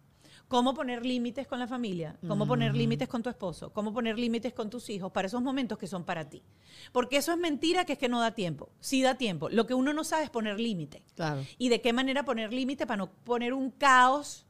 cómo 0.52 0.74
poner 0.74 1.06
límites 1.06 1.48
con 1.48 1.60
la 1.60 1.66
familia, 1.66 2.18
cómo 2.28 2.46
poner 2.46 2.76
límites 2.76 3.08
con 3.08 3.24
tu 3.24 3.30
esposo, 3.30 3.72
cómo 3.72 3.94
poner 3.94 4.20
límites 4.20 4.52
con 4.52 4.70
tus 4.70 4.90
hijos 4.90 5.10
para 5.10 5.28
esos 5.28 5.42
momentos 5.42 5.78
que 5.78 5.88
son 5.88 6.04
para 6.04 6.28
ti. 6.28 6.44
Porque 6.92 7.16
eso 7.16 7.32
es 7.32 7.38
mentira 7.38 7.86
que 7.86 7.94
es 7.94 7.98
que 7.98 8.10
no 8.10 8.20
da 8.20 8.32
tiempo. 8.32 8.70
Sí 8.82 9.02
da 9.02 9.16
tiempo. 9.16 9.48
Lo 9.48 9.66
que 9.66 9.74
uno 9.74 9.94
no 9.94 10.04
sabe 10.04 10.26
es 10.26 10.30
poner 10.30 10.60
límite. 10.60 11.04
Claro. 11.16 11.42
Y 11.58 11.70
de 11.70 11.80
qué 11.80 11.94
manera 11.94 12.26
poner 12.26 12.52
límite 12.52 12.86
para 12.86 12.98
no 12.98 13.14
poner 13.24 13.54
un 13.54 13.72
caos 13.72 14.46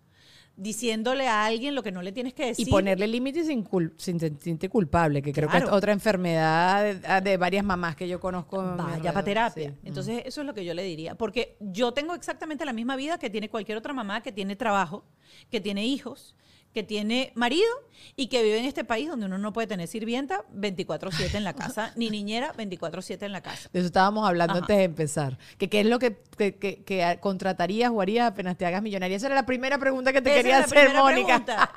diciéndole 0.56 1.28
a 1.28 1.46
alguien 1.46 1.76
lo 1.76 1.84
que 1.84 1.92
no 1.92 2.02
le 2.02 2.12
tienes 2.12 2.34
que 2.34 2.48
decir. 2.48 2.68
Y 2.68 2.72
ponerle 2.72 3.08
límites 3.08 3.48
sin, 3.48 4.20
sentirte 4.20 4.70
culpable, 4.70 5.22
que 5.22 5.34
creo 5.34 5.50
que 5.50 5.58
es 5.58 5.64
otra 5.66 5.92
enfermedad 5.92 7.22
de, 7.22 7.38
varias 7.38 7.64
mamás 7.64 7.96
que 7.96 8.08
yo 8.08 8.20
conozco. 8.20 8.62
Vaya 8.78 9.14
para 9.14 9.24
terapia. 9.24 9.74
Entonces, 9.84 10.24
eso 10.26 10.42
es 10.42 10.48
lo 10.48 10.54
que 10.54 10.66
yo 10.66 10.74
le 10.74 10.84
diría. 10.84 11.16
Porque 11.16 11.58
yo 11.60 11.94
tengo 11.94 12.14
exactamente 12.14 12.66
la 12.66 12.74
misma 12.74 12.96
vida 12.96 13.18
que 13.18 13.30
tiene 13.30 13.50
cualquier 13.50 13.78
otra 13.78 13.94
mamá 13.94 14.22
que 14.22 14.32
tiene 14.32 14.56
trabajo, 14.56 15.04
que 15.50 15.62
tiene 15.62 15.86
hijos, 15.86 16.36
que 16.74 16.84
tiene 16.84 17.32
marido 17.36 17.70
y 18.16 18.28
que 18.28 18.44
vive 18.44 18.60
en 18.60 18.66
este 18.66 18.84
país 18.84 19.10
donde 19.10 19.26
uno 19.26 19.38
no 19.38 19.54
puede 19.54 19.68
tener 19.68 19.88
sirvienta 19.88 20.44
24/7 20.54 21.36
en 21.36 21.44
la 21.44 21.54
casa, 21.54 21.92
ni 21.96 22.10
niñera 22.10 22.54
24/7 22.54 23.26
en 23.26 23.32
la 23.32 23.42
casa. 23.42 23.70
De 23.72 23.80
eso 23.80 23.88
estábamos 23.88 24.28
hablando 24.28 24.56
antes 24.56 24.78
de 24.78 24.84
empezar. 24.84 25.38
Que 25.58 25.70
qué 25.70 25.82
es 25.82 25.86
lo 25.86 26.00
que, 26.00 26.18
que, 26.38 26.56
que, 26.56 27.18
contratarías 27.20 27.92
o 27.92 28.02
harías 28.02 28.32
apenas 28.32 28.58
te 28.58 28.66
hagas 28.66 28.82
millonaria. 28.82 29.18
Esa 29.18 29.28
era 29.28 29.36
la 29.36 29.46
primera 29.46 29.78
pregunta 29.78 30.14
que 30.14 30.22
te 30.22 30.34
quería 30.34 30.60
hacer, 30.60 30.94
Mónica. 30.94 31.72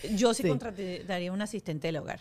Yo 0.14 0.34
sí, 0.34 0.42
sí, 0.42 0.48
contrataría 0.48 1.32
un 1.32 1.42
asistente 1.42 1.88
del 1.88 1.96
hogar. 1.96 2.20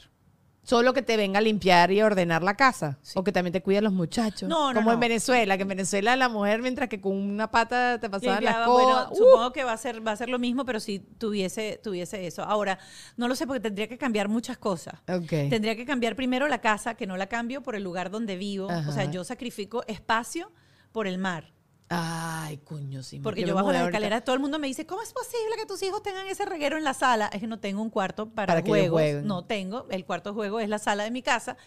Solo 0.65 0.93
que 0.93 1.03
te 1.03 1.15
venga 1.15 1.37
a 1.37 1.41
limpiar 1.41 1.91
y 1.91 2.01
ordenar 2.01 2.41
la 2.41 2.55
casa. 2.55 2.97
O 3.13 3.23
que 3.23 3.31
también 3.31 3.53
te 3.53 3.61
cuiden 3.61 3.83
los 3.83 3.93
muchachos. 3.93 4.49
No, 4.49 4.73
no. 4.73 4.79
Como 4.79 4.91
en 4.91 4.99
Venezuela, 4.99 5.57
que 5.57 5.61
en 5.61 5.67
Venezuela 5.67 6.15
la 6.15 6.27
mujer, 6.27 6.61
mientras 6.63 6.89
que 6.89 6.99
con 6.99 7.13
una 7.15 7.51
pata 7.51 7.99
te 7.99 8.09
pasaba 8.09 8.41
la 8.41 8.67
Bueno, 8.67 9.09
¡uh! 9.11 9.15
supongo 9.15 9.53
que 9.53 9.63
va 9.63 9.73
a 9.73 9.77
ser, 9.77 10.05
va 10.05 10.13
a 10.13 10.15
ser 10.15 10.29
lo 10.29 10.39
mismo, 10.39 10.65
pero 10.65 10.79
si 10.79 10.97
tuviese, 10.99 11.79
tuviese 11.83 12.25
eso. 12.25 12.43
Ahora, 12.43 12.79
no 13.15 13.27
lo 13.27 13.35
sé 13.35 13.45
porque 13.45 13.59
tendría 13.59 13.87
que 13.87 13.99
cambiar 13.99 14.27
muchas 14.27 14.57
cosas. 14.57 14.95
Tendría 15.05 15.75
que 15.75 15.85
cambiar 15.85 16.15
primero 16.15 16.47
la 16.47 16.59
casa, 16.61 16.95
que 16.95 17.05
no 17.05 17.15
la 17.15 17.27
cambio 17.27 17.61
por 17.61 17.75
el 17.75 17.83
lugar 17.83 18.09
donde 18.09 18.35
vivo. 18.35 18.67
O 18.87 18.91
sea, 18.91 19.05
yo 19.05 19.23
sacrifico 19.23 19.83
espacio 19.87 20.51
por 20.91 21.05
el 21.05 21.19
mar. 21.19 21.54
Ay, 21.97 22.57
coño, 22.57 23.03
sí. 23.03 23.19
Porque 23.19 23.45
yo 23.45 23.55
bajo 23.55 23.71
la 23.71 23.85
escalera, 23.85 24.21
todo 24.21 24.35
el 24.35 24.41
mundo 24.41 24.59
me 24.59 24.67
dice, 24.67 24.85
¿cómo 24.85 25.01
es 25.01 25.13
posible 25.13 25.55
que 25.57 25.65
tus 25.65 25.81
hijos 25.83 26.01
tengan 26.03 26.27
ese 26.27 26.45
reguero 26.45 26.77
en 26.77 26.83
la 26.83 26.93
sala? 26.93 27.29
Es 27.33 27.41
que 27.41 27.47
no 27.47 27.59
tengo 27.59 27.81
un 27.81 27.89
cuarto 27.89 28.29
para, 28.29 28.61
juegos. 28.61 29.23
No 29.23 29.45
tengo. 29.45 29.87
El 29.89 30.05
cuarto 30.05 30.29
de 30.29 30.35
juego 30.35 30.59
es 30.59 30.69
la 30.69 30.79
sala 30.79 31.03
de 31.03 31.11
mi 31.11 31.21
casa, 31.21 31.57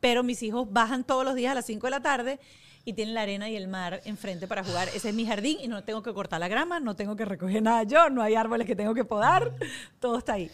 pero 0.00 0.22
mis 0.22 0.42
hijos 0.42 0.70
bajan 0.70 1.04
todos 1.04 1.24
los 1.24 1.34
días 1.34 1.52
a 1.52 1.54
las 1.54 1.66
5 1.66 1.86
de 1.86 1.90
la 1.90 2.00
tarde 2.00 2.40
y 2.84 2.94
tienen 2.94 3.14
la 3.14 3.22
arena 3.22 3.50
y 3.50 3.56
el 3.56 3.68
mar 3.68 4.00
enfrente 4.04 4.46
para 4.46 4.64
jugar. 4.64 4.88
Ese 4.94 5.10
es 5.10 5.14
mi 5.14 5.26
jardín 5.26 5.58
y 5.60 5.68
no 5.68 5.84
tengo 5.84 6.02
que 6.02 6.12
cortar 6.14 6.40
la 6.40 6.48
grama, 6.48 6.80
no 6.80 6.96
tengo 6.96 7.16
que 7.16 7.24
recoger 7.24 7.62
nada 7.62 7.82
yo, 7.82 8.08
no 8.08 8.22
hay 8.22 8.34
árboles 8.34 8.66
que 8.66 8.74
tengo 8.74 8.94
que 8.94 9.04
podar, 9.04 9.52
todo 10.00 10.18
está 10.18 10.34
ahí. 10.34 10.50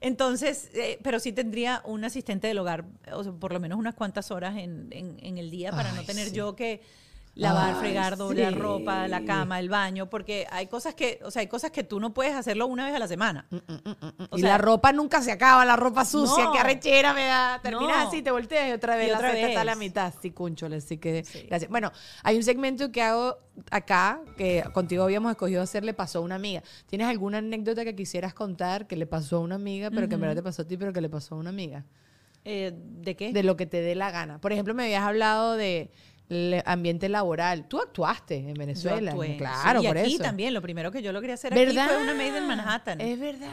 Entonces, 0.00 0.70
eh, 0.74 0.98
pero 1.02 1.20
sí 1.20 1.32
tendría 1.32 1.80
un 1.84 2.04
asistente 2.04 2.48
del 2.48 2.58
hogar, 2.58 2.84
o 3.12 3.22
sea, 3.22 3.32
por 3.32 3.52
lo 3.52 3.60
menos 3.60 3.78
unas 3.78 3.94
cuantas 3.94 4.30
horas 4.30 4.56
en, 4.56 4.90
el 4.92 5.50
día 5.50 5.70
para 5.70 5.92
no 5.92 6.02
tener 6.04 6.32
yo 6.32 6.56
que 6.56 6.82
lavar, 7.34 7.76
fregar, 7.76 8.16
doblar 8.16 8.58
ropa, 8.58 9.08
la 9.08 9.24
cama, 9.24 9.58
el 9.58 9.68
baño, 9.68 10.10
porque 10.10 10.46
hay 10.50 10.66
cosas 10.66 10.94
que, 10.94 11.18
o 11.24 11.30
sea, 11.30 11.40
hay 11.40 11.46
cosas 11.46 11.70
que 11.70 11.82
tú 11.82 11.98
no 11.98 12.12
puedes 12.12 12.34
hacerlo 12.34 12.66
una 12.66 12.86
vez 12.86 12.94
a 12.94 12.98
la 12.98 13.08
semana. 13.08 13.46
Mm, 13.50 13.56
mm, 13.56 13.72
mm, 13.74 14.36
y 14.36 14.42
la 14.42 14.58
ropa 14.58 14.92
nunca 14.92 15.22
se 15.22 15.32
acaba, 15.32 15.64
la 15.64 15.76
ropa 15.76 16.04
sucia, 16.04 16.50
qué 16.52 16.58
arrechera 16.58 17.14
me 17.14 17.26
da. 17.26 17.60
Terminas 17.62 18.08
así, 18.08 18.22
te 18.22 18.30
volteas 18.30 18.68
y 18.68 18.72
otra 18.72 18.96
vez 18.96 19.08
y 19.08 19.12
otra 19.12 19.32
vez. 19.32 19.48
está 19.48 19.62
a 19.62 19.64
la 19.64 19.76
mitad. 19.76 20.12
Sí, 20.20 20.30
cunchole, 20.30 20.76
así 20.76 20.98
que 20.98 21.24
gracias. 21.48 21.70
Bueno, 21.70 21.90
hay 22.22 22.36
un 22.36 22.42
segmento 22.42 22.92
que 22.92 23.02
hago 23.02 23.38
acá, 23.70 24.20
que 24.36 24.64
contigo 24.72 25.04
habíamos 25.04 25.30
escogido 25.30 25.62
hacer, 25.62 25.84
le 25.84 25.94
pasó 25.94 26.18
a 26.18 26.22
una 26.22 26.34
amiga. 26.34 26.62
¿Tienes 26.86 27.06
alguna 27.08 27.38
anécdota 27.38 27.84
que 27.84 27.94
quisieras 27.94 28.34
contar 28.34 28.86
que 28.86 28.96
le 28.96 29.06
pasó 29.06 29.36
a 29.36 29.40
una 29.40 29.54
amiga, 29.54 29.90
pero 29.90 30.08
que 30.08 30.14
en 30.14 30.20
verdad 30.20 30.36
te 30.36 30.42
pasó 30.42 30.62
a 30.62 30.66
ti, 30.66 30.76
pero 30.76 30.92
que 30.92 31.00
le 31.00 31.08
pasó 31.08 31.34
a 31.34 31.38
una 31.38 31.50
amiga? 31.50 31.84
Eh, 32.44 32.72
¿De 32.74 33.14
qué? 33.14 33.32
De 33.32 33.42
lo 33.42 33.56
que 33.56 33.66
te 33.66 33.80
dé 33.80 33.94
la 33.94 34.10
gana. 34.10 34.40
Por 34.40 34.52
ejemplo, 34.52 34.74
me 34.74 34.84
habías 34.84 35.04
hablado 35.04 35.56
de 35.56 35.90
ambiente 36.64 37.08
laboral. 37.08 37.66
Tú 37.66 37.80
actuaste 37.80 38.36
en 38.36 38.54
Venezuela. 38.54 39.14
Claro, 39.38 39.82
y 39.82 39.86
aquí 39.86 40.18
también. 40.18 40.54
Lo 40.54 40.62
primero 40.62 40.90
que 40.90 41.02
yo 41.02 41.12
logré 41.12 41.32
hacer 41.32 41.52
aquí 41.52 41.76
fue 41.76 42.02
una 42.02 42.14
maid 42.14 42.34
en 42.36 42.46
Manhattan. 42.46 43.00
Es 43.00 43.18
verdad. 43.18 43.48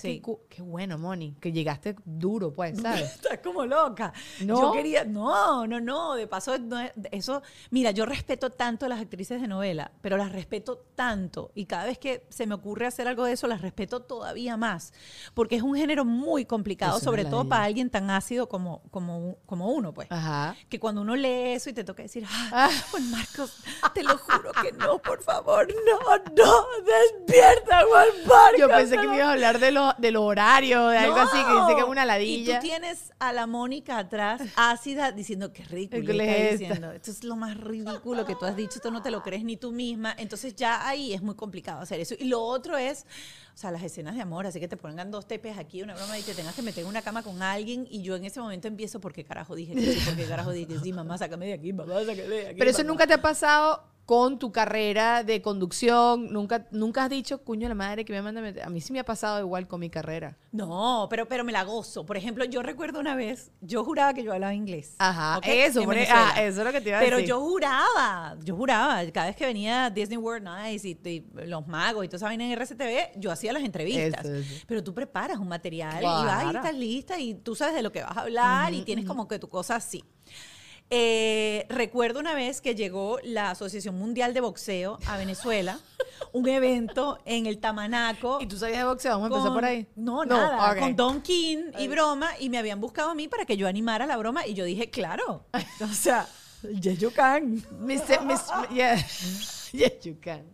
Qué, 0.00 0.62
bueno, 0.62 0.98
Moni, 0.98 1.34
que 1.40 1.52
llegaste 1.52 1.96
duro, 2.04 2.52
pues, 2.52 2.78
¿sabes? 2.82 3.14
Estás 3.14 3.38
como 3.38 3.64
loca. 3.66 4.12
No. 4.40 4.60
Yo 4.60 4.72
quería, 4.72 5.04
no, 5.04 5.66
no, 5.66 5.80
no, 5.80 6.14
de 6.14 6.26
paso, 6.26 6.54
eso, 7.10 7.42
mira, 7.70 7.90
yo 7.90 8.06
respeto 8.06 8.50
tanto 8.50 8.86
a 8.86 8.88
las 8.88 9.00
actrices 9.00 9.40
de 9.40 9.48
novela, 9.48 9.92
pero 10.00 10.16
las 10.16 10.32
respeto 10.32 10.84
tanto 10.94 11.50
y 11.54 11.66
cada 11.66 11.84
vez 11.84 11.98
que 11.98 12.26
se 12.28 12.46
me 12.46 12.54
ocurre 12.54 12.86
hacer 12.86 13.08
algo 13.08 13.24
de 13.24 13.32
eso, 13.32 13.46
las 13.46 13.62
respeto 13.62 14.00
todavía 14.00 14.56
más, 14.56 14.92
porque 15.34 15.56
es 15.56 15.62
un 15.62 15.74
género 15.74 16.04
muy 16.04 16.44
complicado, 16.44 17.00
sobre 17.00 17.24
todo 17.24 17.48
para 17.48 17.64
alguien 17.64 17.90
tan 17.90 18.10
ácido 18.10 18.48
como, 18.48 18.82
como, 18.90 19.36
como 19.46 19.70
uno, 19.70 19.92
pues. 19.92 20.08
Ajá. 20.10 20.56
Que 20.68 20.78
cuando 20.78 21.00
uno 21.00 21.16
lee 21.16 21.52
eso 21.52 21.70
y 21.70 21.72
te 21.72 21.84
toca 21.84 22.02
decir, 22.02 22.24
ah, 22.52 22.70
Juan 22.90 23.10
Marcos, 23.10 23.56
te 23.94 24.02
lo 24.02 24.16
juro 24.18 24.52
que 24.62 24.72
no, 24.72 24.98
por 24.98 25.22
favor, 25.22 25.66
no, 25.86 25.98
no, 26.36 26.64
despierta, 26.84 27.84
Juan 27.88 28.08
Marcos. 28.26 28.58
Yo 28.58 28.68
pensé 28.68 28.96
que 28.96 29.08
me 29.08 29.16
ibas 29.16 29.28
a 29.28 29.32
hablar 29.32 29.58
de 29.58 29.72
los 29.72 29.79
de 29.98 30.10
lo 30.10 30.24
horario, 30.24 30.88
de 30.88 30.98
algo 30.98 31.16
así, 31.16 31.36
que 31.36 31.52
dice 31.52 31.74
que 31.74 31.80
es 31.80 31.88
una 31.88 32.04
ladilla. 32.04 32.52
Y 32.52 32.56
tú 32.56 32.60
tienes 32.60 33.12
a 33.18 33.32
la 33.32 33.46
Mónica 33.46 33.98
atrás, 33.98 34.42
ácida, 34.56 35.12
diciendo 35.12 35.52
que 35.52 35.64
ridículo. 35.64 36.12
Diciendo, 36.12 36.92
esto 36.92 37.10
es 37.10 37.24
lo 37.24 37.36
más 37.36 37.56
ridículo 37.56 38.24
que 38.24 38.34
tú 38.34 38.44
has 38.44 38.56
dicho, 38.56 38.74
esto 38.76 38.90
no 38.90 39.02
te 39.02 39.10
lo 39.10 39.22
crees 39.22 39.44
ni 39.44 39.56
tú 39.56 39.72
misma. 39.72 40.14
Entonces 40.18 40.54
ya 40.54 40.86
ahí 40.86 41.12
es 41.12 41.22
muy 41.22 41.34
complicado 41.34 41.80
hacer 41.80 42.00
eso. 42.00 42.14
Y 42.18 42.24
lo 42.24 42.42
otro 42.42 42.76
es, 42.76 43.06
o 43.54 43.58
sea, 43.58 43.70
las 43.70 43.82
escenas 43.82 44.14
de 44.14 44.22
amor, 44.22 44.46
así 44.46 44.60
que 44.60 44.68
te 44.68 44.76
pongan 44.76 45.10
dos 45.10 45.26
tepes 45.26 45.58
aquí, 45.58 45.82
una 45.82 45.94
broma, 45.94 46.18
y 46.18 46.22
te 46.22 46.34
tengas 46.34 46.54
que 46.54 46.62
meter 46.62 46.84
en 46.84 46.88
una 46.88 47.02
cama 47.02 47.22
con 47.22 47.42
alguien, 47.42 47.86
y 47.90 48.02
yo 48.02 48.16
en 48.16 48.24
ese 48.24 48.40
momento 48.40 48.68
empiezo, 48.68 49.00
¿por 49.00 49.12
qué 49.12 49.24
carajo 49.24 49.54
dije 49.54 49.74
sí? 49.74 50.00
¿Por 50.04 50.16
qué 50.16 50.24
carajo 50.26 50.50
dije 50.50 50.78
sí? 50.82 50.92
Mamá, 50.92 51.18
sácame 51.18 51.46
de 51.46 51.54
aquí, 51.54 51.72
mamá, 51.72 51.94
sácame 52.00 52.28
de 52.28 52.46
aquí. 52.48 52.58
Pero 52.58 52.70
eso 52.70 52.84
nunca 52.84 53.06
te 53.06 53.14
ha 53.14 53.22
pasado 53.22 53.89
con 54.10 54.40
tu 54.40 54.50
carrera 54.50 55.22
de 55.22 55.40
conducción? 55.40 56.32
¿Nunca, 56.32 56.66
nunca 56.72 57.04
has 57.04 57.10
dicho, 57.10 57.44
cuño 57.44 57.68
la 57.68 57.76
madre, 57.76 58.04
que 58.04 58.12
me 58.12 58.20
manda 58.20 58.42
a 58.64 58.68
mí 58.68 58.80
sí 58.80 58.92
me 58.92 58.98
ha 58.98 59.04
pasado 59.04 59.38
igual 59.38 59.68
con 59.68 59.78
mi 59.78 59.88
carrera. 59.88 60.36
No, 60.50 61.06
pero, 61.08 61.28
pero 61.28 61.44
me 61.44 61.52
la 61.52 61.62
gozo. 61.62 62.04
Por 62.04 62.16
ejemplo, 62.16 62.44
yo 62.44 62.60
recuerdo 62.60 62.98
una 62.98 63.14
vez, 63.14 63.52
yo 63.60 63.84
juraba 63.84 64.12
que 64.12 64.24
yo 64.24 64.32
hablaba 64.32 64.52
inglés. 64.52 64.96
Ajá, 64.98 65.38
eso, 65.44 65.84
ah, 66.10 66.34
eso 66.42 66.58
es 66.60 66.66
lo 66.66 66.72
que 66.72 66.80
te 66.80 66.88
iba 66.88 66.98
a 66.98 67.00
decir. 67.02 67.14
Pero 67.14 67.24
yo 67.24 67.38
juraba, 67.38 68.36
yo 68.42 68.56
juraba, 68.56 69.08
cada 69.12 69.28
vez 69.28 69.36
que 69.36 69.46
venía 69.46 69.88
Disney 69.90 70.18
World 70.18 70.42
Nights 70.42 70.84
y, 70.86 71.24
los 71.46 71.68
magos 71.68 72.04
y 72.04 72.08
todo 72.08 72.16
esa 72.16 72.34
en 72.34 72.40
RCTV, 72.40 73.12
yo 73.14 73.30
hacía 73.30 73.52
las 73.52 73.62
entrevistas. 73.62 74.26
Pero 74.66 74.82
tú 74.82 74.92
preparas 74.92 75.38
un 75.38 75.46
material 75.46 76.02
y 76.02 76.04
vas 76.04 76.52
y 76.52 76.56
estás 76.56 76.74
lista 76.74 77.20
y 77.20 77.34
tú 77.34 77.54
sabes 77.54 77.76
de 77.76 77.82
lo 77.82 77.92
que 77.92 78.02
vas 78.02 78.16
a 78.16 78.22
hablar 78.22 78.74
y 78.74 78.82
tienes 78.82 79.04
como 79.04 79.28
que 79.28 79.38
tu 79.38 79.48
cosa 79.48 79.76
así. 79.76 80.02
Eh, 80.92 81.66
recuerdo 81.68 82.18
una 82.18 82.34
vez 82.34 82.60
que 82.60 82.74
llegó 82.74 83.20
la 83.22 83.52
Asociación 83.52 83.96
Mundial 83.96 84.34
de 84.34 84.40
Boxeo 84.40 84.98
a 85.06 85.16
Venezuela, 85.16 85.78
un 86.32 86.48
evento 86.48 87.20
en 87.24 87.46
el 87.46 87.58
Tamanaco. 87.58 88.40
¿Y 88.40 88.46
tú 88.46 88.56
sabías 88.56 88.78
de 88.78 88.84
boxeo? 88.84 89.12
Vamos 89.12 89.30
a 89.30 89.36
empezar 89.36 89.52
por 89.52 89.64
ahí. 89.64 89.86
No, 89.94 90.24
nada. 90.24 90.76
Con 90.76 90.96
Don 90.96 91.22
King 91.22 91.70
y 91.78 91.86
broma, 91.86 92.30
y 92.40 92.48
me 92.48 92.58
habían 92.58 92.80
buscado 92.80 93.10
a 93.10 93.14
mí 93.14 93.28
para 93.28 93.44
que 93.44 93.56
yo 93.56 93.68
animara 93.68 94.04
la 94.04 94.16
broma, 94.16 94.44
y 94.48 94.54
yo 94.54 94.64
dije, 94.64 94.90
claro. 94.90 95.46
o 95.80 95.94
sea, 95.94 96.26
yes, 96.80 96.98
you 96.98 97.12
can. 97.12 97.62
yes, 99.72 100.00
you 100.02 100.16
can. 100.20 100.44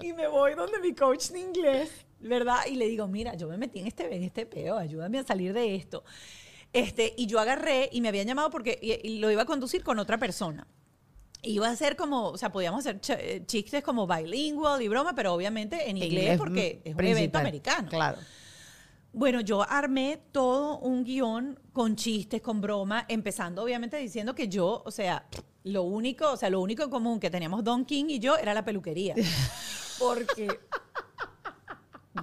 y 0.00 0.12
me 0.12 0.28
voy 0.28 0.54
donde 0.54 0.78
mi 0.78 0.94
coach 0.94 1.30
de 1.30 1.40
inglés, 1.40 1.90
¿verdad? 2.20 2.60
Y 2.70 2.76
le 2.76 2.86
digo, 2.86 3.08
mira, 3.08 3.34
yo 3.34 3.48
me 3.48 3.56
metí 3.56 3.80
en 3.80 3.88
este, 3.88 4.14
en 4.14 4.22
este 4.22 4.46
peo, 4.46 4.78
ayúdame 4.78 5.18
a 5.18 5.24
salir 5.24 5.52
de 5.52 5.74
esto. 5.74 6.04
Este, 6.72 7.14
y 7.16 7.26
yo 7.26 7.40
agarré 7.40 7.88
y 7.92 8.00
me 8.00 8.08
habían 8.08 8.26
llamado 8.26 8.50
porque 8.50 9.00
lo 9.20 9.30
iba 9.30 9.42
a 9.42 9.46
conducir 9.46 9.82
con 9.82 9.98
otra 9.98 10.18
persona. 10.18 10.66
Iba 11.42 11.68
a 11.68 11.76
ser 11.76 11.96
como, 11.96 12.30
o 12.30 12.38
sea, 12.38 12.50
podíamos 12.50 12.84
hacer 12.84 13.00
eh, 13.20 13.42
chistes 13.46 13.82
como 13.82 14.06
bilingual 14.06 14.82
y 14.82 14.88
broma, 14.88 15.14
pero 15.14 15.32
obviamente 15.32 15.88
en 15.88 15.96
inglés, 15.96 16.36
porque 16.36 16.82
es 16.84 16.94
un 16.94 17.04
evento 17.04 17.38
americano. 17.38 17.88
Claro. 17.88 18.18
Bueno, 19.12 19.40
yo 19.40 19.62
armé 19.62 20.20
todo 20.32 20.78
un 20.78 21.04
guion 21.04 21.58
con 21.72 21.96
chistes, 21.96 22.42
con 22.42 22.60
broma, 22.60 23.06
empezando 23.08 23.62
obviamente 23.62 23.96
diciendo 23.96 24.34
que 24.34 24.48
yo, 24.48 24.82
o 24.84 24.90
sea, 24.90 25.26
lo 25.64 25.84
único, 25.84 26.32
o 26.32 26.36
sea, 26.36 26.50
lo 26.50 26.60
único 26.60 26.82
en 26.82 26.90
común 26.90 27.18
que 27.18 27.30
teníamos 27.30 27.64
Don 27.64 27.84
King 27.84 28.06
y 28.08 28.18
yo 28.18 28.36
era 28.36 28.52
la 28.52 28.64
peluquería. 28.64 29.14
Porque 29.98 30.60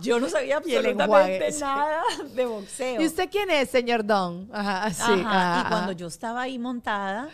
yo 0.01 0.19
no 0.19 0.29
sabía 0.29 0.57
absolutamente 0.57 1.51
nada 1.59 2.01
de 2.33 2.45
boxeo. 2.45 3.01
¿Y 3.01 3.05
usted 3.05 3.29
quién 3.29 3.49
es, 3.49 3.69
señor 3.69 4.05
Don? 4.05 4.49
Ajá, 4.51 4.91
sí. 4.91 5.11
y 5.11 5.69
cuando 5.69 5.91
yo 5.91 6.07
estaba 6.07 6.41
ahí 6.41 6.59
montada, 6.59 7.29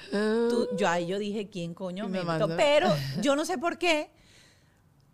yo 0.77 0.87
ahí 0.87 1.07
yo 1.07 1.19
dije, 1.19 1.49
¿quién 1.49 1.73
coño 1.73 2.07
me, 2.07 2.21
Pero 2.57 2.87
yo 3.21 3.35
no 3.35 3.45
sé 3.45 3.57
por 3.57 3.77
qué. 3.77 4.11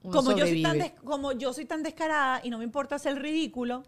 como 0.01 0.31
yo, 0.31 0.45
soy 0.45 0.61
tan 0.61 0.79
como 1.03 1.31
yo 1.33 1.53
soy 1.53 1.65
tan 1.65 1.83
descarada 1.83 2.41
y 2.43 2.49
no 2.49 2.57
me 2.57 2.63
importa 2.63 2.95
hacer 2.95 3.21
ridículo, 3.21 3.83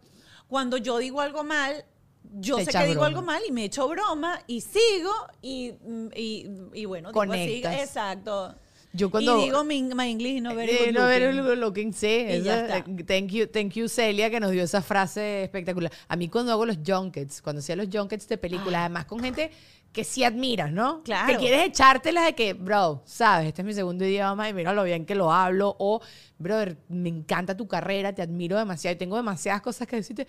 cuando 0.48 0.78
yo 0.78 0.98
digo 0.98 1.22
algo 1.22 1.44
mal, 1.44 1.86
yo 2.24 2.60
sé 2.60 2.72
que 2.72 2.86
digo 2.86 3.04
algo 3.04 3.22
mal 3.22 3.42
y 3.48 3.52
me 3.52 3.66
echo 3.66 3.88
broma 3.88 4.42
y 4.48 4.62
sigo 4.62 5.12
y, 5.42 5.74
y, 6.16 6.86
bueno, 6.86 7.12
digo 7.12 7.34
así, 7.34 7.64
exacto. 7.66 8.56
Yo 8.92 9.12
cuando, 9.12 9.40
y 9.40 9.46
digo 9.46 9.64
my, 9.64 10.10
English 10.10 10.42
no 10.42 10.56
very 10.56 10.72
eh, 10.72 10.86
good 10.88 10.94
no 10.94 11.10
looking. 11.10 11.60
looking 11.60 11.94
sí. 11.94 12.26
Y 12.30 12.42
ya 12.42 12.62
está. 12.62 12.84
Thank 13.06 13.32
you, 13.32 13.48
thank 13.48 13.74
you 13.74 13.88
Celia 13.88 14.30
que 14.32 14.40
nos 14.40 14.52
dio 14.52 14.64
esa 14.64 14.82
frase 14.82 15.44
espectacular. 15.44 15.92
A 16.08 16.16
mí 16.16 16.28
cuando 16.28 16.52
hago 16.52 16.66
los 16.66 16.80
junkets, 16.86 17.42
cuando 17.42 17.60
hacía 17.60 17.76
los 17.76 17.88
junkets 17.92 18.28
de 18.28 18.38
películas, 18.38 18.82
además 18.82 19.06
con 19.06 19.20
gente 19.20 19.52
que 19.92 20.04
sí 20.04 20.24
admiras, 20.24 20.72
¿no? 20.72 21.02
Claro. 21.04 21.28
Que 21.28 21.38
quieres 21.38 21.66
echártelas 21.66 22.26
de 22.26 22.36
que, 22.36 22.54
bro, 22.54 23.02
sabes, 23.06 23.48
este 23.48 23.62
es 23.62 23.66
mi 23.66 23.74
segundo 23.74 24.06
idioma 24.06 24.48
y 24.48 24.54
mira 24.54 24.72
lo 24.74 24.84
bien 24.84 25.06
que 25.06 25.16
lo 25.16 25.32
hablo. 25.32 25.76
O, 25.80 26.02
brother, 26.38 26.78
me 26.90 27.10
encanta 27.10 27.58
tu 27.58 27.68
carrera, 27.68 28.14
te 28.14 28.22
admiro 28.22 28.58
demasiado 28.58 28.94
y 28.94 28.98
tengo 28.98 29.18
demasiadas 29.18 29.62
cosas 29.62 29.88
que 29.88 29.96
decirte. 29.98 30.28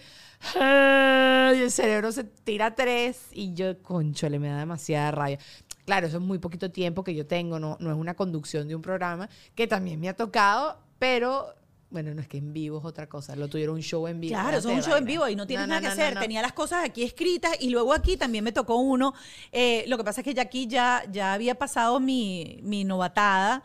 Y 1.51 1.63
el 1.63 1.71
cerebro 1.73 2.13
se 2.13 2.23
tira 2.23 2.77
tres 2.77 3.27
y 3.33 3.55
yo, 3.55 3.83
concho, 3.83 4.29
le 4.29 4.39
me 4.39 4.49
da 4.49 4.59
demasiada 4.59 5.11
rabia. 5.11 5.39
Claro, 5.85 6.07
eso 6.07 6.19
es 6.19 6.23
muy 6.23 6.39
poquito 6.39 6.71
tiempo 6.71 7.03
que 7.05 7.15
yo 7.15 7.27
tengo, 7.27 7.59
no, 7.59 7.77
no 7.81 7.91
es 7.91 7.97
una 7.97 8.15
conducción 8.15 8.69
de 8.69 8.75
un 8.75 8.83
programa, 8.83 9.29
que 9.55 9.67
también 9.67 9.99
me 10.01 10.09
ha 10.09 10.15
tocado, 10.15 10.79
pero 10.99 11.55
Bueno, 11.91 12.15
no 12.15 12.21
es 12.21 12.29
que 12.29 12.39
en 12.39 12.53
vivo 12.53 12.79
es 12.79 12.85
otra 12.85 13.09
cosa. 13.09 13.35
Lo 13.35 13.49
tuvieron 13.49 13.75
un 13.75 13.83
show 13.83 14.07
en 14.07 14.21
vivo. 14.21 14.35
Claro, 14.35 14.59
es 14.59 14.65
un 14.65 14.81
show 14.81 14.95
en 14.97 15.05
vivo 15.05 15.29
y 15.29 15.35
no 15.35 15.45
tienes 15.45 15.67
nada 15.67 15.81
que 15.81 15.89
hacer. 15.89 16.17
Tenía 16.21 16.41
las 16.41 16.53
cosas 16.53 16.85
aquí 16.85 17.03
escritas 17.03 17.57
y 17.59 17.71
luego 17.71 17.93
aquí 17.93 18.17
también 18.17 18.45
me 18.45 18.53
tocó 18.53 18.77
uno. 18.77 19.13
Eh, 19.51 19.85
lo 19.89 19.97
que 19.99 20.05
pasa 20.05 20.21
es 20.21 20.25
que 20.25 20.33
ya 20.33 20.43
aquí 20.43 20.69
ya, 20.69 21.03
ya 21.11 21.33
había 21.33 21.57
pasado 21.57 21.99
mi, 21.99 22.61
mi 22.63 22.85
novatada. 22.85 23.65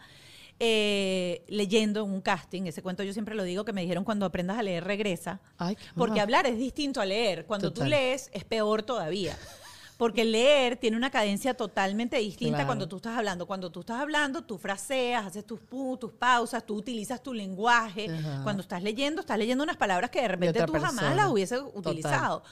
Eh, 0.57 1.43
leyendo 1.49 2.05
en 2.05 2.11
un 2.11 2.21
casting. 2.21 2.63
Ese 2.63 2.81
cuento 2.81 3.03
yo 3.03 3.11
siempre 3.11 3.35
lo 3.35 3.43
digo 3.43 3.65
que 3.65 3.73
me 3.73 3.81
dijeron 3.81 4.05
cuando 4.05 4.25
aprendas 4.25 4.57
a 4.57 4.63
leer 4.63 4.85
regresa. 4.85 5.41
porque 5.95 6.21
hablar 6.21 6.47
es 6.47 6.57
distinto 6.57 7.01
a 7.01 7.05
leer. 7.05 7.45
Cuando 7.45 7.71
tú 7.73 7.83
lees 7.83 8.29
es 8.33 8.43
peor 8.45 8.81
todavía. 8.81 9.37
Porque 9.97 10.25
leer 10.25 10.77
tiene 10.77 10.97
una 10.97 11.09
cadencia 11.09 11.53
totalmente 11.53 12.17
distinta 12.17 12.65
cuando 12.65 12.87
tú 12.87 12.97
estás 12.97 13.17
hablando. 13.17 13.47
Cuando 13.47 13.71
tú 13.71 13.81
estás 13.81 14.01
hablando, 14.01 14.43
tú 14.43 14.57
fraseas, 14.57 15.25
haces 15.25 15.45
tus, 15.45 15.59
tus 15.99 16.11
pausas, 16.11 16.65
tú 16.65 16.75
utilizas 16.75 17.23
tu 17.23 17.33
lenguaje. 17.33 18.09
Cuando 18.43 18.61
estás 18.61 18.83
leyendo, 18.83 19.21
estás 19.21 19.37
leyendo 19.37 19.63
unas 19.63 19.77
palabras 19.77 20.09
que 20.09 20.21
de 20.21 20.27
repente 20.27 20.63
tú 20.65 20.73
jamás 20.73 21.15
las 21.15 21.29
hubieses 21.29 21.61
utilizado. 21.73 22.43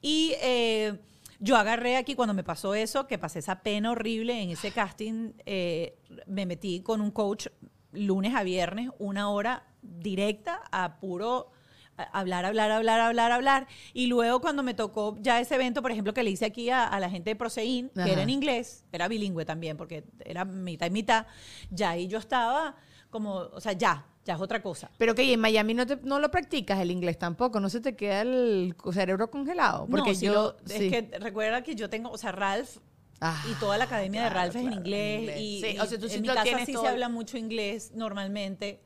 Y 0.00 0.34
eh, 0.42 0.98
yo 1.38 1.56
agarré 1.56 1.96
aquí 1.96 2.14
cuando 2.14 2.34
me 2.34 2.44
pasó 2.44 2.74
eso, 2.74 3.06
que 3.06 3.18
pasé 3.18 3.38
esa 3.38 3.62
pena 3.62 3.90
horrible 3.90 4.40
en 4.42 4.50
ese 4.50 4.70
casting, 4.70 5.32
eh, 5.46 5.98
me 6.26 6.46
metí 6.46 6.82
con 6.82 7.00
un 7.00 7.10
coach 7.10 7.48
lunes 7.92 8.34
a 8.34 8.42
viernes, 8.42 8.90
una 8.98 9.30
hora 9.30 9.66
directa 9.82 10.62
a 10.70 11.00
puro 11.00 11.50
hablar, 11.96 12.44
hablar, 12.44 12.70
hablar, 12.70 13.00
hablar, 13.00 13.32
hablar. 13.32 13.66
Y 13.92 14.06
luego 14.06 14.40
cuando 14.40 14.62
me 14.62 14.74
tocó 14.74 15.16
ya 15.20 15.40
ese 15.40 15.54
evento, 15.54 15.82
por 15.82 15.92
ejemplo, 15.92 16.14
que 16.14 16.22
le 16.22 16.30
hice 16.30 16.46
aquí 16.46 16.70
a, 16.70 16.98
la 16.98 17.10
gente 17.10 17.30
de 17.30 17.36
Prosein, 17.36 17.90
que 17.90 18.12
era 18.12 18.22
en 18.22 18.30
inglés, 18.30 18.84
era 18.92 19.08
bilingüe 19.08 19.44
también, 19.44 19.76
porque 19.76 20.04
era 20.24 20.44
mitad 20.44 20.86
y 20.86 20.90
mitad, 20.90 21.26
ya 21.70 21.90
ahí 21.90 22.08
yo 22.08 22.18
estaba 22.18 22.76
como, 23.10 23.34
o 23.34 23.60
sea, 23.60 23.72
ya, 23.72 24.06
ya 24.24 24.34
es 24.34 24.40
otra 24.40 24.62
cosa. 24.62 24.90
Pero 24.98 25.14
que 25.14 25.32
en 25.32 25.40
Miami 25.40 25.74
no, 25.74 25.86
te, 25.86 25.96
no 25.96 26.18
lo 26.18 26.30
practicas 26.30 26.80
el 26.80 26.90
inglés 26.90 27.18
tampoco, 27.18 27.60
no 27.60 27.68
se 27.68 27.80
te 27.80 27.94
queda 27.94 28.22
el 28.22 28.74
cerebro 28.92 29.30
congelado. 29.30 29.86
Porque 29.86 30.14
yo. 30.14 30.56
es 30.68 30.90
que 30.90 31.18
recuerda 31.20 31.62
que 31.62 31.74
yo 31.74 31.90
tengo, 31.90 32.10
o 32.10 32.18
sea, 32.18 32.32
Ralph 32.32 32.78
ah, 33.20 33.44
y 33.50 33.54
toda 33.60 33.76
la 33.78 33.84
academia 33.84 34.24
de 34.24 34.30
Ralph 34.30 34.56
es 34.56 34.62
en 34.62 34.72
inglés. 34.72 35.40
Y, 35.40 35.78
o 35.78 35.86
sea, 35.86 35.98
tú 35.98 36.06
en 36.10 36.22
mi 36.22 36.28
casa 36.28 36.64
sí 36.64 36.74
se 36.74 36.86
habla 36.86 37.08
mucho 37.08 37.36
inglés 37.36 37.92
normalmente. 37.94 38.80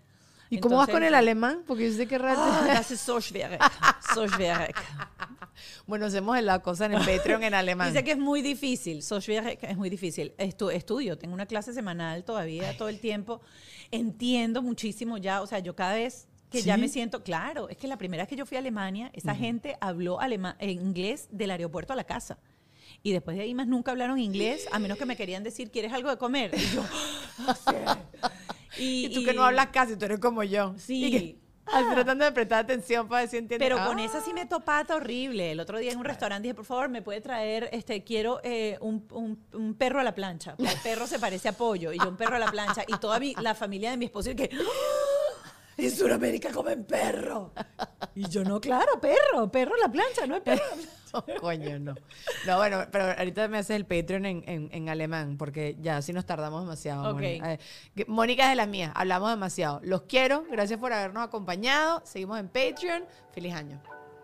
¿Y 0.50 0.58
cómo 0.58 0.76
vas 0.76 0.88
con 0.88 1.02
el 1.02 1.14
alemán? 1.14 1.62
Porque 1.66 1.90
yo 1.90 1.96
sé 1.96 2.06
que. 2.06 2.16
Ah, 2.16 2.64
das 2.66 2.90
ist 2.92 3.04
so 3.04 3.20
schwierig. 3.20 3.60
So 4.14 4.26
schwierig. 4.28 4.74
Bueno, 5.86 6.06
hacemos 6.06 6.40
la 6.42 6.60
cosa 6.60 6.86
en 6.86 6.94
el 6.94 7.04
Patreon 7.04 7.42
en 7.42 7.54
alemán. 7.54 7.92
Dice 7.92 8.04
que 8.04 8.12
es 8.12 8.18
muy 8.18 8.42
difícil. 8.42 9.02
So 9.02 9.20
schwierig 9.20 9.58
es 9.62 9.76
muy 9.76 9.90
difícil. 9.90 10.34
Estu 10.38 10.70
estudio, 10.70 11.18
tengo 11.18 11.34
una 11.34 11.46
clase 11.46 11.72
semanal 11.72 12.24
todavía, 12.24 12.76
todo 12.76 12.88
el 12.88 13.00
tiempo. 13.00 13.40
Entiendo 13.90 14.62
muchísimo 14.62 15.18
ya. 15.18 15.42
O 15.42 15.46
sea, 15.46 15.58
yo 15.58 15.74
cada 15.74 15.94
vez 15.94 16.28
que 16.50 16.62
ya 16.62 16.76
me 16.76 16.88
siento, 16.88 17.22
claro, 17.22 17.68
es 17.68 17.76
que 17.76 17.88
la 17.88 17.98
primera 17.98 18.22
vez 18.22 18.28
que 18.28 18.36
yo 18.36 18.46
fui 18.46 18.56
a 18.56 18.60
Alemania, 18.60 19.10
esa 19.14 19.34
gente 19.34 19.76
habló 19.80 20.20
alemán, 20.20 20.56
inglés 20.60 21.28
del 21.30 21.50
aeropuerto 21.50 21.92
a 21.92 21.96
la 21.96 22.04
casa. 22.04 22.38
Y 23.02 23.12
después 23.12 23.36
de 23.36 23.42
ahí 23.42 23.54
más 23.54 23.66
nunca 23.66 23.90
hablaron 23.90 24.18
inglés, 24.18 24.66
a 24.72 24.78
menos 24.78 24.98
que 24.98 25.06
me 25.06 25.16
querían 25.16 25.42
decir, 25.42 25.70
¿quieres 25.70 25.92
algo 25.92 26.10
de 26.10 26.16
comer? 26.16 26.52
Y 26.54 26.74
yo, 26.74 26.84
ah, 27.46 27.98
y, 28.78 29.08
tú 29.14 29.24
que 29.24 29.34
no 29.34 29.44
hablas 29.44 29.68
casi, 29.68 29.96
tú 29.96 30.04
eres 30.04 30.18
como 30.18 30.42
yo. 30.42 30.74
Sí. 30.78 31.38
tratando 31.92 32.24
de 32.24 32.32
prestar 32.32 32.64
atención 32.64 33.08
para 33.08 33.22
ver 33.22 33.30
si 33.30 33.36
entiendes. 33.38 33.68
Pero 33.68 33.84
con 33.84 33.98
esa 33.98 34.20
sí 34.20 34.32
me 34.32 34.46
topata 34.46 34.94
horrible. 34.94 35.52
El 35.52 35.60
otro 35.60 35.78
día 35.78 35.92
en 35.92 35.98
un 35.98 36.04
restaurante 36.04 36.44
dije, 36.44 36.54
por 36.54 36.64
favor, 36.64 36.88
me 36.88 37.02
puede 37.02 37.20
traer, 37.20 37.68
este, 37.72 38.04
quiero 38.04 38.40
eh, 38.44 38.78
un, 38.80 39.06
un, 39.52 39.74
perro 39.74 40.00
a 40.00 40.04
la 40.04 40.14
plancha. 40.14 40.54
El 40.58 40.80
perro 40.82 41.06
se 41.06 41.18
parece 41.18 41.48
a 41.48 41.52
pollo 41.52 41.92
y 41.92 41.98
yo 41.98 42.08
un 42.08 42.16
perro 42.16 42.36
a 42.36 42.38
la 42.38 42.50
plancha. 42.50 42.84
Y 42.86 42.96
toda 42.98 43.18
la 43.40 43.54
familia 43.54 43.90
de 43.90 43.96
mi 43.96 44.04
esposo 44.04 44.30
y 44.30 44.36
que, 44.36 44.50
¡Ah! 44.52 45.15
En 45.76 45.90
Sudamérica 45.90 46.50
comen 46.50 46.84
perro. 46.84 47.52
Y 48.14 48.28
yo, 48.28 48.44
no, 48.44 48.60
claro, 48.60 49.00
perro, 49.00 49.50
perro 49.50 49.76
la 49.76 49.90
plancha, 49.90 50.26
no 50.26 50.36
es 50.36 50.42
perro. 50.42 50.62
coño, 51.40 51.78
no. 51.78 51.94
No, 52.46 52.56
bueno, 52.56 52.86
pero 52.90 53.12
ahorita 53.16 53.48
me 53.48 53.58
haces 53.58 53.76
el 53.76 53.84
Patreon 53.84 54.26
en, 54.26 54.68
en, 54.72 54.88
alemán, 54.88 55.36
porque 55.36 55.76
ya 55.80 55.98
así 55.98 56.12
nos 56.12 56.26
tardamos 56.26 56.62
demasiado. 56.62 57.16
Mónica 58.06 58.44
es 58.44 58.50
de 58.50 58.56
las 58.56 58.68
mías, 58.68 58.92
hablamos 58.94 59.30
demasiado. 59.30 59.80
Los 59.82 60.02
quiero, 60.02 60.44
gracias 60.50 60.78
por 60.78 60.92
habernos 60.92 61.24
acompañado. 61.24 62.02
Seguimos 62.04 62.38
en 62.38 62.48
Patreon. 62.48 63.04
Feliz 63.32 63.54
año. 63.54 63.80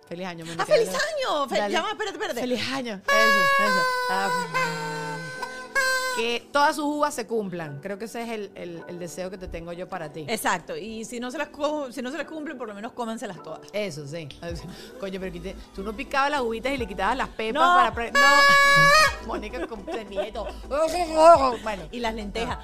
Feliz 0.09 0.27
año, 0.27 0.45
Mónica. 0.45 0.65
¡Ah, 0.65 0.67
feliz 0.67 0.89
año! 0.89 1.45
espérate, 1.45 2.11
espérate. 2.11 2.41
Feliz 2.41 2.73
año. 2.73 2.95
Eso, 2.95 3.65
eso. 3.65 3.81
Ah, 4.11 5.02
que 6.17 6.49
todas 6.53 6.77
sus 6.77 6.85
uvas 6.85 7.15
se 7.15 7.27
cumplan. 7.27 7.81
Creo 7.81 7.99
que 7.99 8.07
ese 8.07 8.23
es 8.23 8.31
el, 8.31 8.83
el, 8.87 8.99
deseo 8.99 9.31
que 9.31 9.39
te 9.39 9.49
tengo 9.49 9.73
yo 9.73 9.89
para 9.89 10.13
ti. 10.13 10.27
Exacto. 10.29 10.77
Y 10.77 11.05
si 11.05 11.21
no 11.21 11.31
se 11.31 11.39
las 11.39 11.49
si 11.91 12.03
no 12.03 12.11
se 12.11 12.19
las 12.19 12.27
cumplen, 12.27 12.59
por 12.59 12.69
lo 12.69 12.75
menos 12.75 12.93
cómanselas 12.93 13.43
todas. 13.43 13.61
Eso, 13.73 14.07
sí. 14.07 14.29
Coño, 15.01 15.21
pero 15.21 15.55
tú 15.75 15.83
no 15.83 15.95
picabas 15.95 16.31
las 16.31 16.41
uvitas 16.41 16.73
y 16.73 16.77
le 16.77 16.87
quitabas 16.87 17.17
las 17.17 17.29
pepas 17.29 17.93
para... 17.93 18.11
No. 18.11 18.19
Mónica 19.27 19.67
con 19.67 19.85
nieto. 20.09 20.47
Bueno. 21.63 21.85
Y 21.91 22.01
las 22.01 22.15
lentejas. 22.15 22.59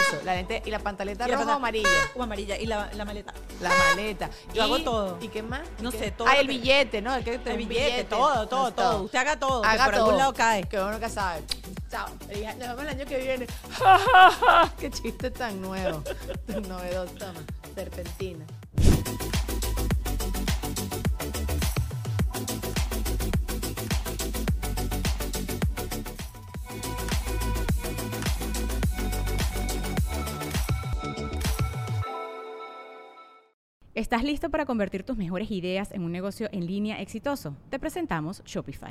Eso, 0.00 0.20
la 0.24 0.34
lente 0.34 0.62
y 0.64 0.70
la 0.70 0.78
pantaleta 0.78 1.26
roja 1.26 1.44
o 1.44 1.50
amarilla. 1.50 1.88
O 2.14 2.22
amarilla. 2.22 2.58
Y 2.58 2.66
la, 2.66 2.90
la 2.94 3.04
maleta. 3.04 3.32
La 3.60 3.70
maleta. 3.70 4.30
Yo 4.52 4.62
hago 4.62 4.80
todo. 4.80 5.18
¿Y 5.20 5.28
qué 5.28 5.42
más? 5.42 5.62
No 5.80 5.90
sé, 5.90 6.10
todo. 6.10 6.28
Ah, 6.28 6.36
el 6.36 6.48
billete, 6.48 7.00
¿no? 7.00 7.14
El, 7.14 7.22
billete, 7.56 8.04
todo, 8.04 8.48
todo, 8.48 8.72
todo, 8.72 9.02
Usted 9.02 9.18
haga 9.18 9.38
todo. 9.38 9.64
Haga 9.64 9.84
por 9.84 9.94
todo. 9.94 10.04
algún 10.04 10.18
lado 10.18 10.32
cae. 10.34 10.64
Que 10.64 10.78
uno 10.78 10.92
nunca 10.92 11.08
sabe. 11.08 11.42
Chao. 11.94 12.08
Nos 12.08 12.58
vemos 12.58 12.82
el 12.82 12.88
año 12.88 13.06
que 13.06 13.18
viene. 13.18 13.46
Qué 14.80 14.90
chiste 14.90 15.30
tan 15.30 15.62
nuevo. 15.62 16.02
Tan 16.46 16.68
novedoso. 16.68 17.14
Toma. 17.14 17.40
Serpentina. 17.72 18.44
¿Estás 33.94 34.24
listo 34.24 34.50
para 34.50 34.66
convertir 34.66 35.04
tus 35.04 35.16
mejores 35.16 35.48
ideas 35.52 35.92
en 35.92 36.02
un 36.02 36.10
negocio 36.10 36.48
en 36.50 36.66
línea 36.66 37.00
exitoso? 37.00 37.56
Te 37.70 37.78
presentamos 37.78 38.42
Shopify. 38.44 38.90